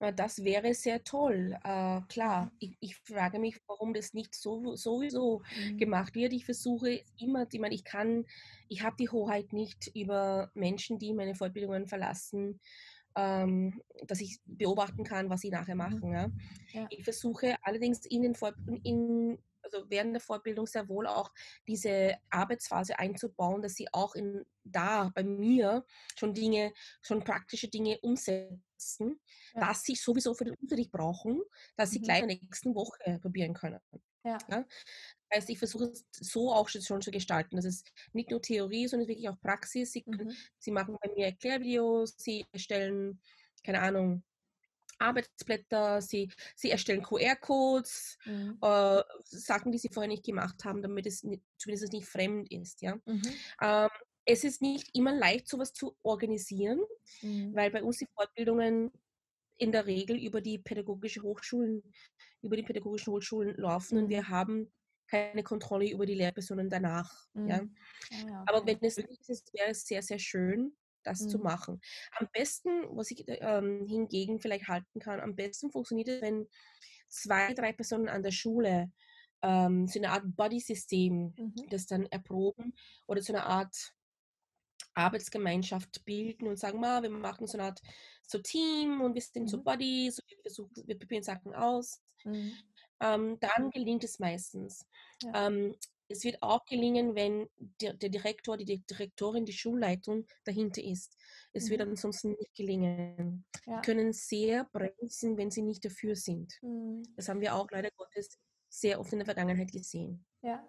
Äh, 0.00 0.12
Das 0.14 0.44
wäre 0.44 0.74
sehr 0.74 1.04
toll. 1.04 1.56
Äh, 1.64 2.00
klar, 2.08 2.52
ich, 2.58 2.76
ich 2.80 2.96
frage 2.96 3.38
mich, 3.38 3.58
warum 3.66 3.94
das 3.94 4.14
nicht 4.14 4.34
so, 4.34 4.76
sowieso 4.76 5.42
Mhm. 5.50 5.78
gemacht 5.78 6.14
wird. 6.14 6.32
Ich 6.32 6.44
versuche 6.44 7.00
immer, 7.16 7.46
ich 7.50 7.60
meine, 7.60 7.74
ich 7.74 7.84
kann, 7.84 8.24
ich 8.68 8.82
habe 8.82 8.96
die 8.98 9.08
Hoheit 9.10 9.52
nicht 9.52 9.90
über 9.94 10.50
Menschen, 10.54 10.98
die 10.98 11.12
meine 11.14 11.34
Fortbildungen 11.34 11.86
verlassen, 11.88 12.60
ähm, 13.16 13.82
dass 14.06 14.20
ich 14.20 14.38
beobachten 14.44 15.04
kann, 15.04 15.30
was 15.30 15.40
sie 15.40 15.50
nachher 15.50 15.74
Mhm. 15.76 15.76
machen. 15.76 16.12
Ja. 16.12 16.30
Ja. 16.72 16.90
Ich 16.90 17.04
versuche 17.04 17.56
allerdings 17.62 18.00
in 18.06 18.22
den 18.22 18.34
Fort 18.34 18.56
in, 18.84 19.38
also 19.72 19.86
während 19.90 20.14
der 20.14 20.20
Fortbildung 20.20 20.66
sehr 20.66 20.88
wohl 20.88 21.06
auch 21.06 21.32
diese 21.66 22.16
Arbeitsphase 22.30 22.98
einzubauen, 22.98 23.62
dass 23.62 23.74
sie 23.74 23.88
auch 23.92 24.14
in, 24.14 24.44
da 24.64 25.10
bei 25.14 25.22
mir 25.24 25.84
schon 26.18 26.34
Dinge, 26.34 26.72
schon 27.02 27.24
praktische 27.24 27.68
Dinge 27.68 27.98
umsetzen, 28.00 29.20
Ja. 29.54 29.60
dass 29.60 29.82
sie 29.84 29.94
sowieso 29.94 30.34
für 30.34 30.44
den 30.44 30.54
Unterricht 30.56 30.92
brauchen, 30.92 31.42
dass 31.76 31.92
sie 31.92 32.00
Mhm. 32.00 32.02
gleich 32.02 32.22
in 32.22 32.28
der 32.28 32.38
nächsten 32.42 32.74
Woche 32.74 33.18
probieren 33.20 33.54
können. 33.54 33.80
Ja. 34.24 34.38
Ja? 34.50 34.64
Das 35.30 35.38
heißt, 35.40 35.50
ich 35.50 35.58
versuche 35.58 35.84
es 35.86 36.06
so 36.12 36.52
auch 36.52 36.68
schon 36.68 37.02
zu 37.02 37.10
gestalten. 37.10 37.56
Das 37.56 37.64
ist 37.66 37.92
nicht 38.12 38.30
nur 38.30 38.40
Theorie, 38.42 38.88
sondern 38.88 39.08
wirklich 39.08 39.28
auch 39.28 39.40
Praxis. 39.40 39.92
Sie, 39.92 40.04
Mhm. 40.06 40.48
sie 40.58 40.70
machen 40.70 40.96
bei 41.02 41.10
mir 41.14 41.26
Erklärvideos, 41.26 42.14
sie 42.18 42.46
erstellen, 42.52 43.20
keine 43.64 43.80
Ahnung, 43.82 44.24
Arbeitsblätter, 44.98 46.00
sie, 46.02 46.30
sie 46.56 46.70
erstellen 46.70 47.02
QR-Codes, 47.02 48.18
Mhm. 48.26 48.62
äh, 48.62 49.02
Sachen, 49.24 49.72
die 49.72 49.78
sie 49.78 49.88
vorher 49.92 50.08
nicht 50.08 50.24
gemacht 50.24 50.64
haben, 50.64 50.82
damit 50.82 51.06
es 51.06 51.24
nicht, 51.24 51.42
zumindest 51.58 51.92
nicht 51.92 52.06
fremd 52.08 52.50
ist. 52.52 52.82
Ja? 52.82 52.98
Mhm. 53.06 53.40
Ähm, 53.62 53.88
es 54.26 54.44
ist 54.44 54.62
nicht 54.62 54.90
immer 54.96 55.14
leicht, 55.14 55.48
sowas 55.48 55.72
zu 55.72 55.96
organisieren, 56.02 56.80
Mhm. 57.22 57.54
weil 57.54 57.70
bei 57.70 57.82
uns 57.82 57.98
die 57.98 58.06
Fortbildungen 58.14 58.92
in 59.58 59.72
der 59.72 59.86
Regel 59.86 60.18
über 60.22 60.40
die 60.40 60.58
pädagogische 60.58 61.22
Hochschulen, 61.22 61.82
über 62.42 62.56
die 62.56 62.62
pädagogischen 62.64 63.12
Hochschulen 63.14 63.56
laufen 63.56 63.98
und 63.98 64.08
Mhm. 64.08 64.10
wir 64.10 64.28
haben 64.28 64.72
keine 65.08 65.42
Kontrolle 65.44 65.90
über 65.90 66.06
die 66.06 66.14
Lehrpersonen 66.14 66.70
danach. 66.70 67.28
Ja? 67.44 67.62
Mhm. 67.62 67.76
Ah 68.10 68.16
ja, 68.18 68.42
Aber 68.46 68.66
okay. 68.66 68.66
wenn 68.66 68.78
es 68.82 68.96
möglich 68.98 69.20
ist, 69.28 69.52
wäre 69.54 69.70
es 69.70 69.86
sehr, 69.86 70.02
sehr 70.02 70.18
schön, 70.18 70.76
das 71.02 71.26
zu 71.28 71.38
Mhm. 71.38 71.44
machen. 71.44 71.80
Am 72.18 72.28
besten, 72.32 72.70
was 72.96 73.10
ich 73.10 73.24
ähm, 73.26 73.86
hingegen 73.86 74.40
vielleicht 74.40 74.68
halten 74.68 75.00
kann, 75.00 75.20
am 75.20 75.36
besten 75.36 75.70
funktioniert 75.70 76.08
es, 76.08 76.22
wenn 76.22 76.48
zwei, 77.08 77.54
drei 77.54 77.72
Personen 77.72 78.08
an 78.08 78.22
der 78.22 78.32
Schule 78.32 78.90
ähm, 79.42 79.86
so 79.86 79.98
eine 79.98 80.10
Art 80.10 80.24
Buddy-System 80.36 81.34
Mhm. 81.36 81.54
das 81.70 81.86
dann 81.86 82.06
erproben 82.06 82.74
oder 83.06 83.22
so 83.22 83.32
eine 83.32 83.46
Art 83.46 83.94
Arbeitsgemeinschaft 84.94 86.04
bilden 86.04 86.48
und 86.48 86.58
sagen, 86.58 86.80
wir 86.80 87.10
machen 87.10 87.46
so 87.46 87.56
eine 87.56 87.68
Art 87.68 87.80
so 88.26 88.38
Team 88.38 89.00
und 89.00 89.14
wir 89.14 89.22
sind 89.22 89.44
mhm. 89.44 89.48
so 89.48 89.62
Buddies, 89.62 90.20
wir, 90.26 90.38
versuchen, 90.42 90.72
wir 90.86 90.98
probieren 90.98 91.22
Sachen 91.22 91.54
aus, 91.54 92.02
mhm. 92.24 92.52
ähm, 93.00 93.38
dann 93.40 93.70
gelingt 93.70 94.04
es 94.04 94.18
meistens. 94.18 94.86
Ja. 95.22 95.46
Ähm, 95.46 95.76
es 96.08 96.24
wird 96.24 96.42
auch 96.42 96.64
gelingen, 96.64 97.14
wenn 97.14 97.48
der, 97.80 97.94
der, 97.94 98.08
Direktor, 98.08 98.56
die 98.56 98.82
Direktorin, 98.84 99.44
die 99.44 99.52
Schulleitung 99.52 100.26
dahinter 100.44 100.82
ist. 100.82 101.16
Es 101.52 101.66
mhm. 101.66 101.70
wird 101.70 101.80
ansonsten 101.82 102.30
nicht 102.30 102.54
gelingen. 102.54 103.44
Ja. 103.66 103.80
Die 103.80 103.86
können 103.86 104.12
sehr 104.12 104.64
bremsen, 104.72 105.36
wenn 105.36 105.50
sie 105.50 105.62
nicht 105.62 105.84
dafür 105.84 106.16
sind. 106.16 106.52
Mhm. 106.62 107.02
Das 107.16 107.28
haben 107.28 107.40
wir 107.40 107.54
auch 107.54 107.70
leider 107.70 107.90
Gottes 107.96 108.38
sehr 108.68 109.00
oft 109.00 109.12
in 109.12 109.18
der 109.18 109.26
Vergangenheit 109.26 109.72
gesehen. 109.72 110.24
Ja, 110.42 110.62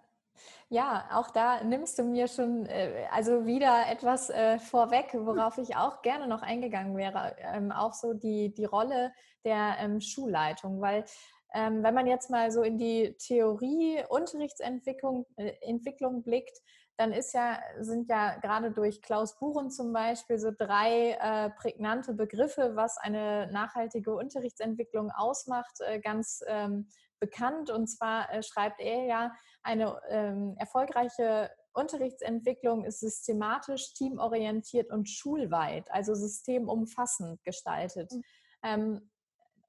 ja, 0.69 1.07
auch 1.11 1.31
da 1.31 1.63
nimmst 1.63 1.97
du 1.99 2.03
mir 2.03 2.27
schon 2.27 2.65
äh, 2.67 3.07
also 3.11 3.45
wieder 3.45 3.87
etwas 3.89 4.29
äh, 4.29 4.59
vorweg, 4.59 5.13
worauf 5.13 5.57
ich 5.57 5.75
auch 5.75 6.01
gerne 6.01 6.27
noch 6.27 6.41
eingegangen 6.41 6.95
wäre, 6.95 7.35
ähm, 7.39 7.71
auch 7.71 7.93
so 7.93 8.13
die, 8.13 8.53
die 8.53 8.65
Rolle 8.65 9.11
der 9.43 9.77
ähm, 9.79 9.99
Schulleitung, 10.01 10.81
weil 10.81 11.05
ähm, 11.53 11.83
wenn 11.83 11.93
man 11.93 12.07
jetzt 12.07 12.29
mal 12.29 12.51
so 12.51 12.61
in 12.61 12.77
die 12.77 13.15
Theorie 13.17 14.03
Unterrichtsentwicklung 14.09 15.25
äh, 15.37 15.53
Entwicklung 15.61 16.23
blickt, 16.23 16.61
dann 16.97 17.13
ist 17.13 17.33
ja, 17.33 17.59
sind 17.79 18.09
ja 18.09 18.35
gerade 18.39 18.71
durch 18.71 19.01
Klaus 19.01 19.39
Buren 19.39 19.71
zum 19.71 19.93
Beispiel 19.93 20.37
so 20.37 20.51
drei 20.51 21.11
äh, 21.21 21.49
prägnante 21.51 22.13
Begriffe, 22.13 22.75
was 22.75 22.97
eine 22.97 23.49
nachhaltige 23.53 24.13
Unterrichtsentwicklung 24.13 25.09
ausmacht, 25.11 25.79
äh, 25.79 25.99
ganz 26.01 26.43
ähm, 26.47 26.89
bekannt. 27.21 27.69
Und 27.69 27.87
zwar 27.87 28.29
äh, 28.33 28.43
schreibt 28.43 28.81
er 28.81 29.05
ja, 29.05 29.31
eine 29.63 29.99
ähm, 30.09 30.55
erfolgreiche 30.57 31.49
Unterrichtsentwicklung 31.73 32.83
ist 32.83 32.99
systematisch, 32.99 33.93
teamorientiert 33.93 34.91
und 34.91 35.07
schulweit, 35.07 35.89
also 35.91 36.15
systemumfassend 36.15 37.41
gestaltet. 37.43 38.11
Mhm. 38.11 38.23
Ähm, 38.63 39.09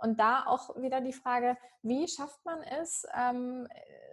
und 0.00 0.18
da 0.18 0.46
auch 0.46 0.76
wieder 0.76 1.00
die 1.00 1.12
Frage, 1.12 1.56
wie 1.82 2.08
schafft 2.08 2.44
man 2.44 2.62
es, 2.62 3.06
ähm, 3.14 3.68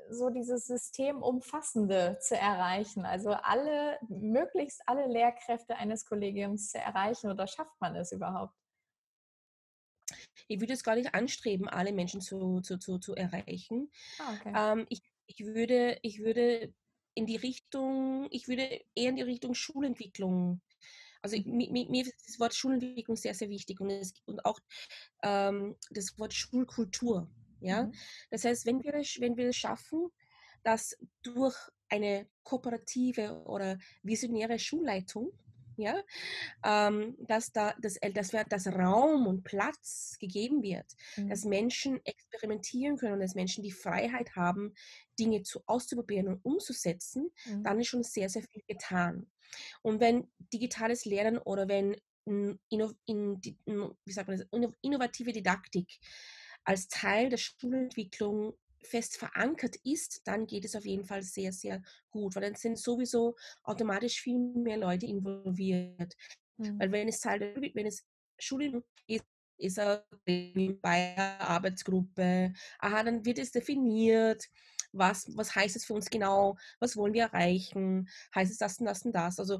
so 0.09 0.29
dieses 0.29 0.67
Systemumfassende 0.67 2.17
zu 2.21 2.35
erreichen? 2.35 3.05
Also 3.05 3.31
alle, 3.31 3.97
möglichst 4.07 4.81
alle 4.85 5.07
Lehrkräfte 5.07 5.75
eines 5.75 6.05
Kollegiums 6.05 6.71
zu 6.71 6.77
erreichen 6.77 7.31
oder 7.31 7.47
schafft 7.47 7.79
man 7.79 7.95
es 7.95 8.11
überhaupt? 8.11 8.53
Ich 10.47 10.59
würde 10.59 10.73
es 10.73 10.83
gar 10.83 10.95
nicht 10.95 11.13
anstreben, 11.13 11.67
alle 11.67 11.91
Menschen 11.91 12.21
zu, 12.21 12.61
zu, 12.61 12.77
zu, 12.77 12.99
zu 12.99 13.15
erreichen. 13.15 13.91
Ah, 14.19 14.33
okay. 14.33 14.53
ähm, 14.55 14.85
ich, 14.89 15.01
ich, 15.25 15.45
würde, 15.45 15.99
ich 16.01 16.19
würde 16.19 16.73
in 17.13 17.25
die 17.25 17.35
Richtung, 17.35 18.27
ich 18.31 18.47
würde 18.47 18.63
eher 18.95 19.09
in 19.09 19.15
die 19.15 19.23
Richtung 19.23 19.53
Schulentwicklung. 19.53 20.61
Also 21.21 21.37
mir, 21.45 21.71
mir 21.71 22.01
ist 22.01 22.13
das 22.27 22.39
Wort 22.39 22.53
Schulentwicklung 22.53 23.17
sehr, 23.17 23.33
sehr 23.33 23.49
wichtig 23.49 23.79
und, 23.79 23.89
es, 23.89 24.13
und 24.25 24.45
auch 24.45 24.59
ähm, 25.23 25.75
das 25.91 26.17
Wort 26.17 26.33
Schulkultur. 26.33 27.29
Ja? 27.59 27.83
Mhm. 27.83 27.93
Das 28.29 28.45
heißt, 28.45 28.65
wenn 28.65 28.83
wir, 28.83 28.93
wenn 28.93 29.37
wir 29.37 29.49
es 29.49 29.55
schaffen, 29.55 30.09
dass 30.63 30.97
durch 31.23 31.55
eine 31.89 32.27
kooperative 32.43 33.43
oder 33.45 33.77
visionäre 34.03 34.59
Schulleitung 34.59 35.31
ja, 35.77 36.03
ähm, 36.65 37.15
dass 37.19 37.51
da 37.51 37.73
dass, 37.79 37.99
dass, 38.13 38.31
dass 38.31 38.67
Raum 38.67 39.27
und 39.27 39.43
Platz 39.43 40.17
gegeben 40.19 40.63
wird, 40.63 40.85
mhm. 41.15 41.29
dass 41.29 41.45
Menschen 41.45 42.03
experimentieren 42.03 42.97
können 42.97 43.13
und 43.13 43.19
dass 43.19 43.35
Menschen 43.35 43.63
die 43.63 43.71
Freiheit 43.71 44.35
haben, 44.35 44.73
Dinge 45.19 45.43
zu, 45.43 45.61
auszuprobieren 45.67 46.27
und 46.27 46.43
umzusetzen, 46.43 47.31
mhm. 47.45 47.63
dann 47.63 47.79
ist 47.79 47.87
schon 47.87 48.03
sehr, 48.03 48.27
sehr 48.27 48.43
viel 48.43 48.63
getan. 48.67 49.27
Und 49.81 49.99
wenn 49.99 50.29
digitales 50.53 51.05
Lernen 51.05 51.37
oder 51.37 51.67
wenn 51.67 51.95
in, 52.25 52.59
wie 52.65 54.11
sagt 54.11 54.27
man 54.27 54.37
das, 54.37 54.47
innovative 54.81 55.31
Didaktik 55.31 55.99
als 56.65 56.87
Teil 56.89 57.29
der 57.29 57.37
Schulentwicklung 57.37 58.53
fest 58.83 59.17
verankert 59.17 59.77
ist, 59.83 60.21
dann 60.25 60.45
geht 60.45 60.65
es 60.65 60.75
auf 60.75 60.85
jeden 60.85 61.05
Fall 61.05 61.23
sehr, 61.23 61.51
sehr 61.51 61.81
gut, 62.09 62.35
weil 62.35 62.43
dann 62.43 62.55
sind 62.55 62.77
sowieso 62.77 63.35
automatisch 63.63 64.21
viel 64.21 64.37
mehr 64.37 64.77
Leute 64.77 65.05
involviert. 65.05 66.15
Mhm. 66.57 66.79
Weil 66.79 66.91
wenn 66.91 67.07
es 67.07 67.19
Teil 67.19 67.39
der, 67.39 67.55
wenn 67.55 67.85
es 67.85 68.05
Schule 68.37 68.83
ist, 69.07 69.25
ist 69.57 69.77
er 69.79 70.05
bei 70.25 70.75
einer 70.91 71.41
Arbeitsgruppe, 71.41 72.53
aha, 72.79 73.03
dann 73.03 73.25
wird 73.25 73.39
es 73.39 73.51
definiert, 73.51 74.45
was, 74.91 75.25
was 75.35 75.55
heißt 75.55 75.75
es 75.75 75.85
für 75.85 75.93
uns 75.93 76.09
genau, 76.09 76.57
was 76.79 76.95
wollen 76.95 77.13
wir 77.13 77.23
erreichen, 77.23 78.09
heißt 78.35 78.51
es 78.51 78.57
das 78.57 78.79
und 78.79 78.85
das 78.85 79.03
und 79.03 79.13
das. 79.13 79.39
Also 79.39 79.59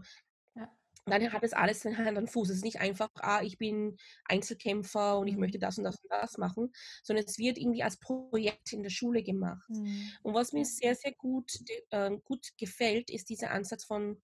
dann 1.08 1.32
hat 1.32 1.44
es 1.44 1.54
alles 1.54 1.86
in 1.86 1.98
Hand 1.98 2.18
und 2.18 2.30
Fuß. 2.30 2.50
Es 2.50 2.58
ist 2.58 2.66
nicht 2.66 2.80
einfach, 2.80 3.10
ah, 3.16 3.42
ich 3.42 3.58
bin 3.58 3.98
Einzelkämpfer 4.26 5.20
und 5.20 5.28
ich 5.28 5.36
mhm. 5.36 5.42
möchte 5.42 5.60
das 5.60 5.78
und 5.78 5.84
das 5.84 5.96
und 6.02 6.12
das 6.12 6.38
machen, 6.38 6.72
sondern 7.04 7.26
es 7.26 7.38
wird 7.38 7.58
irgendwie 7.58 7.84
als 7.84 7.98
Projekt 7.98 8.74
in 8.74 8.84
der 8.84 8.90
Schule 8.90 9.24
gemacht. 9.24 9.70
Mhm. 9.70 10.12
Und 10.24 10.34
was 10.34 10.54
mir 10.54 10.66
sehr, 10.66 10.96
sehr 10.96 11.14
gut, 11.14 11.52
äh, 11.92 12.12
gut 12.24 12.48
gefällt, 12.58 13.10
ist 13.10 13.30
dieser 13.30 13.52
Ansatz 13.52 13.86
von 13.86 14.22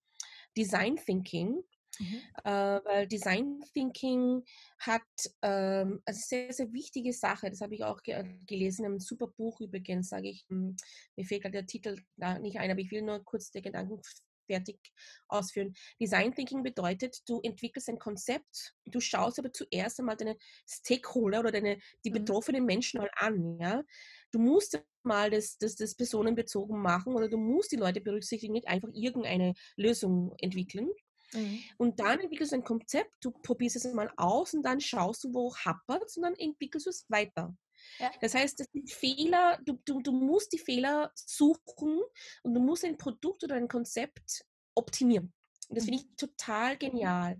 Design 0.58 0.98
Thinking. 0.98 1.64
Mhm. 2.00 2.22
Äh, 2.44 2.50
weil 2.86 3.08
Design 3.08 3.64
Thinking 3.74 4.44
hat 4.80 5.02
ähm, 5.42 6.02
eine 6.06 6.16
sehr, 6.16 6.52
sehr 6.52 6.72
wichtige 6.74 7.14
Sache. 7.14 7.50
Das 7.50 7.62
habe 7.62 7.76
ich 7.76 7.84
auch 7.84 8.02
ge 8.02 8.24
gelesen, 8.48 8.86
in 8.86 8.92
einem 8.92 9.00
super 9.00 9.28
Buch 9.28 9.62
übrigens, 9.62 10.10
sage 10.10 10.30
ich. 10.30 10.46
Hm, 10.50 10.76
mir 11.16 11.26
fehlt 11.26 11.44
gerade 11.44 11.54
der 11.54 11.68
Titel 11.68 11.98
nicht 12.42 12.58
ein, 12.58 12.72
aber 12.72 12.80
ich 12.80 12.92
will 12.92 13.02
nur 13.02 13.24
kurz 13.24 13.52
den 13.52 13.64
Gedanken 13.64 14.02
fertig 14.46 14.80
ausführen. 15.28 15.74
Design 16.00 16.34
Thinking 16.34 16.64
bedeutet, 16.64 17.22
du 17.28 17.40
entwickelst 17.42 17.90
ein 17.90 18.00
Konzept, 18.00 18.74
du 18.86 19.00
schaust 19.00 19.40
aber 19.40 19.52
zuerst 19.52 20.00
einmal 20.00 20.18
deine 20.18 20.38
Stakeholder 20.68 21.40
oder 21.40 21.52
deine, 21.52 21.80
die 22.04 22.10
mhm. 22.10 22.16
betroffenen 22.16 22.66
Menschen 22.66 23.00
mal 23.00 23.10
an. 23.16 23.58
Ja? 23.60 23.84
Du 24.32 24.40
musst 24.40 24.82
mal 25.04 25.30
das, 25.30 25.58
das, 25.58 25.76
das 25.76 25.96
personenbezogen 25.96 26.82
machen 26.82 27.14
oder 27.14 27.30
du 27.30 27.38
musst 27.38 27.72
die 27.72 27.78
Leute 27.78 28.02
berücksichtigen, 28.02 28.54
nicht 28.54 28.68
einfach 28.68 28.90
irgendeine 28.94 29.54
Lösung 29.76 30.34
entwickeln. 30.40 30.90
Mhm. 31.34 31.64
Und 31.78 32.00
dann 32.00 32.20
entwickelst 32.20 32.52
du 32.52 32.58
ein 32.58 32.64
Konzept, 32.64 33.14
du 33.22 33.32
probierst 33.32 33.76
es 33.76 33.94
mal 33.94 34.12
aus 34.18 34.54
und 34.54 34.64
dann 34.64 34.80
schaust 34.80 35.24
du, 35.24 35.34
wo 35.34 35.56
hapert 35.56 36.16
und 36.16 36.24
dann 36.24 36.36
entwickelst 36.36 36.86
du 36.86 36.90
es 36.90 37.06
weiter. 37.10 37.56
Ja. 38.00 38.12
Das 38.22 38.34
heißt, 38.34 38.60
das 38.60 38.68
sind 38.72 38.90
Fehler, 38.90 39.60
du, 39.66 39.80
du, 39.86 40.02
du 40.02 40.12
musst 40.12 40.54
die 40.54 40.60
Fehler 40.60 41.12
suchen 41.16 42.02
und 42.44 42.54
du 42.54 42.62
musst 42.62 42.86
ein 42.86 42.98
Produkt 42.98 43.44
oder 43.44 43.56
ein 43.56 43.68
Konzept 43.68 44.46
optimieren. 44.76 45.34
Und 45.70 45.78
das 45.78 45.86
finde 45.86 46.00
ich 46.00 46.06
mhm. 46.06 46.16
total 46.18 46.78
genial. 46.78 47.38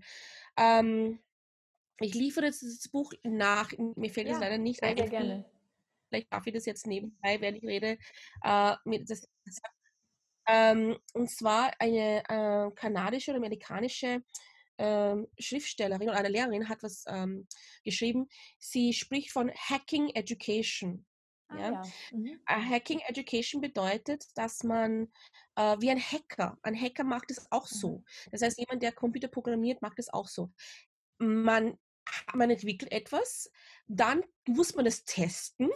Ähm, 0.56 1.20
ich 2.00 2.14
liefere 2.14 2.46
jetzt 2.46 2.62
das 2.62 2.88
Buch 2.88 3.12
nach. 3.22 3.72
Mir 3.78 4.10
fällt 4.10 4.28
es 4.28 4.40
leider 4.40 4.58
nicht 4.58 4.82
ein. 4.82 4.96
Gerne. 4.96 5.44
Vielleicht 6.08 6.32
darf 6.32 6.46
ich 6.46 6.54
das 6.54 6.66
jetzt 6.66 6.86
nebenbei, 6.86 7.40
während 7.40 7.58
ich 7.58 7.64
rede, 7.64 7.98
äh, 8.42 8.74
mir 8.84 9.04
das, 9.04 9.26
ähm, 10.46 10.96
und 11.12 11.30
zwar 11.30 11.72
eine 11.78 12.22
äh, 12.28 12.70
kanadische 12.74 13.30
oder 13.30 13.38
amerikanische 13.38 14.22
ähm, 14.78 15.28
Schriftstellerin 15.38 16.08
oder 16.08 16.18
eine 16.18 16.28
Lehrerin 16.28 16.68
hat 16.68 16.82
was 16.82 17.04
ähm, 17.06 17.46
geschrieben. 17.84 18.28
Sie 18.58 18.92
spricht 18.92 19.30
von 19.30 19.50
Hacking 19.50 20.10
Education. 20.10 21.06
Ah, 21.48 21.58
ja? 21.58 21.70
ja. 21.72 21.82
Mhm. 22.12 22.40
Hacking 22.46 23.00
Education 23.06 23.60
bedeutet, 23.60 24.26
dass 24.34 24.62
man 24.64 25.12
äh, 25.56 25.76
wie 25.80 25.90
ein 25.90 26.00
Hacker, 26.00 26.58
ein 26.62 26.78
Hacker 26.80 27.04
macht 27.04 27.30
es 27.30 27.50
auch 27.50 27.70
mhm. 27.70 27.76
so. 27.76 28.04
Das 28.32 28.42
heißt, 28.42 28.58
jemand, 28.58 28.82
der 28.82 28.92
Computer 28.92 29.28
programmiert, 29.28 29.82
macht 29.82 29.98
es 29.98 30.12
auch 30.12 30.28
so. 30.28 30.52
Man, 31.18 31.78
man 32.34 32.50
entwickelt 32.50 32.90
etwas, 32.90 33.50
dann 33.86 34.24
muss 34.46 34.74
man 34.74 34.86
es 34.86 35.04
testen, 35.04 35.70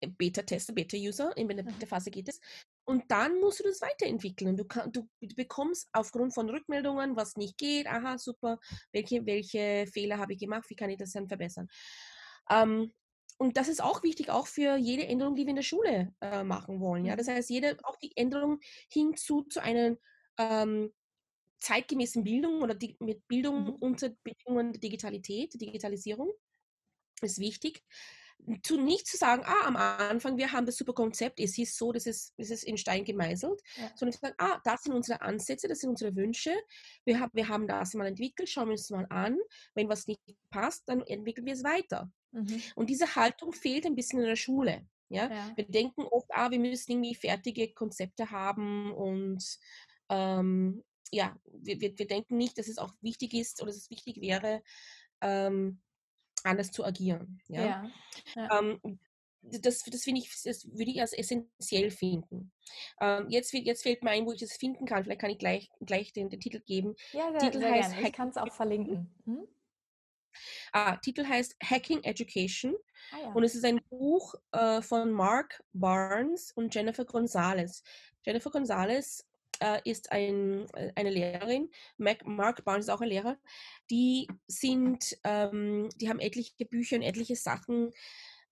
Beta-Tester, 0.00 0.72
Beta-User, 0.72 1.36
in 1.36 1.48
der 1.48 1.64
mhm. 1.64 1.68
Beta-Phase 1.68 2.10
geht 2.10 2.28
es. 2.28 2.40
Und 2.86 3.10
dann 3.10 3.40
musst 3.40 3.58
du 3.58 3.64
das 3.64 3.80
weiterentwickeln. 3.80 4.56
Du, 4.56 4.64
kann, 4.64 4.92
du 4.92 5.08
bekommst 5.34 5.88
aufgrund 5.92 6.32
von 6.32 6.48
Rückmeldungen, 6.48 7.16
was 7.16 7.36
nicht 7.36 7.58
geht, 7.58 7.88
aha, 7.88 8.16
super, 8.16 8.58
welche, 8.92 9.26
welche 9.26 9.86
Fehler 9.92 10.18
habe 10.18 10.34
ich 10.34 10.38
gemacht, 10.38 10.70
wie 10.70 10.76
kann 10.76 10.90
ich 10.90 10.96
das 10.96 11.10
dann 11.10 11.26
verbessern. 11.26 11.66
Ähm, 12.48 12.94
und 13.38 13.56
das 13.56 13.68
ist 13.68 13.82
auch 13.82 14.04
wichtig, 14.04 14.30
auch 14.30 14.46
für 14.46 14.76
jede 14.76 15.04
Änderung, 15.04 15.34
die 15.34 15.42
wir 15.42 15.50
in 15.50 15.56
der 15.56 15.62
Schule 15.62 16.14
äh, 16.20 16.44
machen 16.44 16.80
wollen. 16.80 17.04
Ja? 17.04 17.16
Das 17.16 17.26
mhm. 17.26 17.32
heißt, 17.32 17.50
jede, 17.50 17.76
auch 17.82 17.96
die 17.96 18.16
Änderung 18.16 18.60
hinzu 18.88 19.42
zu 19.42 19.60
einer 19.60 19.96
ähm, 20.38 20.92
zeitgemäßen 21.58 22.22
Bildung 22.22 22.62
oder 22.62 22.74
die, 22.74 22.96
mit 23.00 23.26
Bildung 23.26 23.64
mhm. 23.64 23.74
unter 23.80 24.10
Bedingungen 24.22 24.72
der 24.72 24.80
Digitalität, 24.80 25.60
Digitalisierung 25.60 26.30
ist 27.20 27.40
wichtig 27.40 27.82
zu 28.62 28.80
nicht 28.80 29.06
zu 29.06 29.16
sagen, 29.16 29.42
ah, 29.44 29.66
am 29.66 29.76
Anfang, 29.76 30.36
wir 30.36 30.52
haben 30.52 30.66
das 30.66 30.76
super 30.76 30.92
Konzept, 30.92 31.40
es 31.40 31.58
ist 31.58 31.76
so, 31.76 31.92
das 31.92 32.06
ist, 32.06 32.32
das 32.36 32.50
ist 32.50 32.64
in 32.64 32.76
Stein 32.76 33.04
gemeißelt, 33.04 33.60
ja. 33.76 33.90
sondern 33.96 34.12
zu 34.12 34.20
sagen, 34.20 34.34
ah, 34.38 34.60
das 34.64 34.84
sind 34.84 34.92
unsere 34.92 35.20
Ansätze, 35.20 35.68
das 35.68 35.80
sind 35.80 35.90
unsere 35.90 36.14
Wünsche, 36.14 36.54
wir, 37.04 37.18
haben, 37.18 37.32
wir 37.34 37.48
haben 37.48 37.66
das 37.66 37.94
mal 37.94 38.06
entwickelt, 38.06 38.48
schauen 38.48 38.68
wir 38.68 38.72
uns 38.72 38.90
mal 38.90 39.06
an, 39.10 39.38
wenn 39.74 39.88
was 39.88 40.06
nicht 40.06 40.20
passt, 40.50 40.88
dann 40.88 41.02
entwickeln 41.02 41.46
wir 41.46 41.54
es 41.54 41.64
weiter. 41.64 42.10
Mhm. 42.32 42.62
Und 42.76 42.88
diese 42.88 43.16
Haltung 43.16 43.52
fehlt 43.52 43.84
ein 43.86 43.96
bisschen 43.96 44.20
in 44.20 44.26
der 44.26 44.36
Schule. 44.36 44.86
Ja? 45.08 45.30
ja? 45.30 45.52
Wir 45.56 45.66
denken 45.66 46.02
oft, 46.02 46.28
ah, 46.30 46.50
wir 46.50 46.60
müssen 46.60 46.92
irgendwie 46.92 47.14
fertige 47.14 47.72
Konzepte 47.72 48.30
haben 48.30 48.92
und 48.92 49.44
ähm, 50.08 50.84
ja, 51.10 51.36
wir, 51.46 51.80
wir, 51.80 51.98
wir 51.98 52.06
denken 52.06 52.36
nicht, 52.36 52.58
dass 52.58 52.68
es 52.68 52.78
auch 52.78 52.92
wichtig 53.00 53.34
ist 53.34 53.60
oder 53.60 53.70
dass 53.70 53.78
es 53.78 53.90
wichtig 53.90 54.20
wäre, 54.20 54.62
ähm, 55.20 55.80
anders 56.44 56.70
zu 56.70 56.84
agieren. 56.84 57.40
Ja? 57.48 57.90
Ja. 58.34 58.58
Ähm, 58.58 58.98
das, 59.42 59.82
das 59.84 60.02
finde 60.02 60.20
ich, 60.20 60.30
das 60.42 60.66
würde 60.66 60.90
ich 60.90 61.00
als 61.00 61.12
essentiell 61.12 61.90
finden. 61.90 62.52
Ähm, 63.00 63.26
jetzt, 63.28 63.52
jetzt 63.52 63.82
fällt 63.82 64.02
mir 64.02 64.10
ein, 64.10 64.26
wo 64.26 64.32
ich 64.32 64.40
das 64.40 64.56
finden 64.56 64.86
kann. 64.86 65.04
Vielleicht 65.04 65.20
kann 65.20 65.30
ich 65.30 65.38
gleich, 65.38 65.70
gleich 65.80 66.12
den, 66.12 66.30
den 66.30 66.40
Titel 66.40 66.60
geben. 66.60 66.96
Ja, 67.12 67.30
sehr, 67.30 67.40
Titel 67.40 67.60
sehr 67.60 67.72
heißt 67.72 67.92
gerne. 67.92 68.08
Ich 68.08 68.12
kann 68.12 68.28
es 68.28 68.36
auch 68.36 68.52
verlinken. 68.52 69.14
Hm? 69.24 69.46
Ah, 70.72 70.96
Titel 70.96 71.26
heißt 71.26 71.56
Hacking 71.62 72.02
Education 72.02 72.76
Ah, 73.12 73.18
ja. 73.22 73.32
und 73.32 73.44
es 73.44 73.54
ist 73.54 73.64
ein 73.64 73.80
Buch 73.88 74.34
äh, 74.52 74.82
von 74.82 75.12
Mark 75.12 75.62
Barnes 75.72 76.52
und 76.52 76.74
Jennifer 76.74 77.04
Gonzalez. 77.04 77.82
Jennifer 78.24 78.50
Gonzalez 78.50 79.24
äh, 79.60 79.80
ist 79.84 80.12
ein, 80.12 80.66
äh, 80.74 80.92
eine 80.94 81.10
Lehrerin, 81.10 81.70
Mac, 81.98 82.26
Mark 82.26 82.64
Barnes 82.64 82.86
ist 82.86 82.90
auch 82.90 83.00
ein 83.00 83.08
Lehrer. 83.08 83.38
Die 83.90 84.28
sind, 84.46 85.16
ähm, 85.24 85.88
die 85.96 86.08
haben 86.08 86.20
etliche 86.20 86.64
Bücher 86.66 86.96
und 86.96 87.02
etliche 87.02 87.36
Sachen 87.36 87.92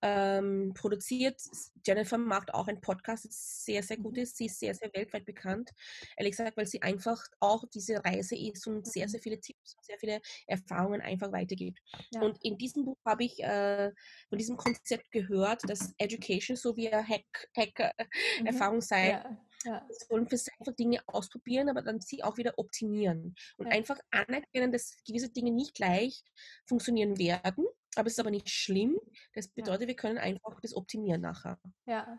ähm, 0.07 0.74
produziert. 0.74 1.40
Jennifer 1.86 2.18
macht 2.18 2.52
auch 2.52 2.68
einen 2.68 2.82
Podcast, 2.82 3.24
das 3.24 3.64
sehr, 3.64 3.82
sehr 3.82 3.96
gut 3.96 4.16
Mhm. 4.16 4.22
ist. 4.24 4.36
Sie 4.36 4.46
ist 4.46 4.61
sehr, 4.61 4.74
sehr 4.74 4.90
weltweit 4.92 5.24
bekannt. 5.24 5.70
Ehrlich 6.18 6.32
gesagt, 6.32 6.59
weil 6.59 6.66
sie 6.66 6.82
einfach 6.82 7.24
auch 7.40 7.64
diese 7.72 8.05
Reise 8.05 8.36
ist 8.36 8.66
und 8.66 8.86
sehr, 8.86 9.09
sehr 9.09 9.20
viele 9.20 9.40
Tipps 9.40 9.74
und 9.76 9.84
sehr 9.84 9.98
viele 9.98 10.20
Erfahrungen 10.46 11.00
einfach 11.00 11.32
weitergibt. 11.32 11.80
Ja. 12.11 12.20
Und 12.20 12.38
in 12.44 12.59
diesem 12.59 12.84
Buch 12.84 12.98
habe 13.07 13.24
ich 13.24 13.42
äh, 13.42 13.92
von 14.28 14.36
diesem 14.38 14.59
Konzept 14.59 15.11
gehört, 15.11 15.62
dass 15.70 15.94
Education 15.96 16.57
so 16.57 16.76
wie 16.76 16.90
Hack, 16.90 17.48
Hacker-Erfahrung 17.57 18.76
Mhm. 18.76 18.80
sei. 18.82 19.09
Ja. 19.11 19.36
Ja. 19.64 19.86
Sie 19.90 20.06
wollen 20.10 20.28
für 20.28 20.36
sich 20.36 20.52
einfach 20.58 20.74
Dinge 20.74 21.00
ausprobieren, 21.06 21.68
aber 21.68 21.82
dann 21.82 22.00
sie 22.00 22.22
auch 22.22 22.36
wieder 22.36 22.54
optimieren. 22.58 23.34
Und 23.58 23.66
Ja. 23.66 23.72
einfach 23.72 23.98
anerkennen, 24.10 24.72
dass 24.72 24.96
gewisse 25.06 25.30
Dinge 25.30 25.52
nicht 25.52 25.74
gleich 25.74 26.22
funktionieren 26.66 27.18
werden, 27.18 27.66
aber 27.96 28.06
es 28.08 28.14
ist 28.14 28.20
aber 28.20 28.30
nicht 28.30 28.48
schlimm. 28.50 28.98
Das 29.34 29.46
Ja. 29.46 29.52
bedeutet, 29.54 29.88
wir 29.88 29.96
können 29.96 30.18
einfach 30.18 30.60
das 30.60 30.74
optimieren 30.74 31.20
nachher. 31.22 31.58
Ja. 31.86 32.18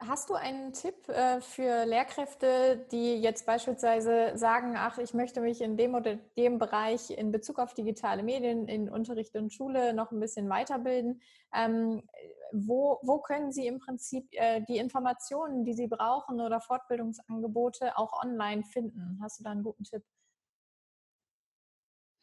Hast 0.00 0.30
du 0.30 0.34
einen 0.34 0.72
Tipp 0.72 1.08
äh, 1.08 1.40
für 1.40 1.84
Lehrkräfte, 1.84 2.86
die 2.92 3.16
jetzt 3.20 3.46
beispielsweise 3.46 4.30
sagen, 4.36 4.74
ach, 4.76 4.98
ich 4.98 5.12
möchte 5.12 5.40
mich 5.40 5.60
in 5.60 5.76
dem 5.76 5.96
oder 5.96 6.14
dem 6.36 6.58
Bereich 6.58 7.10
in 7.10 7.32
Bezug 7.32 7.58
auf 7.58 7.74
digitale 7.74 8.22
Medien 8.22 8.68
in 8.68 8.88
Unterricht 8.88 9.34
und 9.34 9.52
Schule 9.52 9.92
noch 9.94 10.12
ein 10.12 10.20
bisschen 10.20 10.48
weiterbilden? 10.48 11.20
Ähm, 11.52 12.08
wo, 12.52 13.00
wo 13.02 13.18
können 13.18 13.50
sie 13.50 13.66
im 13.66 13.80
Prinzip 13.80 14.28
äh, 14.32 14.62
die 14.68 14.78
Informationen, 14.78 15.64
die 15.64 15.74
sie 15.74 15.88
brauchen 15.88 16.40
oder 16.40 16.60
Fortbildungsangebote 16.60 17.98
auch 17.98 18.22
online 18.22 18.62
finden? 18.62 19.18
Hast 19.20 19.40
du 19.40 19.44
da 19.44 19.50
einen 19.50 19.64
guten 19.64 19.82
Tipp? 19.82 20.04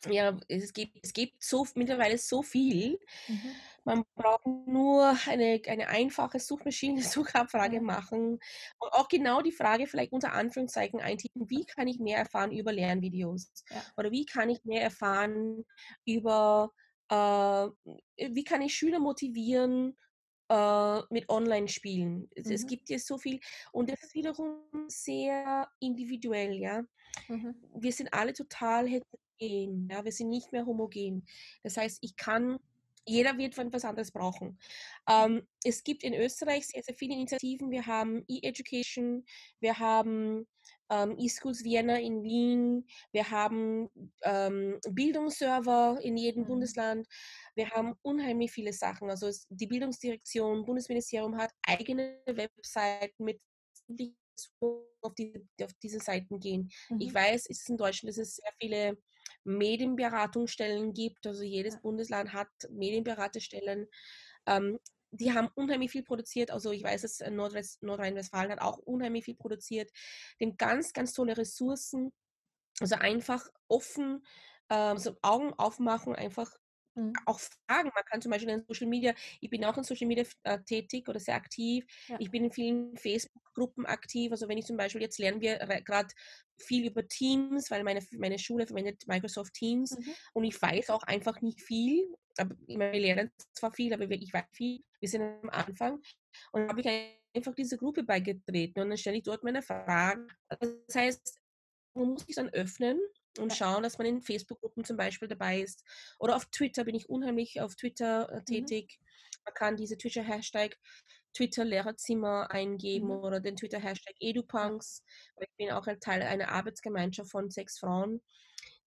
Ja, 0.10 0.38
es 0.48 0.74
gibt, 0.74 1.00
es 1.04 1.14
gibt 1.14 1.44
so, 1.44 1.66
mittlerweile 1.76 2.18
so 2.18 2.44
viel. 2.44 3.00
Mhm. 3.28 3.66
Man 3.86 4.04
braucht 4.16 4.46
nur 4.48 5.16
eine, 5.28 5.62
eine 5.68 5.88
einfache 5.90 6.40
Suchmaschinen-Suchabfrage 6.40 7.82
Ja. 7.82 7.82
machen 7.82 8.40
und 8.80 8.94
auch 8.94 9.08
genau 9.08 9.42
die 9.42 9.52
Frage 9.52 9.88
vielleicht 9.88 10.12
unter 10.12 10.34
Anführungszeichen 10.34 11.00
eintippen, 11.02 11.50
wie 11.50 11.66
kann 11.66 11.88
ich 11.88 12.00
mehr 12.00 12.18
erfahren 12.20 12.52
über 12.52 12.74
Lernvideos 12.74 13.52
Ja. 13.70 13.86
oder 13.98 14.12
wie 14.12 14.26
kann 14.26 14.50
ich 14.50 14.64
mehr 14.66 14.82
erfahren 14.84 15.66
über, 16.06 16.72
äh, 17.10 17.16
wie 17.16 18.44
kann 18.44 18.62
ich 18.64 18.76
Schüler 18.76 19.00
motivieren 19.00 19.98
äh, 20.50 21.02
mit 21.12 21.30
Online-Spielen. 21.30 22.30
Es, 22.36 22.50
es 22.50 22.66
Mhm. 22.66 22.68
gibt 22.68 22.90
ja 22.90 23.00
so 23.00 23.18
viel 23.20 23.40
und 23.72 23.90
das 23.92 24.04
ist 24.04 24.16
wiederum 24.16 24.64
sehr 24.88 25.70
individuell, 25.80 26.54
ja 26.56 26.84
Mhm. 27.30 27.66
wir 27.74 27.92
sind 27.92 28.14
alle 28.14 28.34
total 28.34 28.88
heterogen, 29.40 29.88
ja, 29.92 30.04
wir 30.04 30.12
sind 30.12 30.30
nicht 30.30 30.52
mehr 30.52 30.66
homogen. 30.66 31.26
Das 31.64 31.78
heißt, 31.78 32.00
ich 32.02 32.16
kann, 32.16 32.60
jeder 33.08 33.38
wird 33.38 33.56
was 33.58 33.86
anderes 33.86 34.12
brauchen. 34.12 34.58
Ähm, 35.08 35.48
es 35.64 35.84
gibt 35.84 36.04
in 36.04 36.14
Österreich 36.14 36.68
sehr, 36.68 36.82
sehr 36.82 36.96
viele 36.96 37.14
Initiativen. 37.14 37.70
Wir 37.70 37.86
haben 37.86 38.24
E-Education, 38.28 39.26
wir 39.60 39.78
haben 39.78 40.48
ähm, 40.90 41.16
eSchools 41.20 41.64
Vienna 41.64 42.00
in 42.00 42.24
Wien, 42.24 42.88
wir 43.12 43.30
haben 43.30 43.90
ähm, 44.24 44.80
Bildungsserver 44.90 46.00
in 46.02 46.18
jedem 46.18 46.44
Mhm. 46.44 46.48
Bundesland. 46.48 47.08
Wir 47.56 47.70
haben 47.72 47.94
unheimlich 48.02 48.52
viele 48.52 48.74
Sachen. 48.74 49.10
Also 49.10 49.28
es, 49.28 49.46
die 49.50 49.68
Bildungsdirektion, 49.68 50.66
Bundesministerium 50.66 51.38
hat 51.38 51.52
eigene 51.64 52.20
Webseiten 52.26 53.24
mit 53.24 53.40
auf, 55.02 55.14
die, 55.16 55.48
auf 55.64 55.72
diese 55.82 56.00
Seiten 56.00 56.40
gehen. 56.40 56.70
Ich 57.00 57.10
Mhm. 57.12 57.16
weiß, 57.16 57.46
es 57.50 57.62
ist 57.62 57.70
in 57.70 57.78
Deutschland, 57.78 58.10
dass 58.10 58.18
es 58.18 58.36
sehr 58.38 58.52
viele 58.60 58.98
Medienberatungsstellen 59.44 60.94
gibt. 60.94 61.26
Also 61.28 61.44
jedes. 61.44 61.82
Bundesland 61.82 62.34
hat 62.34 62.50
Medienberatestellen. 62.70 63.88
Ähm, 64.46 64.80
die 65.12 65.34
haben 65.34 65.50
unheimlich 65.56 65.92
viel 65.92 66.04
produziert. 66.04 66.52
Also 66.52 66.72
ich 66.72 66.84
weiß, 66.84 67.04
dass 67.04 67.20
Nordrhein- 67.20 67.66
Nordrhein-Westfalen 67.82 68.52
hat 68.52 68.62
auch 68.62 68.78
unheimlich 68.80 69.26
viel 69.26 69.36
produziert. 69.36 69.92
Die 70.40 70.46
haben 70.46 70.58
ganz, 70.58 70.94
ganz 70.94 71.14
tolle 71.14 71.38
Ressourcen. 71.38 72.12
Also 72.82 72.96
einfach 72.96 73.48
offen, 73.68 74.26
ähm, 74.70 74.98
so 74.98 75.16
Augen 75.22 75.54
aufmachen, 75.54 76.16
einfach 76.16 76.52
Mhm. 76.96 77.14
auch 77.26 77.40
fragen. 77.40 77.92
Man 77.94 78.04
kann 78.06 78.22
zum 78.22 78.32
Beispiel 78.32 78.50
in 78.50 78.64
Social 78.68 78.88
Media, 78.88 79.14
ich 79.42 79.50
bin 79.50 79.64
auch 79.66 79.78
in 79.78 79.84
Social 79.84 80.08
Media 80.08 80.26
äh, 80.44 80.60
tätig 80.64 81.08
oder 81.10 81.20
sehr 81.20 81.36
aktiv. 81.36 81.86
Ja. 82.08 82.18
Ich 82.20 82.32
bin 82.32 82.46
in 82.46 82.52
vielen 82.52 82.96
Facebook-Gruppen 82.98 83.86
aktiv. 83.86 84.32
Also 84.32 84.48
wenn 84.48 84.58
ich 84.58 84.66
zum 84.66 84.78
Beispiel, 84.78 85.02
jetzt 85.02 85.20
lernen 85.20 85.42
wir 85.42 85.58
gerade 85.84 86.10
viel 86.60 86.88
über 86.88 87.08
Teams, 87.08 87.70
weil 87.70 87.84
meine, 87.84 88.02
meine 88.18 88.40
Schule 88.40 88.66
verwendet 88.66 89.04
Microsoft 89.08 89.54
Teams 89.54 89.98
Mhm. 89.98 90.16
und 90.34 90.44
ich 90.46 90.62
weiß 90.62 90.90
auch 90.90 91.04
einfach 91.04 91.42
nicht 91.42 91.62
viel. 91.62 92.16
Aber 92.38 92.56
wir 92.68 92.92
lernen 92.94 93.32
zwar 93.54 93.72
viel, 93.74 93.94
aber 93.94 94.10
ich 94.10 94.34
weiß 94.34 94.46
viel. 94.54 94.82
Wir 95.00 95.10
sind 95.10 95.22
am 95.22 95.50
Anfang. 95.50 96.02
Und 96.52 96.68
habe 96.70 96.82
ich 96.82 96.88
einfach 97.36 97.56
diese 97.56 97.78
Gruppe 97.78 98.04
beigetreten 98.04 98.82
und 98.82 98.90
dann 98.90 98.98
stelle 98.98 99.18
ich 99.18 99.24
dort 99.24 99.44
meine 99.44 99.62
Fragen. 99.62 100.28
Das 100.50 100.96
heißt, 100.96 101.40
man 101.96 102.10
muss 102.10 102.26
sich 102.26 102.36
dann 102.36 102.50
öffnen 102.50 103.00
und 103.40 103.52
Ja. 103.52 103.56
schauen, 103.56 103.84
dass 103.84 103.98
man 103.98 104.08
in 104.08 104.22
Facebook-Gruppen 104.22 104.84
zum 104.86 104.98
Beispiel 104.98 105.28
dabei 105.28 105.62
ist. 105.62 105.84
Oder 106.20 106.36
auf 106.36 106.46
Twitter 106.48 106.84
bin 106.86 106.96
ich 106.96 107.10
unheimlich 107.10 107.62
auf 107.62 107.76
Twitter 107.76 108.30
äh, 108.32 108.44
Mhm. 108.48 108.56
tätig. 108.66 109.00
Man 109.46 109.54
kann 109.54 109.78
diese 109.78 109.98
Twitter-Hashtag 109.98 110.78
Twitter-Lehrerzimmer 111.34 112.50
eingeben 112.52 113.10
Mhm. 113.10 113.12
oder 113.12 113.40
den 113.42 113.56
Twitter-Hashtag 113.58 114.16
EduPunks. 114.20 115.04
Ich 115.40 115.50
bin 115.58 115.72
auch 115.72 115.88
ein 115.88 116.00
Teil 116.00 116.22
einer 116.24 116.50
Arbeitsgemeinschaft 116.50 117.30
von 117.32 117.50
sechs 117.50 117.78
Frauen, 117.80 118.22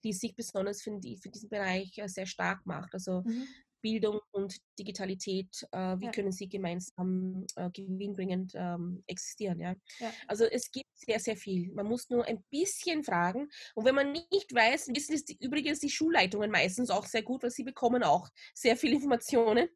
die 0.05 0.12
sich 0.12 0.34
besonders 0.34 0.82
für, 0.82 0.99
die, 0.99 1.16
für 1.18 1.30
diesen 1.30 1.49
Bereich 1.51 1.99
äh, 1.99 2.09
sehr 2.09 2.26
stark 2.26 2.66
macht. 2.66 2.94
Also 2.94 3.24
Mhm. 3.24 3.55
Bildung 3.81 4.20
und 4.33 4.57
Digitalität, 4.79 5.66
äh, 5.72 5.97
wie 6.01 6.07
Ja. 6.07 6.11
können 6.11 6.33
sie 6.33 6.49
gemeinsam 6.49 7.47
äh, 7.57 7.70
gewinnbringend 7.70 8.53
ähm, 8.55 9.03
existieren. 9.07 9.61
Ja? 9.61 9.74
Ja. 10.01 10.12
Also 10.26 10.45
es 10.45 10.70
gibt 10.70 10.89
sehr, 10.95 11.20
sehr 11.20 11.37
viel. 11.37 11.72
Man 11.74 11.87
muss 11.87 12.11
nur 12.11 12.24
ein 12.26 12.43
bisschen 12.51 13.05
fragen. 13.05 13.49
Und 13.74 13.85
wenn 13.85 13.95
man 13.95 14.12
nicht 14.12 14.55
weiß, 14.55 14.89
wissen 14.95 15.14
es 15.14 15.24
die, 15.24 15.37
übrigens 15.41 15.81
die 15.81 15.91
Schulleitungen 15.91 16.51
meistens 16.51 16.91
auch 16.91 17.07
sehr 17.07 17.22
gut, 17.22 17.43
weil 17.43 17.51
sie 17.51 17.64
bekommen 17.64 18.03
auch 18.03 18.29
sehr 18.55 18.76
viele 18.76 18.97
Informationen. 18.97 19.68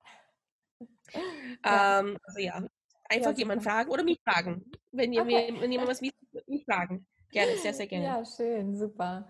Ja. 1.64 2.00
Ähm, 2.00 2.18
also 2.24 2.40
ja, 2.40 2.66
einfach 3.08 3.30
Ja, 3.32 3.36
jemand 3.38 3.62
super. 3.62 3.74
fragen 3.74 3.90
oder 3.90 4.02
mich 4.04 4.18
fragen. 4.24 4.70
Wenn, 4.90 5.12
ihr, 5.12 5.22
Okay. 5.22 5.54
wenn 5.60 5.70
jemand 5.70 5.90
was 5.90 6.00
wisst, 6.02 6.14
mich 6.46 6.64
fragen. 6.64 7.06
Gerne, 7.32 7.56
sehr, 7.56 7.72
sehr 7.72 7.86
gerne. 7.86 8.04
Ja, 8.04 8.24
schön, 8.24 8.76
super. 8.76 9.26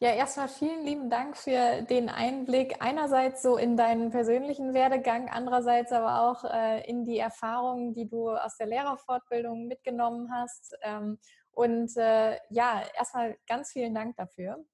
Ja, 0.00 0.10
erstmal 0.10 0.48
vielen 0.48 0.84
lieben 0.84 1.08
Dank 1.08 1.36
für 1.36 1.82
den 1.82 2.08
Einblick. 2.08 2.76
Einerseits 2.80 3.42
so 3.42 3.56
in 3.56 3.76
deinen 3.76 4.10
persönlichen 4.10 4.74
Werdegang, 4.74 5.28
andererseits 5.30 5.92
aber 5.92 6.22
auch 6.22 6.44
äh, 6.44 6.84
in 6.90 7.04
die 7.04 7.16
Erfahrungen, 7.16 7.94
die 7.94 8.08
du 8.08 8.30
aus 8.30 8.56
der 8.56 8.66
Lehrerfortbildung 8.66 9.68
mitgenommen 9.68 10.32
hast. 10.32 10.76
Ähm, 10.82 11.18
und 11.52 11.96
äh, 11.96 12.38
ja, 12.50 12.82
erstmal 12.98 13.38
ganz 13.46 13.70
vielen 13.70 13.94
Dank 13.94 14.16
dafür. 14.16 14.64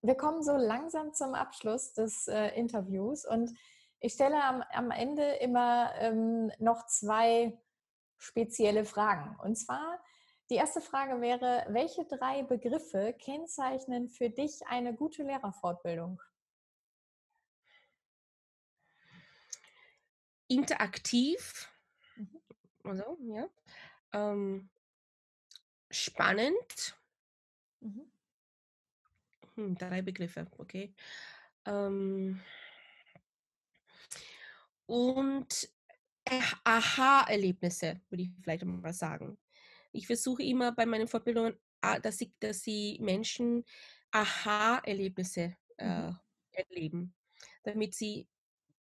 Wir 0.00 0.14
kommen 0.14 0.44
so 0.44 0.52
langsam 0.52 1.12
zum 1.12 1.34
Abschluss 1.34 1.92
des 1.92 2.28
äh, 2.28 2.50
Interviews 2.50 3.26
und 3.26 3.50
ich 3.98 4.12
stelle 4.12 4.40
am, 4.44 4.62
am 4.72 4.92
Ende 4.92 5.24
immer 5.40 5.90
ähm, 5.98 6.52
noch 6.60 6.86
zwei 6.86 7.58
spezielle 8.16 8.84
Fragen. 8.84 9.36
Und 9.42 9.56
zwar, 9.56 9.98
die 10.50 10.54
erste 10.56 10.80
Frage 10.80 11.20
wäre, 11.20 11.66
welche 11.68 12.04
drei 12.04 12.42
Begriffe 12.42 13.14
kennzeichnen 13.18 14.08
für 14.08 14.30
dich 14.30 14.66
eine 14.68 14.94
gute 14.94 15.22
Lehrerfortbildung? 15.22 16.20
Interaktiv, 20.48 21.68
Mhm. 22.16 22.40
also, 22.84 23.18
ja. 23.20 23.48
Ähm, 24.12 24.68
spannend, 25.90 26.96
Mhm. 27.80 28.10
hm, 29.56 29.74
drei 29.76 30.02
Begriffe, 30.02 30.46
okay. 30.58 30.94
Ähm, 31.66 32.40
und 34.86 35.68
Aha-Erlebnisse, 36.64 38.00
würde 38.08 38.22
ich 38.24 38.30
vielleicht 38.42 38.64
mal 38.64 38.92
sagen. 38.92 39.38
Ich 39.96 40.06
versuche 40.06 40.42
immer 40.42 40.72
bei 40.72 40.86
meinen 40.86 41.08
Fortbildungen 41.08 41.56
dass 42.02 42.18
sie, 42.18 42.32
dass 42.40 42.60
sie 42.60 42.98
Menschen 43.00 43.64
Aha-Erlebnisse 44.10 45.56
äh, 45.76 46.08
mhm. 46.08 46.18
erleben, 46.52 47.14
damit 47.64 47.94
sie 47.94 48.26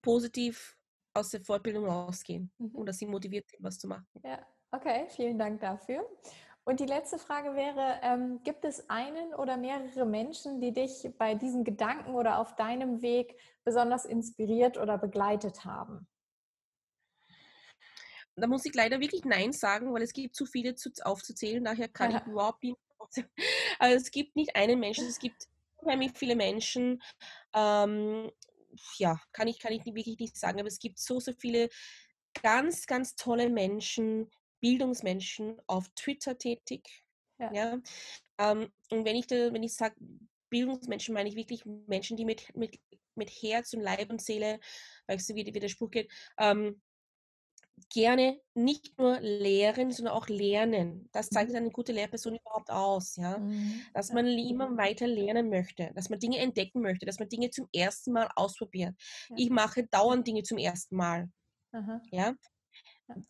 positiv 0.02 0.76
aus 1.14 1.30
der 1.30 1.40
Fortbildung 1.40 1.86
rausgehen 1.86 2.50
mhm. 2.58 2.74
und 2.74 2.86
dass 2.86 2.98
sie 2.98 3.06
motiviert 3.06 3.48
sind, 3.48 3.62
was 3.62 3.78
zu 3.78 3.88
machen. 3.88 4.06
Ja, 4.22 4.44
okay, 4.70 5.06
vielen 5.08 5.38
Dank 5.38 5.60
dafür. 5.60 6.06
Und 6.64 6.78
die 6.78 6.86
letzte 6.86 7.18
Frage 7.18 7.54
wäre, 7.54 8.00
ähm, 8.02 8.42
gibt 8.44 8.64
es 8.64 8.88
einen 8.90 9.34
oder 9.34 9.56
mehrere 9.56 10.04
Menschen, 10.04 10.60
die 10.60 10.72
dich 10.72 11.08
bei 11.18 11.34
diesen 11.34 11.64
Gedanken 11.64 12.14
oder 12.14 12.38
auf 12.38 12.54
deinem 12.54 13.02
Weg 13.02 13.36
besonders 13.64 14.04
inspiriert 14.04 14.76
oder 14.76 14.98
begleitet 14.98 15.64
haben? 15.64 16.06
Da 18.36 18.46
muss 18.46 18.64
ich 18.64 18.74
leider 18.74 19.00
wirklich 19.00 19.24
Nein 19.24 19.52
sagen, 19.52 19.92
weil 19.92 20.02
es 20.02 20.12
gibt 20.12 20.34
zu 20.34 20.46
viele 20.46 20.74
zu, 20.74 20.90
aufzuzählen, 21.02 21.64
daher 21.64 21.88
kann 21.88 22.16
ich 22.16 22.26
überhaupt 22.26 22.62
nicht. 22.62 22.76
Also 23.80 23.96
es 23.96 24.10
gibt 24.10 24.36
nicht 24.36 24.54
einen 24.54 24.78
Menschen, 24.78 25.06
es 25.06 25.18
gibt 25.18 25.48
unheimlich 25.78 26.12
viele 26.14 26.36
Menschen. 26.36 27.02
Ähm, 27.54 28.30
ja, 28.98 29.20
kann 29.32 29.48
ich, 29.48 29.58
kann 29.58 29.72
ich 29.72 29.84
wirklich 29.84 30.18
nicht 30.18 30.36
sagen, 30.36 30.60
aber 30.60 30.68
es 30.68 30.78
gibt 30.78 30.98
so, 30.98 31.18
so 31.18 31.32
viele 31.32 31.70
ganz, 32.42 32.86
ganz 32.86 33.16
tolle 33.16 33.48
Menschen, 33.48 34.30
Bildungsmenschen 34.60 35.60
auf 35.66 35.88
Twitter 35.96 36.38
tätig. 36.38 37.04
Ja. 37.38 37.52
ja? 37.52 37.78
Ähm, 38.38 38.70
und 38.90 39.04
wenn 39.04 39.16
ich, 39.16 39.26
da, 39.26 39.52
wenn 39.52 39.62
ich 39.62 39.74
sage 39.74 39.96
Bildungsmenschen, 40.50 41.14
meine 41.14 41.28
ich 41.28 41.36
wirklich 41.36 41.64
Menschen, 41.64 42.16
die 42.16 42.24
mit, 42.24 42.54
mit, 42.56 42.78
mit 43.14 43.30
Herz 43.30 43.72
und 43.72 43.80
Leib 43.80 44.10
und 44.10 44.20
Seele, 44.20 44.60
weißt 45.06 45.30
du, 45.30 45.34
wie, 45.34 45.46
wie 45.46 45.60
der 45.60 45.68
Spruch 45.68 45.90
geht, 45.90 46.10
ähm, 46.38 46.80
gerne 47.88 48.40
nicht 48.54 48.98
nur 48.98 49.20
lehren, 49.20 49.90
sondern 49.90 50.14
auch 50.14 50.28
lernen. 50.28 51.08
Das 51.12 51.30
mhm. 51.30 51.38
eine 51.54 51.70
gute 51.70 51.92
Lehrperson 51.92 52.36
überhaupt 52.36 52.70
aus, 52.70 53.16
ja. 53.16 53.38
Mhm. 53.38 53.82
Dass 53.94 54.12
man 54.12 54.26
immer 54.26 54.76
weiter 54.76 55.06
lernen 55.06 55.48
möchte, 55.48 55.90
dass 55.94 56.10
man 56.10 56.18
Dinge 56.18 56.38
entdecken 56.38 56.80
möchte, 56.82 57.06
dass 57.06 57.18
man 57.18 57.28
Dinge 57.28 57.50
zum 57.50 57.68
ersten 57.72 58.12
Mal 58.12 58.28
ausprobiert. 58.36 58.94
Ja. 59.28 59.36
Ich 59.38 59.50
mache 59.50 59.86
dauernd 59.86 60.26
Dinge 60.26 60.42
zum 60.42 60.58
ersten 60.58 60.96
Mal. 60.96 61.30
Aha. 61.72 62.00
Ja. 62.10 62.34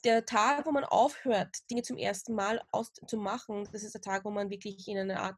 Der 0.05 0.25
Tag, 0.27 0.67
wo 0.67 0.73
man 0.73 0.85
aufhört, 0.85 1.57
Dinge 1.71 1.83
zum 1.83 1.97
ersten 1.97 2.35
Mal 2.35 2.61
zu 3.07 3.17
machen, 3.17 3.67
das 3.73 3.83
ist 3.83 3.95
der 3.95 4.03
Tag, 4.03 4.25
wo 4.25 4.31
man 4.31 4.51
wirklich 4.51 4.87
in 4.89 4.99
eine 4.99 5.21
Art 5.21 5.37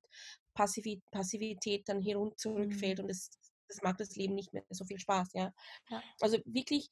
Passivität 0.55 1.89
dann 1.89 2.01
hier 2.01 2.19
zurückfällt 2.37 2.99
mhm. 2.99 3.05
und 3.05 3.09
das, 3.09 3.31
das 3.69 3.83
macht 3.83 4.01
das 4.01 4.17
Leben 4.17 4.35
nicht 4.35 4.53
mehr 4.53 4.65
so 4.71 4.85
viel 4.85 4.99
Spaß, 4.99 5.31
ja. 5.35 5.53
ja. 5.91 6.03
Also 6.21 6.39
wirklich 6.45 6.91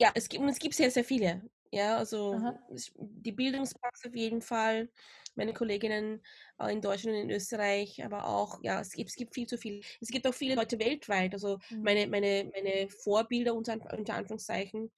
ja, 0.00 0.10
es 0.14 0.28
gibt, 0.28 0.48
es 0.48 0.58
gibt 0.58 0.74
sehr, 0.74 0.90
sehr 0.90 1.04
viele. 1.04 1.42
Ja, 1.72 1.98
also 1.98 2.40
es, 2.74 2.90
die 2.96 3.32
Bildungspraxis 3.32 4.10
auf 4.10 4.16
jeden 4.16 4.42
Fall, 4.42 4.88
meine 5.36 5.52
Kolleginnen 5.52 6.20
äh, 6.58 6.72
in 6.72 6.80
Deutschland 6.80 7.16
und 7.16 7.22
in 7.22 7.30
Österreich, 7.30 8.02
aber 8.04 8.26
auch, 8.26 8.58
ja, 8.62 8.80
es 8.80 8.92
gibt, 8.92 9.10
es 9.10 9.16
gibt 9.16 9.34
viel 9.34 9.46
zu 9.46 9.56
viel. 9.56 9.80
Es 10.00 10.08
gibt 10.08 10.26
auch 10.26 10.34
viele 10.34 10.56
Leute 10.56 10.78
weltweit, 10.80 11.34
also 11.34 11.58
mhm. 11.70 11.82
meine, 11.82 12.06
meine, 12.08 12.50
meine 12.52 12.88
Vorbilder 12.88 13.54
unter, 13.54 13.78
unter 13.96 14.14
Anführungszeichen, 14.14 14.90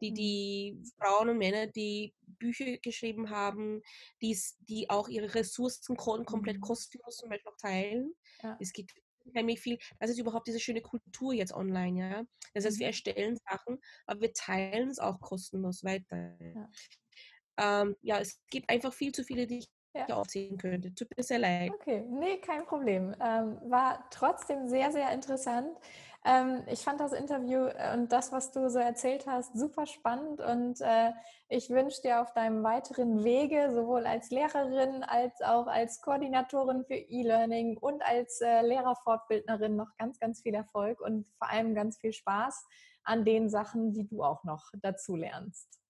die, 0.00 0.10
mhm. 0.10 0.14
die 0.14 0.82
Frauen 0.98 1.30
und 1.30 1.38
Männer, 1.38 1.66
die 1.66 2.14
Bücher 2.20 2.76
geschrieben 2.78 3.30
haben, 3.30 3.82
die, 4.20 4.38
die 4.68 4.90
auch 4.90 5.08
ihre 5.08 5.34
Ressourcen 5.34 5.96
komplett 5.96 6.58
mhm. 6.58 6.60
kostenlos 6.60 7.16
zum 7.16 7.30
Beispiel 7.30 7.50
auch 7.50 7.56
teilen. 7.56 8.14
Ja. 8.42 8.56
Es 8.60 8.72
gibt 8.72 8.92
unheimlich 9.24 9.60
viel, 9.60 9.78
das 9.98 10.10
ist 10.10 10.18
überhaupt 10.18 10.46
diese 10.46 10.60
schöne 10.60 10.82
Kultur 10.82 11.32
jetzt 11.32 11.52
online, 11.52 12.00
ja. 12.00 12.24
Das 12.54 12.64
heißt, 12.64 12.78
wir 12.78 12.86
mhm. 12.86 12.92
erstellen 12.92 13.38
Sachen, 13.48 13.78
aber 14.06 14.20
wir 14.20 14.32
teilen 14.32 14.88
es 14.88 14.98
auch 14.98 15.20
kostenlos 15.20 15.84
weiter. 15.84 16.36
Ja, 16.40 17.82
ähm, 17.82 17.96
ja 18.02 18.18
es 18.18 18.40
gibt 18.50 18.68
einfach 18.70 18.92
viel 18.92 19.12
zu 19.12 19.24
viele, 19.24 19.46
die 19.46 19.58
ich 19.58 19.68
ja. 19.94 20.06
aufzählen 20.16 20.56
könnte. 20.56 20.94
Tut 20.94 21.08
mir 21.16 21.22
sehr 21.22 21.38
leid. 21.38 21.70
Okay, 21.74 22.04
nee, 22.08 22.38
kein 22.38 22.64
Problem. 22.64 23.14
Ähm, 23.20 23.58
war 23.70 24.08
trotzdem 24.10 24.68
sehr, 24.68 24.90
sehr 24.90 25.12
interessant. 25.12 25.76
Ähm, 26.24 26.62
ich 26.68 26.80
fand 26.80 27.00
das 27.00 27.12
Interview 27.12 27.66
äh, 27.66 27.94
und 27.94 28.12
das, 28.12 28.30
was 28.30 28.52
du 28.52 28.70
so 28.70 28.78
erzählt 28.78 29.26
hast, 29.26 29.58
super 29.58 29.86
spannend 29.86 30.40
und 30.40 30.80
äh, 30.80 31.10
ich 31.48 31.68
wünsche 31.68 32.00
dir 32.00 32.22
auf 32.22 32.32
deinem 32.32 32.62
weiteren 32.62 33.24
Wege, 33.24 33.72
sowohl 33.74 34.06
als 34.06 34.30
Lehrerin 34.30 35.02
als 35.02 35.40
auch 35.42 35.66
als 35.66 36.00
Koordinatorin 36.00 36.84
für 36.84 36.94
E-Learning 36.94 37.76
und 37.76 38.02
als 38.02 38.40
äh, 38.40 38.62
Lehrerfortbildnerin 38.62 39.74
noch 39.74 39.96
ganz, 39.98 40.20
ganz 40.20 40.42
viel 40.42 40.54
Erfolg 40.54 41.00
und 41.00 41.26
vor 41.38 41.50
allem 41.50 41.74
ganz 41.74 41.98
viel 41.98 42.12
Spaß 42.12 42.66
an 43.02 43.24
den 43.24 43.50
Sachen, 43.50 43.92
die 43.92 44.06
du 44.06 44.22
auch 44.22 44.44
noch 44.44 44.70
dazu 44.80 45.16
lernst. 45.16 45.80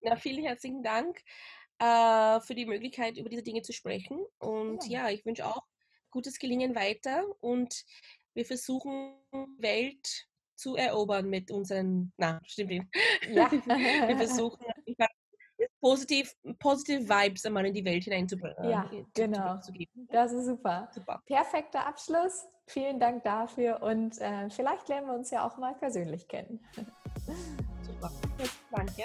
Ja, 0.00 0.16
vielen 0.16 0.44
herzlichen 0.44 0.82
Dank 0.82 1.22
äh, 1.78 2.40
für 2.40 2.56
die 2.56 2.66
Möglichkeit, 2.66 3.16
über 3.16 3.28
diese 3.28 3.42
Dinge 3.42 3.62
zu 3.62 3.72
sprechen. 3.72 4.18
Und 4.38 4.86
ja, 4.86 5.02
ja 5.02 5.10
ich 5.10 5.24
wünsche 5.24 5.46
auch 5.46 5.62
gutes 6.10 6.38
Gelingen 6.38 6.74
weiter 6.74 7.24
und 7.40 7.84
wir 8.40 8.46
versuchen, 8.46 9.12
Welt 9.58 10.26
zu 10.56 10.76
erobern 10.76 11.28
mit 11.28 11.50
unseren, 11.50 12.10
na, 12.16 12.40
stimmt 12.46 12.70
nicht. 12.70 12.86
Ja. 13.28 13.50
wir 14.08 14.16
versuchen 14.16 14.64
positiv, 15.80 16.34
positive 16.58 17.06
Vibes 17.06 17.44
einmal 17.44 17.66
in 17.66 17.74
die 17.74 17.84
Welt 17.84 18.04
hineinzubringen. 18.04 18.70
Ja, 18.70 18.88
äh, 18.92 19.04
genau. 19.14 19.58
Zu, 19.58 19.72
zu 19.72 19.84
das 20.10 20.32
ist 20.32 20.46
super. 20.46 20.88
super. 20.94 21.22
Perfekter 21.26 21.86
Abschluss. 21.86 22.46
Vielen 22.66 22.98
Dank 22.98 23.24
dafür 23.24 23.82
und 23.82 24.18
äh, 24.20 24.48
vielleicht 24.48 24.88
lernen 24.88 25.08
wir 25.08 25.14
uns 25.14 25.30
ja 25.30 25.46
auch 25.46 25.58
mal 25.58 25.74
persönlich 25.74 26.26
kennen. 26.28 26.64
Super. 27.82 28.10
Danke. 28.70 29.02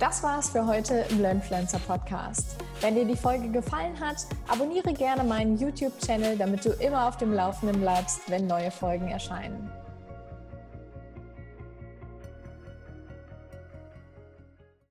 Das 0.00 0.22
war's 0.22 0.50
für 0.50 0.66
heute 0.66 1.06
im 1.10 1.20
Learnfluencer 1.20 1.78
Podcast. 1.80 2.56
Wenn 2.82 2.96
dir 2.96 3.04
die 3.04 3.16
Folge 3.16 3.48
gefallen 3.48 4.00
hat, 4.00 4.26
abonniere 4.48 4.92
gerne 4.92 5.22
meinen 5.22 5.56
YouTube-Channel, 5.56 6.36
damit 6.36 6.64
du 6.64 6.70
immer 6.70 7.06
auf 7.06 7.16
dem 7.16 7.32
Laufenden 7.32 7.80
bleibst, 7.80 8.28
wenn 8.28 8.48
neue 8.48 8.72
Folgen 8.72 9.06
erscheinen. 9.06 9.70